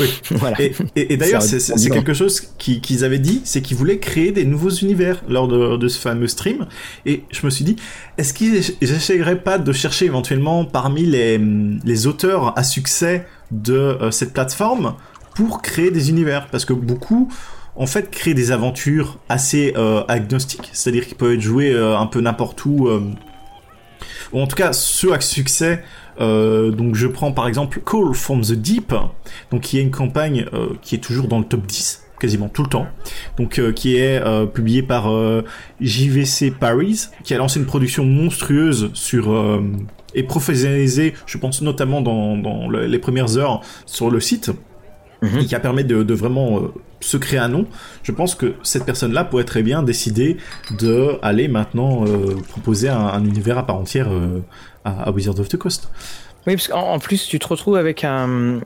Oui. 0.00 0.20
voilà. 0.30 0.56
Et, 0.96 1.16
d'ailleurs, 1.16 1.42
c'est 1.42 1.90
quelque 1.90 2.14
chose 2.14 2.40
qu'ils 2.58 3.04
avaient 3.04 3.18
dit, 3.18 3.42
c'est 3.44 3.62
qu'ils 3.62 3.76
voulaient 3.76 3.98
créer 3.98 4.32
des 4.32 4.44
nouveaux 4.44 4.70
univers 4.70 5.22
lors 5.28 5.48
de, 5.48 5.88
ce 5.88 5.98
fameux 5.98 6.26
stream. 6.26 6.66
Et 7.06 7.24
je 7.30 7.44
me 7.44 7.50
suis 7.50 7.64
dit, 7.64 7.76
est-ce 8.16 8.34
qu'ils 8.34 8.56
essaieraient 8.80 9.42
pas 9.42 9.58
de 9.58 9.72
chercher 9.72 10.06
éventuellement 10.06 10.64
parmi 10.64 11.04
les, 11.04 11.38
les 11.38 12.06
auteurs 12.06 12.58
à 12.58 12.64
succès 12.64 13.26
de 13.50 13.74
euh, 13.74 14.10
cette 14.10 14.32
plateforme 14.32 14.94
pour 15.34 15.62
créer 15.62 15.90
des 15.90 16.10
univers? 16.10 16.48
Parce 16.50 16.64
que 16.64 16.72
beaucoup 16.72 17.30
en 17.76 17.86
fait 17.86 18.10
créent 18.10 18.34
des 18.34 18.50
aventures 18.50 19.18
assez 19.28 19.72
euh, 19.76 20.02
agnostiques, 20.08 20.68
c'est-à-dire 20.72 21.06
qu'ils 21.06 21.16
peuvent 21.16 21.34
être 21.34 21.40
joués 21.40 21.70
euh, 21.72 21.96
un 21.96 22.06
peu 22.06 22.20
n'importe 22.20 22.64
où. 22.64 22.88
Ou 24.32 24.40
en 24.40 24.46
tout 24.46 24.56
cas, 24.56 24.72
ceux 24.72 25.12
à 25.12 25.20
succès 25.20 25.82
euh, 26.20 26.70
donc 26.70 26.94
je 26.94 27.06
prends 27.06 27.32
par 27.32 27.46
exemple 27.46 27.80
Call 27.80 28.14
from 28.14 28.42
the 28.42 28.52
Deep, 28.52 28.94
qui 29.62 29.78
est 29.78 29.82
une 29.82 29.90
campagne 29.90 30.46
euh, 30.52 30.70
qui 30.82 30.94
est 30.94 30.98
toujours 30.98 31.28
dans 31.28 31.38
le 31.38 31.44
top 31.44 31.66
10 31.66 32.04
quasiment 32.18 32.48
tout 32.48 32.64
le 32.64 32.68
temps, 32.68 32.88
euh, 33.58 33.72
qui 33.72 33.96
est 33.96 34.20
publié 34.52 34.82
par 34.82 35.08
JVC 35.80 36.50
Paris, 36.50 37.06
qui 37.22 37.32
a 37.32 37.38
lancé 37.38 37.60
une 37.60 37.66
production 37.66 38.04
monstrueuse 38.04 38.90
et 40.14 40.22
professionnalisée, 40.24 41.14
je 41.26 41.38
pense 41.38 41.62
notamment 41.62 42.00
dans, 42.00 42.36
dans 42.36 42.68
les 42.70 42.98
premières 42.98 43.36
heures 43.36 43.60
sur 43.86 44.10
le 44.10 44.18
site. 44.18 44.50
Mhm. 45.22 45.38
et 45.40 45.46
qui 45.46 45.54
a 45.54 45.60
permis 45.60 45.84
de, 45.84 46.02
de 46.02 46.14
vraiment 46.14 46.62
se 47.00 47.16
créer 47.16 47.40
un 47.40 47.48
nom, 47.48 47.66
je 48.02 48.12
pense 48.12 48.34
que 48.34 48.54
cette 48.62 48.84
personne-là 48.84 49.24
pourrait 49.24 49.44
très 49.44 49.62
bien 49.62 49.82
décider 49.82 50.36
de 50.78 51.18
aller 51.22 51.48
maintenant 51.48 52.04
proposer 52.48 52.88
un, 52.88 52.98
un, 52.98 53.24
univers 53.24 53.58
à 53.58 53.66
part 53.66 53.76
entière 53.76 54.08
à, 54.84 55.10
Wizard 55.10 55.38
of 55.38 55.48
the 55.48 55.56
Coast. 55.56 55.90
Oui, 56.46 56.54
parce 56.54 56.68
qu'en 56.68 56.98
plus, 56.98 57.26
tu 57.26 57.38
te 57.38 57.46
retrouves 57.46 57.76
avec 57.76 58.04
un. 58.04 58.60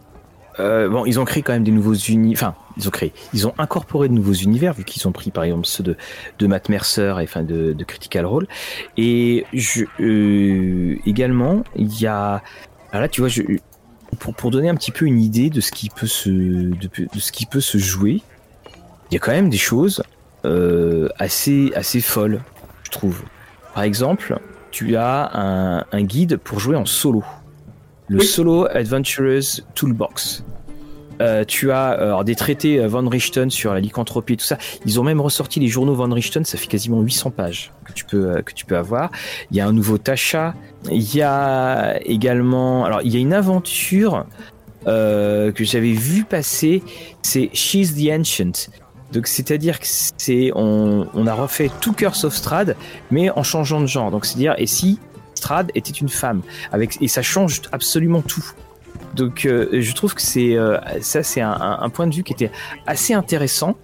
Euh, 0.60 0.88
bon, 0.88 1.06
ils 1.06 1.18
ont 1.18 1.24
créé 1.24 1.42
quand 1.42 1.52
même 1.52 1.64
des 1.64 1.70
nouveaux 1.70 1.94
univers. 1.94 2.48
Enfin, 2.48 2.54
ils 2.76 2.86
ont 2.86 2.90
créé. 2.90 3.12
Ils 3.32 3.46
ont 3.46 3.54
incorporé 3.58 4.08
de 4.08 4.12
nouveaux 4.12 4.34
univers, 4.34 4.74
vu 4.74 4.84
qu'ils 4.84 5.08
ont 5.08 5.12
pris 5.12 5.30
par 5.30 5.44
exemple 5.44 5.66
ceux 5.66 5.82
de, 5.82 5.96
de 6.38 6.46
Matt 6.46 6.68
Mercer 6.68 7.14
et 7.18 7.24
enfin 7.24 7.42
de, 7.42 7.72
de 7.72 7.84
Critical 7.84 8.26
Role. 8.26 8.46
Et 8.96 9.46
je, 9.52 9.84
euh, 10.00 10.96
également, 11.06 11.64
il 11.74 11.98
y 12.00 12.06
a. 12.06 12.42
Alors 12.92 13.02
là, 13.02 13.08
tu 13.08 13.22
vois, 13.22 13.28
je, 13.28 13.42
pour, 14.18 14.34
pour 14.34 14.50
donner 14.50 14.68
un 14.68 14.74
petit 14.74 14.90
peu 14.90 15.06
une 15.06 15.20
idée 15.20 15.50
de 15.50 15.60
ce 15.60 15.70
qui 15.72 15.88
peut 15.88 16.06
se, 16.06 16.28
de, 16.28 16.88
de 17.12 17.20
ce 17.20 17.32
qui 17.32 17.46
peut 17.46 17.60
se 17.60 17.78
jouer, 17.78 18.22
il 19.10 19.14
y 19.14 19.16
a 19.16 19.20
quand 19.20 19.32
même 19.32 19.50
des 19.50 19.58
choses 19.58 20.02
euh, 20.44 21.08
assez, 21.18 21.70
assez 21.74 22.00
folles, 22.00 22.40
je 22.84 22.90
trouve. 22.90 23.22
Par 23.74 23.82
exemple, 23.84 24.38
tu 24.70 24.96
as 24.96 25.30
un, 25.92 26.02
guide 26.02 26.38
pour 26.38 26.60
jouer 26.60 26.76
en 26.76 26.86
solo. 26.86 27.22
Le 28.08 28.20
Solo 28.20 28.66
Adventurers 28.66 29.60
Toolbox. 29.74 30.44
Euh, 31.22 31.44
tu 31.46 31.70
as 31.70 32.00
euh, 32.00 32.24
des 32.24 32.34
traités 32.34 32.80
euh, 32.80 32.88
Von 32.88 33.08
Richten 33.08 33.48
sur 33.50 33.72
la 33.72 33.80
lycanthropie 33.80 34.34
et 34.34 34.36
tout 34.36 34.44
ça. 34.44 34.58
Ils 34.84 34.98
ont 34.98 35.04
même 35.04 35.20
ressorti 35.20 35.60
les 35.60 35.68
journaux 35.68 35.94
Von 35.94 36.12
Richten, 36.12 36.44
ça 36.44 36.58
fait 36.58 36.66
quasiment 36.66 37.00
800 37.00 37.30
pages 37.30 37.72
que 37.84 37.92
tu 37.92 38.04
peux, 38.04 38.42
que 38.42 38.52
tu 38.52 38.64
peux 38.66 38.76
avoir. 38.76 39.10
Il 39.50 39.56
y 39.56 39.60
a 39.60 39.66
un 39.66 39.72
nouveau 39.72 39.98
Tasha. 39.98 40.54
Il 40.90 41.14
y 41.14 41.22
a 41.22 42.00
également. 42.04 42.84
Alors, 42.84 43.02
il 43.02 43.12
y 43.12 43.16
a 43.16 43.20
une 43.20 43.32
aventure 43.32 44.26
que 44.84 45.52
j'avais 45.60 45.92
vu 45.92 46.24
passer, 46.24 46.82
c'est 47.22 47.50
She's 47.52 47.94
the 47.94 48.10
Ancient. 48.10 48.68
Donc 49.12 49.28
c'est-à-dire 49.28 49.78
que 49.78 49.86
c'est 49.86 50.50
on, 50.56 51.26
a 51.26 51.34
refait 51.34 51.70
tout 51.80 51.92
Curse 51.92 52.24
of 52.24 52.34
Strad, 52.34 52.76
mais 53.12 53.30
en 53.30 53.44
changeant 53.44 53.80
de 53.80 53.86
genre. 53.86 54.10
Donc 54.10 54.26
c'est-à-dire 54.26 54.54
et 54.58 54.66
si 54.66 54.98
Strad 55.34 55.70
était 55.76 55.92
une 55.92 56.08
femme 56.08 56.42
avec 56.72 57.00
et 57.00 57.06
ça 57.06 57.22
change 57.22 57.62
absolument 57.70 58.22
tout. 58.22 58.44
Donc 59.14 59.44
euh, 59.44 59.68
je 59.72 59.94
trouve 59.94 60.14
que 60.14 60.22
c'est 60.22 60.56
euh, 60.56 60.78
ça 61.00 61.22
c'est 61.22 61.40
un, 61.40 61.88
point 61.90 62.06
de 62.06 62.14
vue 62.14 62.22
qui 62.22 62.32
était 62.32 62.50
assez 62.86 63.14
intéressant. 63.14 63.76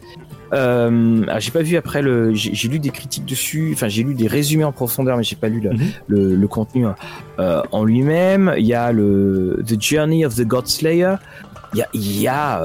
Euh, 0.55 1.27
j'ai 1.38 1.51
pas 1.51 1.61
vu 1.61 1.77
après 1.77 2.01
le, 2.01 2.33
j'ai 2.33 2.68
lu 2.68 2.79
des 2.79 2.88
critiques 2.88 3.27
dessus, 3.27 3.73
enfin 3.75 3.88
j'ai 3.88 4.03
lu 4.03 4.14
des 4.14 4.27
résumés 4.27 4.64
en 4.64 4.73
profondeur, 4.73 5.18
mais 5.18 5.23
j'ai 5.23 5.37
pas 5.37 5.49
lu 5.49 5.61
le, 6.07 6.37
mhm. 6.37 6.49
contenu 6.49 6.87
euh, 7.38 7.62
en 7.71 7.85
lui-même. 7.85 8.55
Il 8.57 8.66
y 8.66 8.75
a 8.75 8.92
le 8.92 9.62
The 9.66 9.81
Journey 9.81 10.25
of 10.25 10.37
the 10.37 10.47
God 10.47 10.66
Slayer. 10.66 11.16
Il 11.75 11.79
y 11.79 11.83
a, 11.83 11.88
il 11.92 12.21
y 12.23 12.29
a 12.29 12.62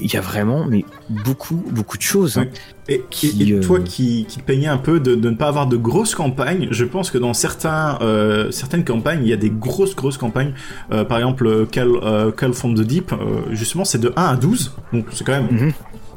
il 0.00 0.12
y 0.12 0.16
a 0.16 0.20
vraiment 0.20 0.66
mais 0.66 0.84
beaucoup 1.08 1.62
beaucoup 1.70 1.96
de 1.96 2.02
choses. 2.02 2.38
Hein, 2.38 2.46
et, 2.88 3.02
et, 3.22 3.60
toi 3.60 3.78
euh, 3.78 3.82
qui, 3.82 4.26
peignais 4.44 4.66
un 4.66 4.76
peu 4.76 5.00
de, 5.00 5.14
de, 5.14 5.30
ne 5.30 5.36
pas 5.36 5.48
avoir 5.48 5.66
de 5.66 5.76
grosses 5.76 6.14
campagnes, 6.14 6.68
je 6.70 6.84
pense 6.84 7.10
que 7.10 7.18
dans 7.18 7.32
certains 7.32 7.98
euh, 8.02 8.50
certaines 8.50 8.84
campagnes, 8.84 9.20
il 9.22 9.28
y 9.28 9.32
a 9.32 9.36
des 9.36 9.50
grosses 9.50 9.96
grosses 9.96 10.18
campagnes. 10.18 10.52
Euh, 10.92 11.04
par 11.04 11.18
exemple, 11.18 11.66
Call, 11.66 12.32
Call 12.36 12.52
from 12.52 12.74
the 12.74 12.82
Deep, 12.82 13.12
justement, 13.52 13.84
c'est 13.84 14.00
de 14.00 14.12
1 14.16 14.22
à 14.22 14.36
12, 14.36 14.74
donc 14.92 15.06
c'est 15.12 15.24
quand 15.24 15.32
même. 15.32 15.48
Mhm. 15.50 15.72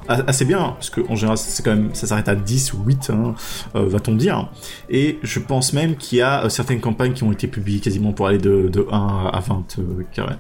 Assez 0.08 0.46
bien 0.46 0.76
parce 0.78 0.90
que 0.90 1.02
en 1.10 1.16
général 1.16 1.38
c'est 1.38 1.64
quand 1.64 1.76
même 1.76 1.90
ça 1.94 2.08
s'arrête 2.08 2.28
à 2.28 2.36
10 2.36 2.74
ou 2.74 2.84
8 2.86 3.10
hein, 3.10 3.36
va-t-on 3.74 4.16
dire 4.16 4.50
et 4.90 5.20
je 5.24 5.40
pense 5.40 5.74
même 5.74 5.96
qu'il 5.96 6.20
y 6.20 6.22
a 6.22 6.50
certaines 6.50 6.80
campagnes 6.80 7.14
qui 7.14 7.24
ont 7.24 7.32
été 7.32 7.48
publiées 7.48 7.80
quasiment 7.80 8.14
pour 8.14 8.28
aller 8.28 8.38
de, 8.38 8.70
de 8.70 8.86
1 8.92 9.32
à 9.34 9.40
20 9.40 9.78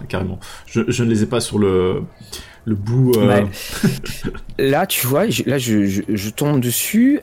carrément 0.07 0.39
je, 0.65 0.81
je, 0.87 1.03
ne 1.03 1.09
les 1.09 1.23
ai 1.23 1.25
pas 1.25 1.41
sur 1.41 1.59
le 1.59 2.03
le 2.67 2.75
bout. 2.75 3.13
Euh, 3.17 3.45
là, 4.59 4.85
tu 4.85 5.07
vois, 5.07 5.25
là, 5.45 5.57
je, 5.57 6.29
tombe 6.29 6.59
dessus. 6.59 7.21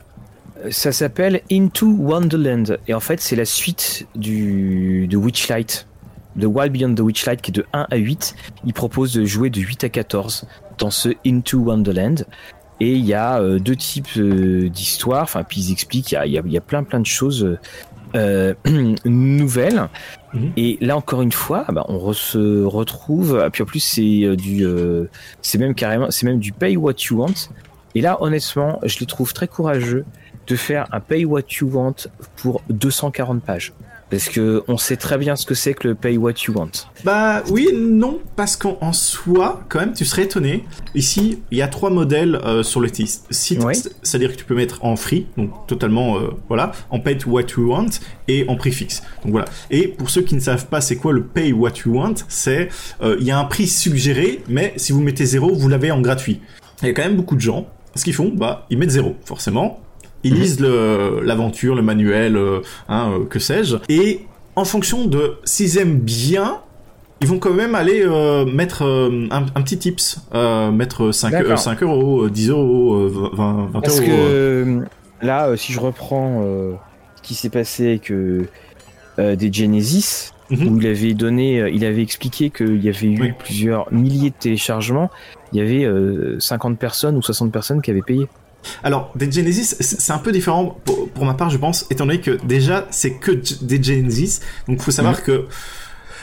Ça 0.70 0.90
s'appelle 0.90 1.42
Into 1.52 1.86
Wonderland. 1.86 2.78
Et 2.88 2.94
en 2.94 3.00
fait, 3.00 3.20
c'est 3.20 3.36
la 3.36 3.44
suite 3.44 4.06
du, 4.14 5.06
de 5.06 5.16
Witchlight. 5.16 5.86
The 6.38 6.44
Wild 6.44 6.72
Beyond 6.72 6.94
the 6.94 7.00
Witchlight 7.00 7.40
qui 7.40 7.50
est 7.50 7.54
de 7.54 7.66
1 7.72 7.86
à 7.90 7.96
8, 7.96 8.34
il 8.64 8.72
propose 8.72 9.12
de 9.12 9.24
jouer 9.24 9.50
de 9.50 9.60
8 9.60 9.84
à 9.84 9.88
14 9.88 10.46
dans 10.78 10.90
ce 10.90 11.10
Into 11.26 11.58
Wonderland. 11.58 12.26
Et 12.80 12.94
il 12.94 13.04
y 13.04 13.14
a 13.14 13.40
euh, 13.40 13.58
deux 13.58 13.76
types 13.76 14.08
euh, 14.16 14.68
d'histoires, 14.68 15.22
enfin 15.22 15.44
puis 15.44 15.60
ils 15.60 15.72
expliquent, 15.72 16.12
il 16.12 16.32
y 16.32 16.38
a, 16.38 16.42
y 16.44 16.56
a, 16.56 16.60
plein 16.60 16.82
plein 16.82 16.98
de 16.98 17.06
choses 17.06 17.56
euh, 18.16 18.54
nouvelles. 19.04 19.88
Mhm. 20.32 20.52
Et 20.56 20.78
là 20.80 20.96
encore 20.96 21.22
une 21.22 21.32
fois, 21.32 21.64
bah, 21.72 21.84
on 21.88 22.12
se 22.12 22.64
retrouve. 22.64 23.48
Puis 23.52 23.62
en 23.62 23.66
plus 23.66 23.80
c'est 23.80 24.36
du, 24.36 24.66
c'est 25.40 25.58
même 25.58 25.74
carrément, 25.74 26.10
c'est 26.10 26.26
même 26.26 26.40
du 26.40 26.52
pay 26.52 26.76
what 26.76 26.94
you 27.08 27.18
want. 27.18 27.48
Et 27.94 28.00
là 28.00 28.20
honnêtement, 28.20 28.80
je 28.82 28.98
les 28.98 29.06
trouve 29.06 29.32
très 29.32 29.46
courageux 29.46 30.04
de 30.46 30.56
faire 30.56 30.86
un 30.92 31.00
pay 31.00 31.24
what 31.24 31.42
you 31.60 31.70
want 31.72 32.08
pour 32.36 32.62
240 32.68 33.42
pages. 33.42 33.72
Parce 34.10 34.28
que 34.28 34.62
on 34.68 34.76
sait 34.76 34.96
très 34.96 35.18
bien 35.18 35.36
ce 35.36 35.46
que 35.46 35.54
c'est 35.54 35.74
que 35.74 35.88
le 35.88 35.94
pay 35.94 36.16
what 36.16 36.32
you 36.46 36.54
want. 36.54 36.70
Bah 37.04 37.42
oui, 37.50 37.70
non, 37.74 38.20
parce 38.36 38.56
qu'en 38.56 38.92
soi, 38.92 39.62
quand 39.68 39.80
même, 39.80 39.92
tu 39.92 40.04
serais 40.04 40.24
étonné. 40.24 40.64
Ici, 40.94 41.40
il 41.50 41.58
y 41.58 41.62
a 41.62 41.68
trois 41.68 41.90
modèles 41.90 42.36
euh, 42.36 42.62
sur 42.62 42.80
le 42.80 42.88
site. 42.88 43.22
C'est-à-dire 43.30 44.32
que 44.32 44.36
tu 44.36 44.44
peux 44.44 44.54
mettre 44.54 44.84
en 44.84 44.96
free, 44.96 45.26
donc 45.36 45.66
totalement, 45.66 46.18
euh, 46.18 46.30
voilà, 46.48 46.72
en 46.90 47.00
pay 47.00 47.18
what 47.26 47.42
you 47.56 47.70
want 47.70 47.90
et 48.28 48.44
en 48.48 48.56
prix 48.56 48.72
fixe. 48.72 49.02
Donc 49.22 49.32
voilà. 49.32 49.46
Et 49.70 49.88
pour 49.88 50.10
ceux 50.10 50.22
qui 50.22 50.34
ne 50.34 50.40
savent 50.40 50.66
pas 50.66 50.80
c'est 50.80 50.96
quoi 50.96 51.12
le 51.12 51.22
pay 51.22 51.52
what 51.52 51.72
you 51.84 51.94
want, 51.94 52.14
c'est 52.28 52.68
euh, 53.02 53.16
il 53.20 53.26
y 53.26 53.30
a 53.30 53.38
un 53.38 53.44
prix 53.44 53.66
suggéré, 53.66 54.42
mais 54.48 54.74
si 54.76 54.92
vous 54.92 55.00
mettez 55.00 55.24
zéro, 55.24 55.54
vous 55.54 55.68
l'avez 55.68 55.90
en 55.90 56.00
gratuit. 56.00 56.40
Il 56.82 56.88
y 56.88 56.90
a 56.90 56.94
quand 56.94 57.04
même 57.04 57.16
beaucoup 57.16 57.36
de 57.36 57.40
gens. 57.40 57.68
Ce 57.94 58.02
qu'ils 58.02 58.14
font, 58.14 58.32
bah, 58.34 58.66
ils 58.70 58.78
mettent 58.78 58.90
zéro, 58.90 59.16
forcément 59.24 59.83
ils 60.24 60.34
mhm. 60.34 60.40
lisent 60.40 60.60
l'aventure, 60.60 61.74
le, 61.74 61.82
manuel, 61.82 62.36
euh, 62.36 62.60
hein, 62.88 63.12
euh, 63.12 63.24
que 63.26 63.38
sais-je, 63.38 63.76
et 63.88 64.26
en 64.56 64.64
fonction 64.64 65.06
de 65.06 65.36
s'ils 65.44 65.78
aiment 65.78 65.98
bien, 65.98 66.60
ils 67.20 67.28
vont 67.28 67.38
quand 67.38 67.52
même 67.52 67.74
aller 67.74 68.02
euh, 68.04 68.44
mettre 68.44 68.82
un, 68.82 69.62
petit 69.62 69.78
tips, 69.78 70.20
mettre 70.32 71.12
5, 71.12 71.56
5 71.56 71.82
euros, 71.82 72.28
10 72.28 72.50
euros, 72.50 73.08
20, 73.08 73.68
20 73.72 73.80
Parce 73.80 74.00
que 74.00 74.80
là, 75.22 75.56
si 75.56 75.72
je 75.72 75.80
reprends 75.80 76.42
ce 77.16 77.22
qui 77.22 77.34
s'est 77.34 77.50
passé 77.50 77.86
avec 77.88 78.12
des 79.18 79.52
Genesis, 79.52 80.32
où 80.50 80.78
il 80.78 80.86
avait 80.86 81.14
donné, 81.14 81.70
il 81.72 81.84
avait 81.84 82.02
expliqué 82.02 82.50
qu'il 82.50 82.84
y 82.84 82.88
avait 82.88 83.06
eu 83.06 83.34
plusieurs 83.38 83.92
milliers 83.92 84.30
de 84.30 84.36
téléchargements, 84.38 85.10
il 85.52 85.58
y 85.58 85.62
avait 85.62 86.38
50 86.38 86.78
personnes 86.78 87.16
ou 87.16 87.22
60 87.22 87.50
personnes 87.50 87.80
qui 87.80 87.90
avaient 87.90 88.02
payé. 88.02 88.28
Alors, 88.82 89.12
des 89.14 89.30
Genesis, 89.30 89.76
c'est 89.80 90.12
un 90.12 90.18
peu 90.18 90.32
différent 90.32 90.78
pour, 90.84 91.24
ma 91.24 91.34
part, 91.34 91.50
je 91.50 91.58
pense, 91.58 91.86
étant 91.90 92.06
donné 92.06 92.20
que 92.20 92.38
déjà, 92.44 92.86
c'est 92.90 93.12
que 93.12 93.32
des 93.62 93.82
Genesis. 93.82 94.40
Donc, 94.68 94.80
faut 94.80 94.90
savoir 94.90 95.14
mhm. 95.18 95.22
que, 95.22 95.46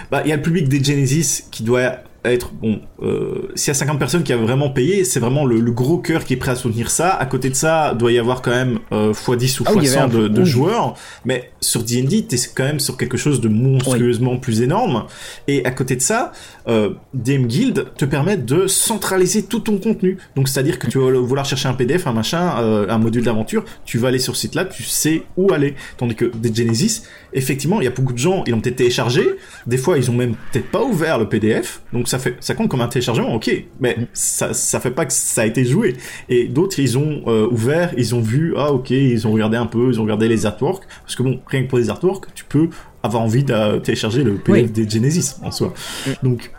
bah, 0.10 0.22
il 0.26 0.30
y 0.30 0.34
a 0.34 0.36
le 0.36 0.42
public 0.42 0.68
des 0.68 0.84
Genesis 0.84 1.44
qui 1.52 1.64
doit 1.64 1.98
être 2.24 2.52
bon 2.54 2.82
euh, 3.02 3.50
s'il 3.56 3.70
y 3.70 3.72
a 3.72 3.74
50 3.74 3.98
personnes 3.98 4.24
qui 4.24 4.32
a 4.32 4.38
vraiment 4.38 4.70
payé 4.70 5.04
c'est 5.04 5.20
vraiment 5.20 5.46
le, 5.46 5.60
gros 5.72 5.98
cœur 5.98 6.24
qui 6.24 6.34
est 6.34 6.38
prêt 6.38 6.52
à 6.52 6.56
soutenir 6.56 6.92
ça. 6.92 7.12
À 7.12 7.26
côté 7.26 7.50
de 7.50 7.56
ça 7.56 7.94
doit 7.94 8.12
y 8.12 8.20
avoir 8.20 8.42
quand 8.42 8.52
même 8.52 8.80
euh, 8.92 9.14
x10 9.14 9.62
ou 9.62 9.64
ah 9.68 9.74
x100 9.74 10.30
de, 10.30 10.44
joueurs. 10.44 10.96
Mais 11.26 11.52
sur 11.62 11.84
D&D 11.84 12.26
t'es 12.28 12.38
quand 12.56 12.64
même 12.64 12.80
sur 12.80 12.98
quelque 12.98 13.18
chose 13.18 13.42
de 13.42 13.48
monstrueusement 13.48 14.38
plus 14.38 14.62
énorme. 14.62 15.06
Et 15.48 15.66
à 15.66 15.72
côté 15.72 15.96
de 15.96 16.02
ça 16.02 16.32
euh, 16.68 16.92
DM 17.14 17.46
Guild 17.46 17.88
te 17.98 18.06
permet 18.06 18.38
de 18.38 18.68
centraliser 18.68 19.44
tout 19.44 19.60
ton 19.60 19.78
contenu. 19.78 20.18
Donc 20.36 20.48
c'est 20.48 20.60
à 20.60 20.64
dire 20.64 20.78
que 20.78 20.88
tu 20.88 21.00
vas 21.00 21.12
vouloir 21.12 21.46
chercher 21.46 21.70
un 21.70 21.74
PDF 21.74 22.06
un 22.06 22.14
machin 22.14 22.58
euh, 22.60 22.88
un 22.90 22.98
module 22.98 23.24
d'aventure. 23.24 23.64
Tu 23.86 23.98
vas 23.98 24.10
aller 24.10 24.20
sur 24.20 24.36
ce 24.36 24.42
site 24.42 24.56
là 24.56 24.66
tu 24.66 24.84
sais 24.84 25.24
où 25.38 25.52
aller. 25.54 25.76
Tandis 25.98 26.16
que 26.16 26.26
des 26.26 26.54
Genesis 26.54 27.04
effectivement 27.34 27.82
il 27.82 27.86
y 27.86 27.88
a 27.88 27.92
beaucoup 27.92 28.14
de 28.14 28.18
gens 28.18 28.44
ils 28.46 28.54
ont 28.54 28.62
peut-être 28.62 28.78
téléchargé 28.78 29.24
des 29.66 29.78
fois 29.78 29.98
ils 29.98 30.10
ont 30.12 30.16
même 30.16 30.36
peut-être 30.52 30.70
pas 30.70 30.84
ouvert 30.84 31.18
le 31.18 31.30
PDF 31.30 31.82
donc 31.94 32.08
ça 32.08 32.20
fait, 32.20 32.36
ça 32.40 32.56
compte 32.56 32.70
comme 32.70 32.82
un 32.82 32.88
téléchargement, 32.88 33.34
ok, 33.34 33.52
mais 33.80 33.98
ça, 34.14 34.54
ça 34.54 34.80
fait 34.80 34.92
pas 34.92 35.06
que 35.06 35.14
ça 35.14 35.42
a 35.42 35.46
été 35.46 35.66
joué. 35.66 35.96
Et 36.30 36.48
d'autres, 36.48 36.80
ils 36.80 36.98
ont 36.98 37.24
euh, 37.28 37.48
ouvert, 37.50 37.94
ils 37.98 38.16
ont 38.16 38.22
vu, 38.22 38.54
ah 38.58 38.72
ok, 38.72 38.92
ils 38.92 39.28
ont 39.28 39.32
regardé 39.32 39.58
un 39.58 39.66
peu, 39.66 39.90
ils 39.90 40.00
ont 40.00 40.04
regardé 40.04 40.28
les 40.28 40.46
artworks, 40.46 40.84
parce 41.02 41.16
que 41.16 41.24
bon, 41.24 41.40
rien 41.48 41.64
que 41.64 41.68
pour 41.68 41.78
les 41.78 41.90
artworks, 41.90 42.34
tu 42.34 42.46
peux 42.46 42.70
avoir 43.04 43.24
envie 43.24 43.44
de 43.44 43.80
télécharger 43.80 44.24
le 44.24 44.36
PDF 44.36 44.72
des 44.72 44.90
Genesis 44.90 45.36
en 45.44 45.52
soi. 45.52 45.74
Mm. 46.06 46.12
Donc, 46.24 46.52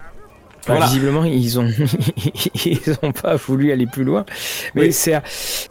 voilà. 0.66 0.86
Visiblement, 0.86 1.24
ils 1.24 1.58
ont 1.58 1.68
ils 2.64 2.96
ont 3.02 3.10
pas 3.10 3.34
voulu 3.34 3.72
aller 3.72 3.86
plus 3.86 4.04
loin. 4.04 4.24
Mais 4.76 4.92
c'est 4.92 5.20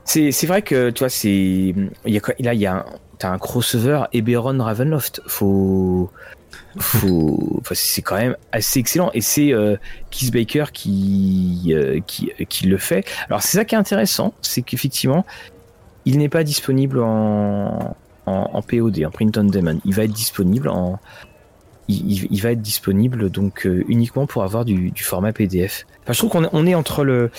c'est 0.03 0.47
vrai 0.47 0.63
que 0.63 0.89
tu 0.89 0.99
vois 0.99 1.09
c'est 1.09 1.29
il 1.29 1.89
y 2.07 2.17
a 2.17 2.21
là 2.39 2.53
il 2.53 2.59
y 2.59 2.65
a 2.65 2.75
un, 2.75 2.85
t'as 3.21 3.29
un 3.29 3.37
crossover 3.37 4.05
Eberron 4.13 4.57
Ravenloft. 4.63 5.21
Faut 5.27 6.09
c'est 7.73 8.01
quand 8.01 8.17
même 8.17 8.35
assez 8.51 8.79
excellent 8.79 9.11
et 9.13 9.21
c'est 9.21 9.53
euh, 9.53 9.75
Keith 10.09 10.33
Baker 10.33 10.65
qui, 10.73 11.71
euh, 11.71 11.99
qui, 12.07 12.31
qui 12.49 12.65
le 12.65 12.77
fait. 12.77 13.05
Alors 13.27 13.43
c'est 13.43 13.57
ça 13.57 13.65
qui 13.65 13.75
est 13.75 13.77
intéressant, 13.77 14.33
c'est 14.41 14.61
qu'effectivement 14.61 15.25
il 16.05 16.17
n'est 16.17 16.29
pas 16.29 16.43
disponible 16.43 16.99
en, 16.99 17.95
en, 18.25 18.61
POD, 18.63 19.03
en 19.05 19.11
print 19.11 19.37
on 19.37 19.43
demand. 19.43 19.79
Il 19.85 19.93
va 19.93 20.05
être 20.05 20.13
disponible 20.13 20.69
en 20.69 20.99
il, 21.87 22.41
va 22.41 22.53
être 22.53 22.61
disponible 22.61 23.29
donc 23.29 23.67
euh, 23.67 23.83
uniquement 23.87 24.25
pour 24.25 24.43
avoir 24.43 24.65
du, 24.65 24.91
du 24.91 25.03
format 25.03 25.33
PDF. 25.33 25.85
Enfin, 26.03 26.13
je 26.13 26.17
trouve 26.17 26.31
qu'on 26.31 26.45
est, 26.45 26.49
on 26.53 26.65
est 26.65 26.73
entre 26.75 27.03
le, 27.03 27.29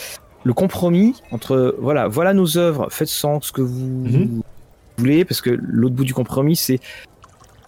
le 0.45 0.53
compromis 0.53 1.15
entre 1.33 1.75
voilà 1.81 2.07
voilà 2.07 2.35
nos 2.35 2.57
œuvres, 2.59 2.89
faites 2.91 3.09
sans 3.09 3.41
ce 3.41 3.51
que 3.51 3.63
vous 3.63 4.09
mhm. 4.09 4.43
Voulez 5.03 5.25
parce 5.25 5.41
que 5.41 5.51
l'autre 5.51 5.95
bout 5.95 6.05
du 6.05 6.15
compromis 6.15 6.57
c'est 6.57 6.81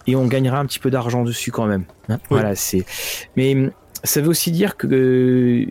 et 0.07 0.15
on 0.15 0.25
gagnera 0.25 0.59
un 0.59 0.65
petit 0.65 0.79
peu 0.79 0.89
d'argent 0.89 1.23
dessus 1.23 1.51
quand 1.51 1.65
même. 1.65 1.85
Hein. 2.09 2.19
Voilà, 2.29 2.55
c'est. 2.55 2.85
Mais 3.35 3.55
hum, 3.55 3.71
ça 4.03 4.21
veut 4.21 4.29
aussi 4.29 4.51
dire 4.51 4.77
que 4.77 4.87
euh, 4.87 5.65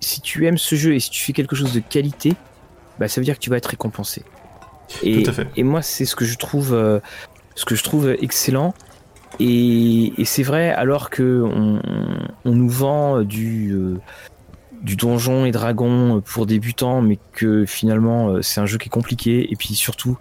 si 0.00 0.20
tu 0.20 0.46
aimes 0.46 0.58
ce 0.58 0.74
jeu 0.74 0.94
et 0.94 1.00
si 1.00 1.10
tu 1.10 1.22
fais 1.22 1.32
quelque 1.32 1.56
chose 1.56 1.72
de 1.72 1.80
qualité, 1.80 2.34
bah, 2.98 3.08
ça 3.08 3.20
veut 3.20 3.24
dire 3.24 3.34
que 3.34 3.40
tu 3.40 3.50
vas 3.50 3.56
être 3.56 3.66
récompensé. 3.66 4.22
Et, 5.02 5.24
et 5.56 5.62
moi, 5.62 5.80
c'est 5.80 6.04
ce 6.04 6.14
que 6.14 6.26
je 6.26 6.36
trouve, 6.36 6.74
euh, 6.74 7.00
ce 7.54 7.64
que 7.64 7.74
je 7.74 7.82
trouve 7.82 8.14
excellent. 8.20 8.74
Et, 9.40 10.12
et 10.20 10.24
c'est 10.26 10.42
vrai, 10.42 10.70
alors 10.70 11.08
que 11.08 11.42
on, 11.42 11.80
on, 12.44 12.54
nous 12.54 12.68
vend 12.68 13.22
du 13.22 13.72
euh, 13.72 13.98
du 14.82 14.96
donjon 14.96 15.44
et 15.44 15.52
dragon 15.52 16.20
pour 16.24 16.46
débutants, 16.46 17.02
mais 17.02 17.18
que 17.32 17.64
finalement 17.64 18.42
c'est 18.42 18.60
un 18.60 18.66
jeu 18.66 18.78
qui 18.78 18.88
est 18.88 18.90
compliqué. 18.90 19.52
Et 19.52 19.56
puis 19.56 19.74
surtout, 19.74 20.18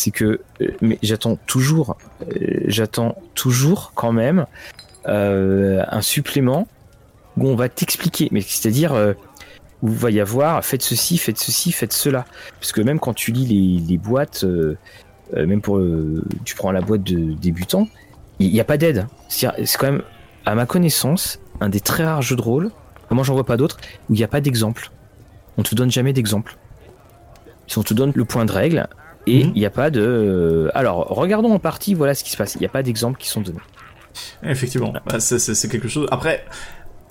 c'est 0.00 0.10
que 0.10 0.40
euh, 0.62 0.68
mais 0.80 0.98
j'attends 1.02 1.36
toujours, 1.46 1.96
euh, 2.22 2.60
j'attends 2.66 3.16
toujours 3.34 3.92
quand 3.94 4.12
même 4.12 4.46
euh, 5.06 5.84
un 5.88 6.00
supplément 6.00 6.66
où 7.36 7.48
on 7.48 7.54
va 7.54 7.68
t'expliquer, 7.68 8.28
mais 8.32 8.40
c'est-à-dire 8.40 8.92
où 9.82 9.88
il 9.88 9.94
va 9.94 10.10
y 10.10 10.20
avoir 10.20 10.64
faites 10.64 10.82
ceci, 10.82 11.16
faites 11.16 11.38
ceci, 11.38 11.72
faites 11.72 11.92
cela, 11.92 12.24
parce 12.58 12.72
que 12.72 12.80
même 12.80 12.98
quand 12.98 13.14
tu 13.14 13.30
lis 13.30 13.80
les, 13.86 13.98
boîtes, 13.98 14.44
même 15.34 15.62
pour 15.62 15.80
tu 16.44 16.54
prends 16.56 16.72
la 16.72 16.80
boîte 16.80 17.04
de 17.04 17.32
débutant, 17.34 17.88
il 18.40 18.52
n'y 18.52 18.60
a 18.60 18.64
pas 18.64 18.76
d'aide. 18.76 19.06
C'est 19.28 19.48
quand 19.78 19.92
même, 19.92 20.02
à 20.44 20.54
ma 20.54 20.66
connaissance, 20.66 21.38
un 21.60 21.68
des 21.68 21.80
très 21.80 22.04
rares 22.04 22.20
jeux 22.20 22.36
de 22.36 22.42
rôle. 22.42 22.70
Moi, 23.10 23.24
j'en 23.24 23.34
vois 23.34 23.44
pas 23.44 23.56
d'autres 23.56 23.78
où 24.08 24.14
il 24.14 24.18
n'y 24.18 24.24
a 24.24 24.28
pas 24.28 24.40
d'exemple. 24.40 24.90
On 25.58 25.62
te 25.62 25.74
donne 25.74 25.90
jamais 25.90 26.12
d'exemple. 26.12 26.56
Si 27.66 27.78
on 27.78 27.82
te 27.82 27.94
donne 27.94 28.12
le 28.14 28.24
point 28.24 28.44
de 28.44 28.52
règle, 28.52 28.88
et 29.26 29.44
mhm. 29.44 29.52
il 29.54 29.60
n'y 29.60 29.66
a 29.66 29.70
pas 29.70 29.90
de. 29.90 30.00
Euh, 30.00 30.70
alors, 30.74 31.08
regardons 31.08 31.52
en 31.52 31.58
partie, 31.58 31.94
voilà 31.94 32.14
ce 32.14 32.24
qui 32.24 32.30
se 32.30 32.36
passe. 32.36 32.54
Il 32.54 32.60
n'y 32.60 32.66
a 32.66 32.70
pas 32.70 32.82
d'exemples 32.82 33.18
qui 33.18 33.28
sont 33.28 33.40
donnés. 33.40 33.58
Effectivement, 34.42 34.92
bah, 35.06 35.20
c'est 35.20 35.68
quelque 35.68 35.88
chose. 35.88 36.08
Après, 36.10 36.44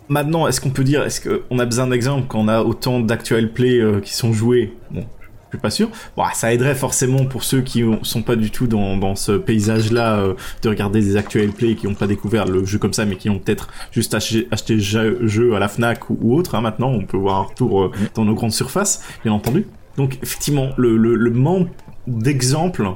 maintenant, 0.09 0.47
est-ce 0.47 0.59
qu'on 0.59 0.71
peut 0.71 0.83
dire, 0.83 1.03
est-ce 1.03 1.21
qu'on 1.21 1.59
a 1.59 1.65
besoin 1.65 1.87
d'exemples 1.87 2.27
quand 2.27 2.39
on 2.39 2.47
a 2.47 2.61
autant 2.61 2.99
d'actual 2.99 3.51
play 3.51 3.79
euh, 3.79 4.01
qui 4.01 4.13
sont 4.13 4.33
joués? 4.33 4.75
Bon, 4.91 5.05
je 5.49 5.57
suis 5.57 5.61
pas 5.61 5.69
sûr. 5.71 5.89
Bon, 6.15 6.23
ça 6.33 6.53
aiderait 6.53 6.75
forcément 6.75 7.25
pour 7.25 7.43
ceux 7.43 7.61
qui 7.61 7.83
sont 8.03 8.21
pas 8.21 8.35
du 8.35 8.51
tout 8.51 8.67
dans, 8.67 8.97
dans 8.97 9.15
ce 9.15 9.31
paysage-là 9.31 10.19
euh, 10.19 10.33
de 10.61 10.69
regarder 10.69 11.01
des 11.01 11.17
actual 11.17 11.49
play 11.49 11.75
qui 11.75 11.87
n'ont 11.87 11.95
pas 11.95 12.07
découvert 12.07 12.45
le 12.45 12.65
jeu 12.65 12.77
comme 12.77 12.93
ça, 12.93 13.05
mais 13.05 13.15
qui 13.15 13.29
ont 13.29 13.39
peut-être 13.39 13.69
juste 13.91 14.13
acheté, 14.13 14.47
acheté 14.51 14.75
le 14.75 15.27
jeu 15.27 15.55
à 15.55 15.59
la 15.59 15.67
Fnac 15.67 16.09
ou, 16.09 16.35
autre. 16.35 16.55
Hein, 16.55 16.61
maintenant, 16.61 16.89
on 16.89 17.05
peut 17.05 17.17
voir 17.17 17.37
un 17.37 17.43
retour 17.43 17.89
mhm. 17.89 18.07
dans 18.13 18.25
nos 18.25 18.35
grandes 18.35 18.53
surfaces, 18.53 19.03
bien 19.23 19.33
entendu. 19.33 19.65
Donc 19.97 20.19
effectivement, 20.21 20.69
le, 20.77 20.95
le, 20.97 21.15
le 21.15 21.31
manque 21.31 21.69
d'exemples 22.07 22.93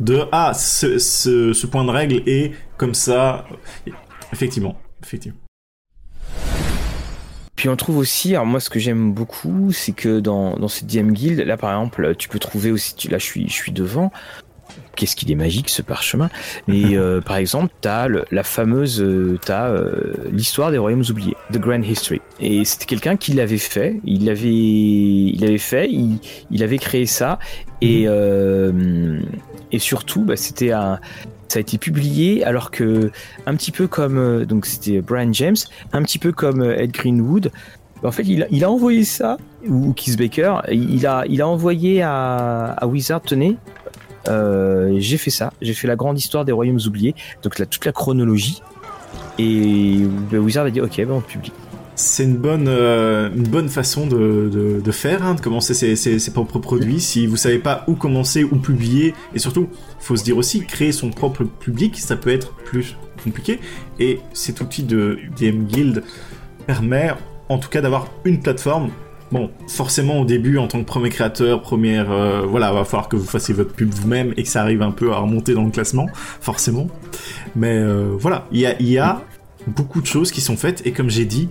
de 0.00 0.24
ah 0.32 0.52
ce, 0.54 0.98
ce, 0.98 1.66
point 1.66 1.84
de 1.84 1.90
règle 1.90 2.22
est 2.26 2.52
comme 2.76 2.94
ça 2.94 3.46
effectivement 4.32 4.76
effectivement 5.02 5.38
puis 7.56 7.68
on 7.70 7.76
trouve 7.76 7.96
aussi, 7.96 8.34
alors 8.34 8.46
moi 8.46 8.60
ce 8.60 8.70
que 8.70 8.78
j'aime 8.78 9.12
beaucoup, 9.12 9.72
c'est 9.72 9.92
que 9.92 10.20
dans, 10.20 10.56
dans 10.56 10.68
cette 10.68 10.86
DM 10.86 11.12
Guild, 11.12 11.40
là 11.40 11.56
par 11.56 11.70
exemple, 11.70 12.14
tu 12.16 12.28
peux 12.28 12.38
trouver 12.38 12.70
aussi, 12.70 12.94
là 13.08 13.18
je 13.18 13.24
suis, 13.24 13.48
je 13.48 13.54
suis 13.54 13.72
devant, 13.72 14.12
qu'est-ce 14.94 15.16
qu'il 15.16 15.30
est 15.30 15.36
magique 15.36 15.68
ce 15.68 15.82
parchemin. 15.82 16.28
Mais 16.66 16.96
euh, 16.96 17.20
par 17.20 17.36
exemple, 17.36 17.72
t'as 17.80 18.08
la 18.08 18.42
fameuse, 18.42 19.00
euh, 19.00 19.38
t'as 19.44 19.68
euh, 19.68 20.14
l'histoire 20.30 20.70
des 20.70 20.78
royaumes 20.78 21.04
oubliés, 21.08 21.36
The 21.52 21.58
Grand 21.58 21.82
History. 21.82 22.20
Et 22.40 22.64
c'était 22.64 22.86
quelqu'un 22.86 23.16
qui 23.16 23.32
l'avait 23.32 23.58
fait, 23.58 24.00
il 24.04 24.26
l'avait, 24.26 24.48
il 24.50 25.44
avait 25.44 25.58
fait, 25.58 25.88
il, 25.90 26.18
il, 26.50 26.62
avait 26.62 26.78
créé 26.78 27.06
ça, 27.06 27.38
et 27.80 28.06
mhm. 28.06 29.22
et 29.72 29.78
surtout, 29.78 30.24
bah, 30.24 30.36
c'était 30.36 30.72
un 30.72 30.98
ça 31.48 31.58
a 31.58 31.60
été 31.60 31.78
publié 31.78 32.44
alors 32.44 32.70
que 32.70 33.10
un 33.46 33.54
petit 33.54 33.72
peu 33.72 33.86
comme 33.86 34.44
donc 34.44 34.66
c'était 34.66 35.00
Brian 35.00 35.32
James, 35.32 35.56
un 35.92 36.02
petit 36.02 36.18
peu 36.18 36.32
comme 36.32 36.62
Ed 36.62 36.92
Greenwood. 36.92 37.50
En 38.02 38.12
fait, 38.12 38.24
il 38.24 38.64
a, 38.64 38.70
envoyé 38.70 39.04
ça 39.04 39.38
ou 39.66 39.92
Keith 39.94 40.18
Baker, 40.18 40.58
il 40.70 41.06
a 41.06 41.24
il 41.28 41.40
a 41.40 41.48
envoyé 41.48 42.02
à, 42.02 42.78
Wizard 42.86 43.22
tenez. 43.22 43.56
j'ai 44.26 45.16
fait 45.16 45.30
ça, 45.30 45.52
j'ai 45.62 45.74
fait 45.74 45.88
la 45.88 45.96
grande 45.96 46.18
histoire 46.18 46.44
des 46.44 46.52
royaumes 46.52 46.80
oubliés, 46.86 47.14
donc 47.42 47.54
toute 47.54 47.84
la 47.84 47.92
chronologie. 47.92 48.62
Et 49.38 50.02
Wizard 50.32 50.66
a 50.66 50.70
dit 50.70 50.80
ok, 50.80 50.96
ben 50.98 51.10
on 51.10 51.20
publie 51.20 51.52
c'est 51.96 52.24
une 52.24 52.36
bonne 52.36 52.68
euh, 52.68 53.30
une 53.34 53.48
bonne 53.48 53.70
façon 53.70 54.06
de, 54.06 54.80
de, 54.84 54.92
faire, 54.92 55.24
hein, 55.24 55.34
de 55.34 55.40
commencer 55.40 55.74
ses, 55.74 56.30
propres 56.30 56.58
produits. 56.58 57.00
Si 57.00 57.26
vous 57.26 57.38
savez 57.38 57.58
pas 57.58 57.84
où 57.88 57.94
commencer, 57.94 58.44
où 58.44 58.56
publier, 58.56 59.14
et 59.34 59.38
surtout, 59.38 59.68
faut 59.98 60.14
se 60.14 60.22
dire 60.22 60.36
aussi, 60.36 60.64
créer 60.64 60.92
son 60.92 61.10
propre 61.10 61.44
public, 61.44 61.98
ça 61.98 62.16
peut 62.16 62.30
être 62.30 62.52
plus 62.52 62.96
compliqué. 63.24 63.60
Et 63.98 64.20
cet 64.34 64.60
outil 64.60 64.82
de 64.82 65.18
DM 65.38 65.64
Guild 65.64 66.04
permet, 66.66 67.12
en 67.48 67.58
tout 67.58 67.70
cas, 67.70 67.80
d'avoir 67.80 68.08
une 68.24 68.40
plateforme. 68.40 68.90
Bon, 69.32 69.50
forcément 69.66 70.20
au 70.20 70.24
début, 70.24 70.58
en 70.58 70.68
tant 70.68 70.78
que 70.78 70.84
premier 70.84 71.08
créateur, 71.08 71.62
première, 71.62 72.12
euh, 72.12 72.42
voilà, 72.42 72.72
va 72.72 72.84
falloir 72.84 73.08
que 73.08 73.16
vous 73.16 73.26
fassiez 73.26 73.54
votre 73.54 73.72
pub 73.72 73.88
vous-même 73.92 74.34
et 74.36 74.44
que 74.44 74.48
ça 74.48 74.60
arrive 74.60 74.82
un 74.82 74.92
peu 74.92 75.12
à 75.12 75.18
remonter 75.18 75.54
dans 75.54 75.64
le 75.64 75.70
classement, 75.70 76.06
forcément. 76.40 76.88
Mais 77.56 77.76
euh, 77.76 78.14
voilà, 78.16 78.46
il 78.52 78.60
y 78.60 78.66
a, 78.66 78.80
y 78.80 78.98
a 78.98 79.24
beaucoup 79.66 80.00
de 80.00 80.06
choses 80.06 80.30
qui 80.30 80.40
sont 80.40 80.56
faites 80.56 80.86
et 80.86 80.92
comme 80.92 81.10
j'ai 81.10 81.24
dit, 81.24 81.48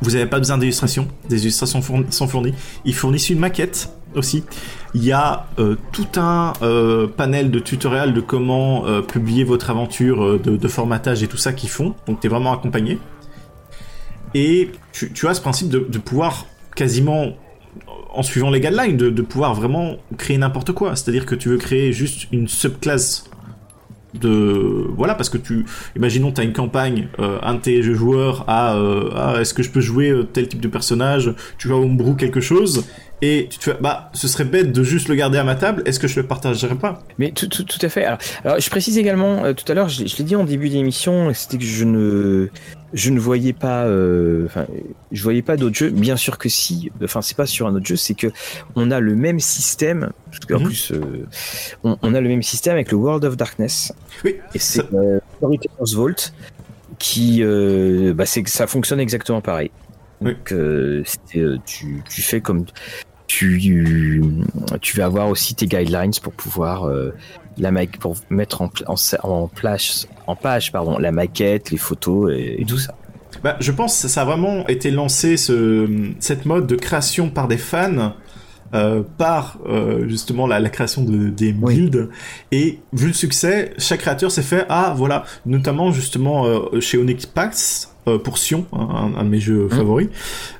vous 0.00 0.12
n'avez 0.12 0.26
pas 0.26 0.38
besoin 0.38 0.58
d'illustrations, 0.58 1.08
des 1.28 1.42
illustrations 1.42 1.82
sont 2.10 2.28
fournies. 2.28 2.54
Ils 2.84 2.94
fournissent 2.94 3.30
une 3.30 3.38
maquette 3.38 3.90
aussi. 4.14 4.44
Il 4.94 5.04
y 5.04 5.12
a 5.12 5.46
euh, 5.58 5.76
tout 5.92 6.06
un 6.16 6.52
euh, 6.62 7.06
panel 7.06 7.50
de 7.50 7.58
tutoriels 7.58 8.14
de 8.14 8.20
comment 8.20 8.86
euh, 8.86 9.02
publier 9.02 9.44
votre 9.44 9.70
aventure, 9.70 10.38
de, 10.38 10.68
formatage 10.68 11.22
et 11.22 11.26
tout 11.26 11.36
ça 11.36 11.52
qu'ils 11.52 11.70
font. 11.70 11.94
Donc 12.06 12.20
tu 12.20 12.26
es 12.26 12.30
vraiment 12.30 12.52
accompagné. 12.52 12.98
Et 14.34 14.70
tu, 14.92 15.26
as 15.26 15.34
ce 15.34 15.40
principe 15.40 15.70
de, 15.70 15.98
pouvoir 15.98 16.46
quasiment, 16.76 17.32
en 18.12 18.22
suivant 18.22 18.50
les 18.50 18.60
guidelines, 18.60 18.96
de, 18.96 19.08
de 19.08 19.22
pouvoir 19.22 19.54
vraiment 19.54 19.96
créer 20.18 20.36
n'importe 20.36 20.72
quoi. 20.72 20.96
C'est-à-dire 20.96 21.24
que 21.24 21.34
tu 21.34 21.48
veux 21.48 21.56
créer 21.56 21.92
juste 21.92 22.28
une 22.30 22.46
subclasse 22.46 23.24
de 24.14 24.86
voilà 24.96 25.14
parce 25.14 25.28
que 25.28 25.38
tu 25.38 25.66
imaginons 25.96 26.32
tu 26.32 26.40
as 26.40 26.44
une 26.44 26.52
campagne 26.52 27.08
euh, 27.18 27.38
un 27.42 27.54
de 27.54 27.60
tes 27.60 27.82
joueurs 27.82 28.44
à 28.48 28.74
euh, 28.74 29.10
ah, 29.14 29.40
est-ce 29.40 29.52
que 29.52 29.62
je 29.62 29.70
peux 29.70 29.80
jouer 29.80 30.10
euh, 30.10 30.22
tel 30.24 30.48
type 30.48 30.60
de 30.60 30.68
personnage? 30.68 31.34
Tu 31.58 31.68
vas 31.68 31.76
Homebrew 31.76 32.14
quelque 32.16 32.40
chose? 32.40 32.86
Et 33.20 33.48
tu 33.50 33.58
te 33.58 33.64
fais 33.64 33.76
bah 33.80 34.10
ce 34.12 34.28
serait 34.28 34.44
bête 34.44 34.72
de 34.72 34.82
juste 34.82 35.08
le 35.08 35.14
garder 35.14 35.38
à 35.38 35.44
ma 35.44 35.54
table 35.56 35.82
est-ce 35.86 35.98
que 35.98 36.08
je 36.08 36.20
le 36.20 36.26
partagerai 36.26 36.74
pas? 36.76 37.02
Mais 37.18 37.32
tout, 37.32 37.48
tout, 37.48 37.64
tout, 37.64 37.78
à 37.84 37.88
fait 37.88 38.04
alors, 38.04 38.18
alors 38.44 38.60
je 38.60 38.70
précise 38.70 38.96
également 38.98 39.52
tout 39.54 39.64
à 39.70 39.74
l'heure 39.74 39.88
je, 39.88 40.06
je 40.06 40.16
l'ai 40.16 40.24
dit 40.24 40.36
en 40.36 40.44
début 40.44 40.68
d'émission 40.68 41.32
c'était 41.34 41.58
que 41.58 41.64
je 41.64 41.84
ne 41.84 42.48
je 42.92 43.10
ne 43.10 43.20
voyais 43.20 43.52
pas, 43.52 43.84
euh, 43.84 44.46
enfin, 44.46 44.66
je 45.12 45.22
voyais 45.22 45.42
pas 45.42 45.56
d'autres 45.56 45.76
jeux. 45.76 45.90
Bien 45.90 46.16
sûr 46.16 46.38
que 46.38 46.48
si. 46.48 46.90
Enfin, 47.02 47.22
c'est 47.22 47.36
pas 47.36 47.46
sur 47.46 47.66
un 47.66 47.74
autre 47.74 47.86
jeu, 47.86 47.96
c'est 47.96 48.14
que 48.14 48.28
on 48.76 48.90
a 48.90 49.00
le 49.00 49.14
même 49.14 49.40
système. 49.40 50.10
En 50.50 50.58
mhm. 50.58 50.64
plus, 50.64 50.92
euh, 50.92 51.26
on, 51.82 52.14
a 52.14 52.20
le 52.20 52.28
même 52.28 52.42
système 52.42 52.74
avec 52.74 52.90
le 52.90 52.96
World 52.96 53.24
of 53.24 53.36
Darkness. 53.36 53.92
Oui. 54.24 54.36
Et 54.54 54.58
c'est 54.58 54.82
euh, 54.94 55.20
Storyteller's 55.36 55.94
Vault 55.94 56.32
qui, 56.98 57.42
euh, 57.42 58.14
bah, 58.14 58.26
c'est 58.26 58.46
ça 58.48 58.66
fonctionne 58.66 59.00
exactement 59.00 59.40
pareil. 59.40 59.70
Donc, 60.20 60.52
tu, 61.66 62.02
tu 62.08 62.22
fais 62.22 62.40
comme 62.40 62.64
tu, 63.28 64.22
tu 64.80 64.96
vas 64.96 65.04
avoir 65.04 65.28
aussi 65.28 65.54
tes 65.54 65.66
guidelines 65.66 66.10
pour 66.20 66.32
pouvoir 66.32 66.90
la 67.58 67.86
pour 68.00 68.16
mettre 68.30 68.62
en, 68.62 68.70
en, 68.86 68.94
en, 69.22 69.46
plage, 69.46 70.06
en 70.26 70.34
page 70.34 70.72
pardon, 70.72 70.98
la 70.98 71.12
maquette, 71.12 71.70
les 71.70 71.76
photos 71.76 72.32
et, 72.34 72.64
tout 72.66 72.78
ça. 72.78 72.94
Bah, 73.44 73.56
je 73.60 73.70
pense 73.70 74.02
que 74.02 74.08
ça 74.08 74.22
a 74.22 74.24
vraiment 74.24 74.66
été 74.66 74.90
lancé 74.90 75.36
ce, 75.36 76.10
cette 76.18 76.46
mode 76.46 76.66
de 76.66 76.74
création 76.74 77.30
par 77.30 77.46
des 77.46 77.58
fans. 77.58 78.14
Euh, 78.74 79.02
par 79.16 79.56
euh, 79.66 80.06
justement 80.08 80.46
la, 80.46 80.60
la, 80.60 80.68
création 80.68 81.02
de, 81.02 81.30
des 81.30 81.52
builds 81.52 82.10
et 82.52 82.80
vu 82.92 83.06
le 83.06 83.12
succès 83.14 83.72
chaque 83.78 84.00
créateur 84.00 84.30
s'est 84.30 84.42
fait 84.42 84.66
ah 84.68 84.92
voilà 84.94 85.24
notamment 85.46 85.90
justement 85.90 86.44
euh, 86.44 86.78
chez 86.78 86.98
Onyx 86.98 87.24
Pax 87.24 87.94
pour 88.24 88.38
Sion, 88.38 88.64
un, 88.72 89.22
de 89.22 89.28
mes 89.28 89.38
jeux 89.38 89.66
mmh. 89.66 89.70
favoris. 89.70 90.08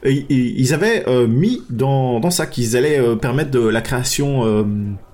Et, 0.02 0.26
ils 0.28 0.74
avaient 0.74 1.06
mis 1.26 1.62
dans, 1.70 2.20
dans 2.20 2.30
ça 2.30 2.46
qu'ils 2.46 2.76
allaient 2.76 3.00
permettre 3.16 3.50
de 3.50 3.66
la 3.66 3.80
création 3.80 4.66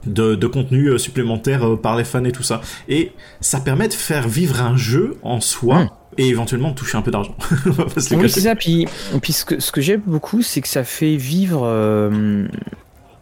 de, 0.05 0.35
de 0.35 0.47
contenu 0.49 0.99
supplémentaire 0.99 1.79
par 1.81 1.97
les 1.97 2.03
fans 2.03 2.25
et 2.25 2.33
tout 2.33 2.43
ça. 2.43 2.61
Et 2.89 3.13
ça 3.41 3.61
permet 3.61 3.87
de 3.87 3.93
faire 3.93 4.27
vivre 4.27 4.61
un 4.63 4.77
jeu 4.77 5.17
en 5.23 5.41
soi. 5.41 5.85
Mmh. 5.85 5.91
Et 6.19 6.29
éventuellement 6.29 6.73
toucher 6.73 6.99
un 6.99 7.03
peu 7.03 7.13
d'argent. 7.13 7.37
oui, 8.13 8.29
c'est 8.29 8.41
ça. 8.41 8.57
Puis, 8.57 8.89
puis 9.23 9.33
ce 9.33 9.45
que, 9.45 9.61
ce 9.61 9.71
que 9.71 9.81
j'aime 9.81 10.03
beaucoup, 10.05 10.43
c'est 10.43 10.61
que 10.61 10.69
ça 10.69 10.83
fait 10.83 11.15
vivre 11.15 11.65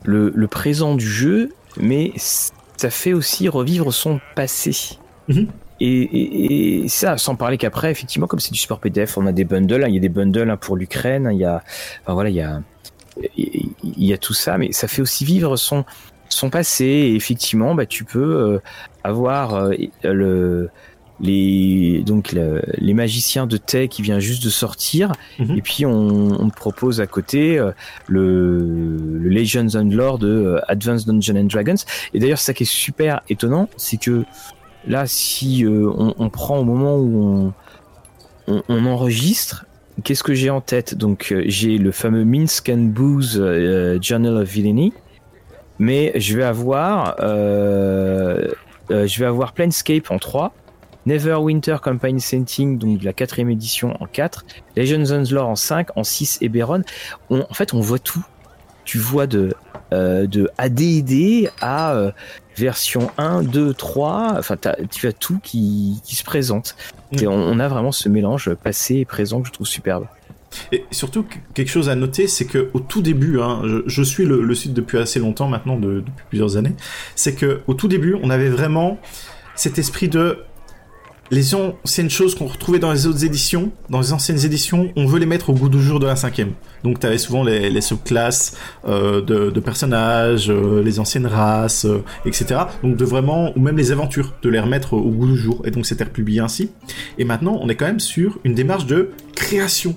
le, 0.04 0.32
le, 0.34 0.48
présent 0.48 0.94
du 0.94 1.06
jeu, 1.06 1.50
mais 1.78 2.12
ça 2.16 2.90
fait 2.90 3.12
aussi 3.12 3.48
revivre 3.48 3.92
son 3.92 4.20
passé. 4.34 4.98
Mmh. 5.28 5.44
Et, 5.84 6.84
ça, 6.88 7.18
sans 7.18 7.34
parler 7.34 7.58
qu'après, 7.58 7.90
effectivement, 7.90 8.28
comme 8.28 8.38
c'est 8.38 8.52
du 8.52 8.58
support 8.58 8.78
PDF, 8.78 9.18
on 9.18 9.26
a 9.26 9.32
des 9.32 9.44
bundles. 9.44 9.82
Hein, 9.82 9.88
il 9.88 9.94
y 9.94 9.98
a 9.98 10.00
des 10.00 10.08
bundles 10.08 10.50
hein, 10.50 10.56
pour 10.56 10.76
l'Ukraine. 10.76 11.26
Hein, 11.26 11.32
il 11.32 11.38
y 11.38 11.44
a, 11.44 11.62
enfin, 12.02 12.14
voilà, 12.14 12.30
il 12.30 12.36
y 12.36 12.40
a, 12.40 12.62
il 13.36 14.04
y 14.04 14.12
a 14.12 14.18
tout 14.18 14.34
ça, 14.34 14.58
mais 14.58 14.72
ça 14.72 14.86
fait 14.86 15.02
aussi 15.02 15.24
vivre 15.24 15.56
son 15.56 15.84
son 16.28 16.50
passé. 16.50 16.84
Et 16.84 17.14
effectivement, 17.14 17.74
bah, 17.74 17.86
tu 17.86 18.04
peux 18.04 18.20
euh, 18.20 18.58
avoir 19.02 19.54
euh, 19.54 19.72
le 20.04 20.70
les 21.22 22.02
donc 22.04 22.32
les 22.32 22.94
magiciens 22.94 23.46
de 23.46 23.56
Tay 23.56 23.88
qui 23.88 24.02
vient 24.02 24.18
juste 24.18 24.44
de 24.44 24.50
sortir. 24.50 25.12
Mhm. 25.38 25.56
et 25.56 25.62
puis 25.62 25.86
on, 25.86 26.42
on, 26.42 26.50
propose 26.50 27.00
à 27.00 27.06
côté 27.06 27.58
euh, 27.58 27.70
le, 28.08 28.58
le, 29.18 29.28
Legends 29.30 29.74
and 29.74 29.90
Lore 29.90 30.18
de 30.18 30.60
Advanced 30.68 31.06
Dungeons 31.06 31.40
and 31.40 31.44
Dragons. 31.44 31.82
Et 32.12 32.18
d'ailleurs 32.18 32.38
ça 32.38 32.52
qui 32.52 32.64
est 32.64 32.66
super 32.66 33.22
étonnant 33.28 33.68
c'est 33.76 33.96
que 33.96 34.24
Là, 34.86 35.06
si 35.06 35.64
euh, 35.64 35.90
on, 35.96 36.28
prend 36.28 36.58
au 36.58 36.64
moment 36.64 36.96
où 36.98 37.52
on, 38.48 38.86
enregistre, 38.86 39.66
qu'est-ce 40.02 40.24
que 40.24 40.34
j'ai 40.34 40.50
en 40.50 40.60
tête? 40.60 40.94
Donc, 40.96 41.28
euh, 41.30 41.44
j'ai 41.46 41.78
le 41.78 41.92
fameux 41.92 42.24
Minsk 42.24 42.68
and 42.68 42.90
Booze 42.90 43.38
euh, 43.40 43.98
Journal 44.02 44.38
of 44.38 44.48
Villainy, 44.48 44.92
mais 45.78 46.12
je 46.16 46.36
vais 46.36 46.42
avoir, 46.42 47.16
je 47.20 49.18
vais 49.18 49.26
avoir 49.26 49.52
Planescape 49.52 50.10
en 50.10 50.18
3, 50.18 50.52
Neverwinter 51.06 51.76
Campaign 51.82 52.18
Setting, 52.18 52.78
donc 52.78 53.02
la 53.02 53.12
quatrième 53.12 53.50
édition 53.50 53.96
en 54.00 54.06
4, 54.06 54.44
Legends 54.76 55.10
and 55.12 55.24
Lore 55.30 55.48
en 55.48 55.56
5, 55.56 55.88
en 55.96 56.04
6 56.04 56.38
et 56.40 56.48
Beron. 56.48 56.82
en 57.30 57.54
fait, 57.54 57.74
on 57.74 57.80
voit 57.80 57.98
tout. 57.98 58.24
Tu 58.84 58.98
vois 58.98 59.26
de, 59.28 59.54
de 59.90 60.50
AD&D 60.58 61.48
à 61.60 62.12
version 62.56 63.10
1, 63.18 63.42
2, 63.42 63.74
3, 63.74 64.34
enfin 64.38 64.56
tu 64.90 65.06
as 65.06 65.12
tout 65.12 65.38
qui, 65.42 66.00
qui 66.04 66.16
se 66.16 66.24
présente. 66.24 66.76
Mm. 67.12 67.18
Et 67.22 67.26
on, 67.26 67.58
a 67.58 67.68
vraiment 67.68 67.92
ce 67.92 68.08
mélange 68.08 68.54
passé 68.54 68.96
et 68.96 69.04
présent 69.04 69.40
que 69.40 69.48
je 69.48 69.52
trouve 69.52 69.66
superbe. 69.66 70.06
Et 70.70 70.84
surtout, 70.90 71.24
quelque 71.54 71.70
chose 71.70 71.88
à 71.88 71.94
noter, 71.94 72.26
c'est 72.26 72.44
que 72.44 72.68
au 72.74 72.80
tout 72.80 73.00
début, 73.00 73.40
hein, 73.40 73.62
je, 73.86 74.02
suis 74.02 74.26
le, 74.26 74.54
site 74.54 74.74
depuis 74.74 74.98
assez 74.98 75.18
longtemps 75.18 75.48
maintenant, 75.48 75.76
depuis 75.76 76.12
plusieurs 76.28 76.56
années, 76.56 76.74
c'est 77.14 77.34
que 77.34 77.62
au 77.66 77.74
tout 77.74 77.88
début, 77.88 78.16
on 78.22 78.28
avait 78.28 78.50
vraiment 78.50 78.98
cet 79.54 79.78
esprit 79.78 80.08
de 80.08 80.44
les 81.32 81.54
anciennes 81.54 82.10
choses 82.10 82.34
qu'on 82.34 82.46
retrouvait 82.46 82.78
dans 82.78 82.92
les 82.92 83.06
autres 83.06 83.24
éditions, 83.24 83.72
dans 83.88 84.00
les 84.00 84.12
anciennes 84.12 84.44
éditions, 84.44 84.92
on 84.96 85.06
veut 85.06 85.18
les 85.18 85.24
mettre 85.24 85.48
au 85.48 85.54
goût 85.54 85.70
du 85.70 85.82
jour 85.82 85.98
de 85.98 86.06
la 86.06 86.14
cinquième. 86.14 86.52
Donc 86.84 87.00
tu 87.00 87.06
avais 87.06 87.16
souvent 87.16 87.42
les, 87.42 87.70
les 87.70 87.80
subclasses 87.80 88.54
euh, 88.84 89.22
de, 89.22 89.60
personnages, 89.60 90.50
euh, 90.50 90.82
les 90.82 91.00
anciennes 91.00 91.26
races, 91.26 91.86
euh, 91.86 92.04
etc. 92.26 92.60
Donc 92.82 92.96
de 92.96 93.04
vraiment, 93.06 93.56
ou 93.56 93.60
même 93.60 93.78
les 93.78 93.92
aventures, 93.92 94.34
de 94.42 94.50
les 94.50 94.60
remettre 94.60 94.92
au 94.92 95.10
goût 95.10 95.26
du 95.26 95.38
jour. 95.38 95.62
Et 95.64 95.70
donc 95.70 95.86
c'était 95.86 96.04
republié 96.04 96.40
ainsi. 96.40 96.70
Et 97.16 97.24
maintenant, 97.24 97.58
on 97.62 97.68
est 97.70 97.76
quand 97.76 97.86
même 97.86 98.00
sur 98.00 98.38
une 98.44 98.54
démarche 98.54 98.84
de 98.84 99.12
création. 99.34 99.96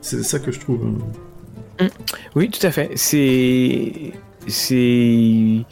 C'est 0.00 0.22
ça 0.22 0.38
que 0.38 0.52
je 0.52 0.60
trouve. 0.60 0.84
Mmh. 0.84 1.88
Oui, 2.36 2.50
tout 2.50 2.64
à 2.64 2.70
fait. 2.70 2.92
C'est, 2.94 4.12
c'est, 4.46 5.64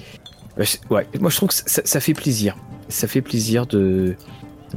ouais. 0.91 1.07
Moi, 1.21 1.31
je 1.31 1.37
trouve 1.37 1.51
que 1.51 1.55
ça 1.55 2.01
fait 2.01 2.15
plaisir. 2.15 2.57
Ça 2.89 3.07
fait 3.07 3.21
plaisir 3.21 3.67
de 3.67 4.17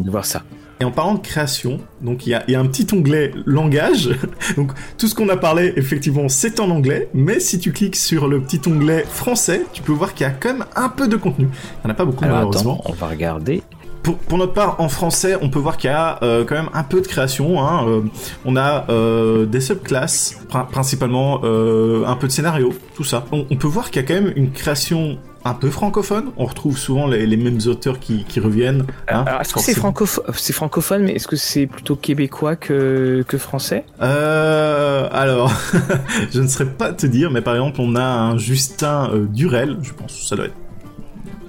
de 0.04 0.12
voir 0.12 0.26
ça. 0.26 0.44
Et 0.82 0.86
en 0.86 0.92
parlant 0.92 1.16
de 1.16 1.20
création, 1.20 1.82
donc 2.02 2.26
il 2.26 2.30
y 2.30 2.56
a, 2.56 2.60
un 2.60 2.66
petit 2.66 2.88
onglet 2.96 3.34
langage. 3.46 4.12
Donc 4.56 4.72
tout 4.98 5.08
ce 5.08 5.16
qu'on 5.16 5.28
a 5.28 5.36
parlé, 5.36 5.74
effectivement, 5.76 6.30
c'est 6.30 6.62
en 6.62 6.70
anglais. 6.70 7.10
Mais 7.14 7.42
si 7.42 7.60
tu 7.60 7.74
cliques 7.74 7.98
sur 7.98 8.30
le 8.30 8.40
petit 8.40 8.62
onglet 8.66 9.04
français, 9.04 9.66
tu 9.74 9.82
peux 9.82 9.92
voir 9.92 10.14
qu'il 10.14 10.26
y 10.26 10.30
a 10.30 10.32
quand 10.32 10.54
même 10.54 10.66
un 10.78 10.88
peu 10.88 11.10
de 11.10 11.18
contenu. 11.18 11.50
Il 11.52 11.86
n'y 11.86 11.88
en 11.88 11.90
a 11.90 11.94
pas 11.96 12.06
beaucoup 12.06 12.24
malheureusement. 12.24 12.82
on 12.86 12.94
va 12.94 13.08
regarder. 13.08 13.62
Pour, 14.02 14.38
notre 14.38 14.54
part, 14.54 14.80
en 14.80 14.88
français, 14.88 15.36
on 15.42 15.50
peut 15.50 15.60
voir 15.60 15.76
qu'il 15.76 15.90
y 15.90 15.94
a 15.94 16.18
euh, 16.24 16.46
quand 16.46 16.56
même 16.56 16.70
un 16.74 16.84
peu 16.84 17.02
de 17.02 17.08
création. 17.08 17.62
Hein. 17.62 17.86
Euh, 17.88 18.02
on 18.46 18.56
a 18.56 18.86
euh, 18.90 19.46
des 19.46 19.60
subclasses, 19.60 20.40
principalement 20.72 21.44
un 21.44 22.16
peu 22.16 22.28
de 22.28 22.32
scénario, 22.32 22.74
tout 22.96 23.04
ça. 23.04 23.26
On, 23.34 23.46
on 23.52 23.56
peut 23.58 23.68
voir 23.68 23.92
qu'il 23.92 24.02
y 24.02 24.06
a 24.06 24.08
quand 24.08 24.14
même 24.14 24.32
une 24.36 24.52
création 24.52 25.20
un 25.50 25.54
peu 25.54 25.70
francophone. 25.70 26.32
On 26.38 26.46
retrouve 26.46 26.78
souvent 26.78 27.08
les, 27.08 27.38
mêmes 27.38 27.60
auteurs 27.68 28.00
qui, 28.00 28.26
reviennent. 28.40 28.86
Hein, 29.08 29.24
alors, 29.28 29.42
est-ce 29.42 29.54
que 29.54 29.60
c'est 29.60 29.74
francophone, 29.74 30.24
c'est 30.34 30.54
francophone, 30.54 31.04
mais 31.04 31.14
est-ce 31.14 31.28
que 31.28 31.36
c'est 31.36 31.66
plutôt 31.66 31.96
québécois 31.96 32.56
que, 32.56 33.24
que 33.28 33.38
français? 33.38 33.84
Euh, 34.02 35.10
Alors, 35.12 35.52
je 36.32 36.42
ne 36.42 36.48
saurais 36.48 36.70
pas 36.70 36.94
te 36.94 37.06
dire, 37.06 37.32
mais 37.32 37.42
par 37.42 37.56
exemple, 37.56 37.82
on 37.82 37.96
a 37.96 38.04
un 38.04 38.38
Justin 38.38 39.10
euh, 39.12 39.26
Durel, 39.26 39.78
je 39.82 39.94
pense, 39.94 40.28
ça 40.28 40.36
doit 40.36 40.46
être 40.46 40.56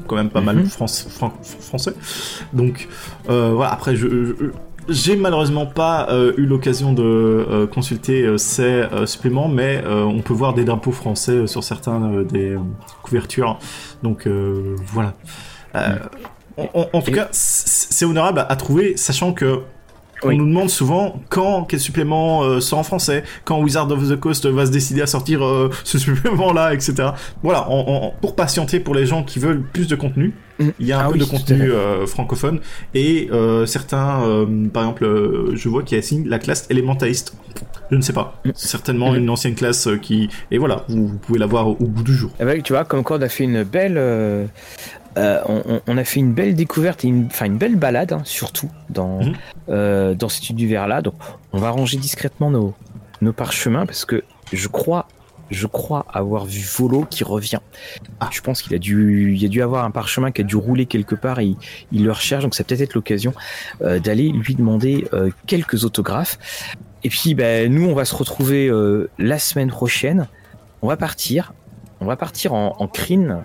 quand 0.07 0.17
même 0.17 0.31
pas 0.31 0.41
mal 0.41 0.57
mhm. 0.57 0.67
français. 0.67 1.95
Donc, 2.53 2.89
euh, 3.29 3.53
voilà, 3.55 3.73
après, 3.73 3.95
je 3.95 4.07
j'ai 4.91 5.17
malheureusement 5.17 5.67
pas 5.67 6.09
euh, 6.11 6.33
eu 6.37 6.47
l'occasion 6.47 6.93
de 6.93 7.03
euh, 7.03 7.67
consulter 7.67 8.23
euh, 8.23 8.37
ces 8.37 8.85
suppléments, 9.07 9.49
mais 9.49 9.83
on 9.87 10.21
peut 10.21 10.33
voir 10.33 10.55
des 10.55 10.65
drapeaux 10.65 10.93
français 10.93 11.47
sur 11.47 11.65
certains 11.65 12.23
des 12.23 12.57
couvertures. 13.03 13.59
Donc 14.03 14.29
voilà. 14.93 15.15
en 16.57 17.03
tout 17.03 17.13
cas, 17.13 17.29
c'est 17.31 18.05
honorable 18.05 18.45
à 18.49 18.57
trouver, 18.57 18.97
sachant 18.97 19.33
que 19.33 19.61
on 20.23 20.33
nous 20.33 20.47
demande 20.47 20.71
souvent 20.71 21.21
quand 21.29 21.65
quel 21.65 21.81
supplément 21.81 22.43
euh, 22.43 22.61
sort 22.61 22.79
en 22.79 22.83
français, 22.83 23.25
quand 23.45 23.61
Wizard 23.61 23.91
of 23.91 24.09
the 24.09 24.17
Coast 24.17 24.47
va 24.47 24.67
se 24.67 24.71
décider 24.71 25.03
à 25.03 25.07
sortir 25.07 25.45
euh, 25.45 25.71
ce 25.85 25.99
supplément-là, 25.99 26.75
etc. 26.75 27.11
Voilà, 27.43 27.67
pour 28.21 28.35
patienter 28.35 28.81
pour 28.81 28.95
les 28.95 29.07
gens 29.07 29.23
qui 29.23 29.39
veulent 29.39 29.63
plus 29.63 29.87
de 29.87 29.97
contenu, 29.97 30.35
mm. 30.59 30.69
il 30.79 30.87
y 30.87 30.93
a 30.93 31.01
un 31.01 31.09
ah 31.09 31.13
peu 31.13 31.19
de 31.19 31.25
contenu 31.25 31.73
euh, 31.73 32.07
francophone 32.07 32.61
et 32.95 33.29
certains, 33.67 34.47
par 34.73 34.83
exemple, 34.85 35.53
je 35.55 35.69
vois 35.69 35.83
qu'il 35.83 35.97
y 35.97 35.99
a 35.99 36.03
signe 36.03 36.29
la 36.29 36.39
classe 36.39 36.67
élémentaliste. 36.71 37.35
Je 37.91 37.97
ne 37.97 38.03
sais 38.03 38.13
pas. 38.13 38.41
Mm. 38.45 38.51
Certainement 38.55 39.15
une 39.15 39.29
ancienne 39.31 39.55
classe 39.55 39.89
qui 40.03 40.29
et 40.51 40.59
voilà, 40.59 40.85
vous, 40.89 41.19
pouvez 41.19 41.39
la 41.39 41.47
voir 41.47 41.69
au, 41.69 41.75
bout 41.75 42.03
du 42.03 42.15
jour. 42.15 42.31
Avec, 42.39 42.63
tu 42.63 42.73
vois, 42.73 42.85
comme 42.85 43.03
quoi 43.03 43.19
on 43.19 43.23
a 43.23 43.29
fait 43.29 43.45
une 43.45 43.65
belle 43.65 43.99
euh, 45.17 45.41
on, 45.87 45.97
a 45.97 46.05
fait 46.05 46.21
une 46.21 46.33
belle 46.33 46.55
découverte 46.55 47.05
et 47.05 47.09
une, 47.09 47.27
enfin 47.27 47.47
une 47.47 47.59
belle 47.59 47.75
balade 47.75 48.13
hein, 48.13 48.23
surtout 48.25 48.71
dans 48.91 49.25
mhm. 49.25 49.35
euh, 49.69 50.15
dans 50.15 50.29
cet 50.29 50.51
univers-là. 50.51 51.03
Donc 51.03 51.15
on 51.53 51.59
va 51.59 51.71
ranger 51.71 51.97
discrètement 51.97 52.51
nos 52.51 52.75
nos 53.21 53.33
parchemins 53.33 53.87
parce 53.87 54.05
que 54.05 54.23
je 54.53 54.69
crois 54.69 55.09
je 55.51 55.67
crois 55.67 56.07
avoir 56.13 56.45
vu 56.45 56.61
Volo 56.61 57.05
qui 57.11 57.25
revient. 57.25 57.59
Ah. 58.21 58.29
Je 58.31 58.41
pense 58.41 58.63
qu'il 58.63 58.73
a 58.75 58.79
dû 58.79 59.35
il 59.35 59.45
a 59.45 59.49
dû 59.49 59.63
avoir 59.63 59.85
un 59.85 59.91
parchemin 59.91 60.31
qui 60.31 60.43
a 60.43 60.45
dû 60.45 60.55
rouler 60.55 60.87
quelque 60.87 61.17
part 61.17 61.41
et 61.41 61.57
il, 61.91 62.05
le 62.05 62.13
recherche 62.13 62.45
donc 62.45 62.55
ça 62.55 62.63
peut 62.63 62.81
être 62.81 62.95
l'occasion 62.95 63.35
euh, 63.83 63.99
d'aller 63.99 64.29
lui 64.29 64.55
demander 64.55 65.07
quelques 65.47 65.85
autographes. 65.85 66.39
Et 67.03 67.09
puis 67.09 67.35
ben, 67.35 67.73
nous 67.73 67.89
on 67.89 67.95
va 67.95 68.05
se 68.05 68.15
retrouver 68.15 68.71
la 69.19 69.39
semaine 69.41 69.71
prochaine. 69.71 70.29
On 70.83 70.87
va 70.87 70.97
partir 70.97 71.53
on 72.03 72.07
va 72.07 72.17
partir 72.17 72.55
en, 72.55 72.77
en 72.79 72.87
crine 72.87 73.43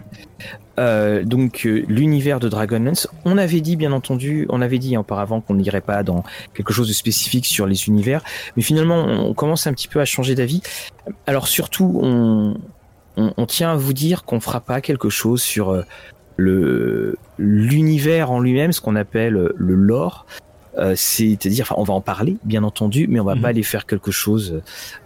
euh, 0.78 1.24
donc 1.24 1.66
euh, 1.66 1.86
l'univers 1.88 2.40
de 2.40 2.50
Dragonlance, 2.50 3.08
on 3.24 3.38
avait 3.38 3.62
dit 3.62 3.76
bien 3.76 3.92
entendu, 3.92 4.46
on 4.50 4.62
avait 4.62 4.80
dit 4.80 4.98
auparavant 4.98 5.42
qu'on 5.42 5.56
n'irait 5.56 5.82
pas 5.82 6.04
dans 6.04 6.24
quelque 6.54 6.74
chose 6.74 6.88
de 6.88 6.94
spécifique 6.94 7.46
sur 7.46 7.66
les 7.66 7.88
univers, 7.88 8.24
mais 8.58 8.64
finalement 8.64 9.06
on 9.06 9.34
commence 9.34 9.68
un 9.68 9.74
petit 9.74 9.88
peu 9.88 10.02
à 10.02 10.06
changer 10.06 10.36
d'avis. 10.36 10.62
Alors 11.28 11.48
surtout, 11.48 12.00
on, 12.04 12.58
on, 13.16 13.46
tient 13.46 13.72
à 13.72 13.76
vous 13.76 13.94
dire 13.94 14.26
qu'on 14.26 14.40
fera 14.40 14.60
pas 14.60 14.82
quelque 14.82 15.10
chose 15.10 15.42
sur 15.42 15.70
euh, 15.70 15.84
le 16.36 17.18
l'univers 17.38 18.32
en 18.32 18.40
lui-même, 18.40 18.74
ce 18.74 18.82
qu'on 18.82 18.96
appelle 18.96 19.34
le 19.34 19.76
lore. 19.76 20.26
c'est-à-dire, 20.96 21.64
enfin, 21.64 21.76
on 21.78 21.84
va 21.84 21.94
en 21.94 22.02
parler, 22.02 22.38
bien 22.44 22.64
entendu, 22.64 23.08
mais 23.10 23.20
on 23.20 23.26
va 23.26 23.36
mhm. 23.36 23.42
pas 23.42 23.48
aller 23.50 23.64
faire 23.64 23.86
quelque 23.86 24.12
chose 24.12 24.62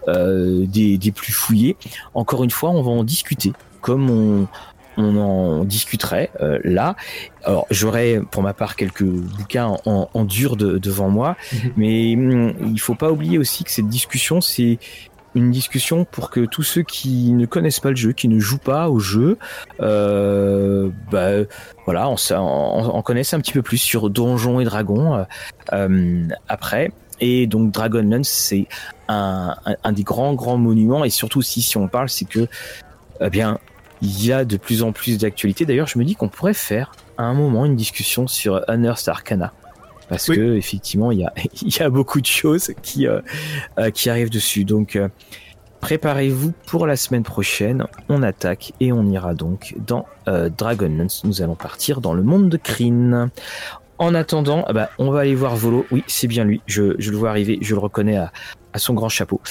des, 0.07 0.97
des 0.97 1.11
plus 1.11 1.33
fouillés. 1.33 1.75
Encore 2.13 2.43
une 2.43 2.51
fois, 2.51 2.69
on 2.69 2.83
va 2.83 2.91
en 2.91 3.03
discuter, 3.03 3.53
comme 3.81 4.09
on, 4.11 4.47
on 4.99 5.17
en 5.17 5.63
discuterait 5.63 6.29
euh, 6.41 6.59
là. 6.63 6.95
Alors 7.43 7.65
j'aurais 7.71 8.21
pour 8.31 8.43
ma 8.43 8.53
part 8.53 8.75
quelques 8.75 9.03
bouquins 9.03 9.77
en, 9.85 10.25
dur 10.25 10.57
devant 10.57 11.09
moi, 11.09 11.37
mhm. 11.51 11.71
mais 11.77 12.15
hum, 12.15 12.53
il 12.65 12.79
faut 12.79 12.95
pas 12.95 13.11
oublier 13.11 13.37
aussi 13.37 13.63
que 13.63 13.71
cette 13.71 13.87
discussion 13.87 14.41
c'est 14.41 14.77
une 15.35 15.51
discussion 15.51 16.05
pour 16.05 16.29
que 16.31 16.41
tous 16.41 16.63
ceux 16.63 16.81
qui 16.81 17.31
ne 17.33 17.45
connaissent 17.45 17.79
pas 17.79 17.91
le 17.91 17.95
jeu, 17.95 18.13
qui 18.13 18.27
ne 18.27 18.39
jouent 18.39 18.57
pas 18.57 18.89
au 18.89 18.99
jeu, 18.99 19.37
euh, 19.79 20.89
bah, 21.11 21.45
voilà, 21.85 22.09
on, 22.09 23.01
connaisse 23.03 23.33
un 23.33 23.39
petit 23.39 23.53
peu 23.53 23.61
plus 23.61 23.77
sur 23.77 24.09
Donjons 24.09 24.59
et 24.59 24.65
Dragons 24.65 25.25
euh, 25.71 26.27
après. 26.47 26.91
Et 27.21 27.47
donc 27.47 27.71
Dragonlance, 27.71 28.29
c'est 28.29 28.67
un, 29.07 29.55
un, 29.83 29.91
des 29.91 30.03
grands 30.03 30.33
grands 30.33 30.57
monuments. 30.57 31.03
Et 31.03 31.09
surtout 31.09 31.41
si 31.41 31.61
si 31.61 31.77
on 31.77 31.87
parle, 31.87 32.09
c'est 32.09 32.25
que 32.25 32.47
eh 33.21 33.29
bien 33.29 33.59
il 34.01 34.25
y 34.25 34.31
a 34.31 34.45
de 34.45 34.57
plus 34.57 34.83
en 34.83 34.91
plus 34.91 35.17
d'actualités. 35.17 35.65
D'ailleurs, 35.65 35.87
je 35.87 35.99
me 35.99 36.03
dis 36.03 36.15
qu'on 36.15 36.29
pourrait 36.29 36.53
faire 36.53 36.91
à 37.17 37.23
un 37.23 37.33
moment 37.33 37.65
une 37.65 37.75
discussion 37.75 38.27
sur 38.27 38.63
Unearthed 38.69 39.09
Arcana. 39.09 39.53
Parce 40.07 40.25
que 40.25 40.55
effectivement, 40.55 41.11
il 41.11 41.19
y 41.19 41.23
a, 41.23 41.33
il 41.61 41.75
y 41.75 41.81
a 41.81 41.89
beaucoup 41.89 42.19
de 42.19 42.25
choses 42.25 42.73
qui, 42.81 43.07
euh, 43.07 43.21
euh, 43.79 43.91
qui 43.91 44.09
arrivent 44.09 44.31
dessus. 44.31 44.65
Donc, 44.65 44.95
euh, 44.95 45.07
préparez-vous 45.81 46.51
pour 46.65 46.87
la 46.87 46.95
semaine 46.95 47.23
prochaine. 47.23 47.85
On 48.09 48.23
attaque 48.23 48.73
et 48.79 48.91
on 48.91 49.05
ira 49.05 49.33
donc 49.35 49.75
dans 49.85 50.05
Dragonlance. 50.25 51.23
Nous 51.23 51.41
allons 51.41 51.55
partir 51.55 52.01
dans 52.01 52.13
le 52.13 52.23
monde 52.23 52.49
de 52.49 52.57
Kryn. 52.57 53.29
En 53.97 54.15
attendant, 54.15 54.63
ah 54.67 54.73
bah, 54.73 54.89
on 54.97 55.11
va 55.11 55.21
aller 55.21 55.35
voir 55.35 55.55
Volo. 55.55 55.85
Oui, 55.91 56.03
c'est 56.07 56.27
bien 56.27 56.45
lui. 56.45 56.61
Je, 56.67 56.95
je, 56.99 57.11
le 57.11 57.17
vois 57.17 57.29
arriver. 57.29 57.59
Je 57.61 57.75
le 57.75 57.79
reconnais 57.79 58.17
à, 58.17 58.31
à 58.73 58.79
son 58.79 58.93
grand 58.93 59.09
chapeau. 59.09 59.41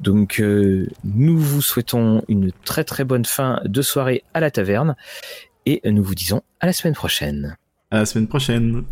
Donc 0.00 0.40
euh, 0.40 0.86
nous 1.04 1.38
vous 1.38 1.62
souhaitons 1.62 2.22
une 2.28 2.52
très 2.64 2.84
très 2.84 3.04
bonne 3.04 3.24
fin 3.24 3.60
de 3.64 3.82
soirée 3.82 4.24
à 4.34 4.40
la 4.40 4.50
taverne 4.50 4.96
et 5.66 5.80
nous 5.90 6.02
vous 6.02 6.14
disons 6.14 6.42
à 6.60 6.66
la 6.66 6.72
semaine 6.72 6.94
prochaine. 6.94 7.56
À 7.90 7.98
la 7.98 8.06
semaine 8.06 8.28
prochaine. 8.28 8.84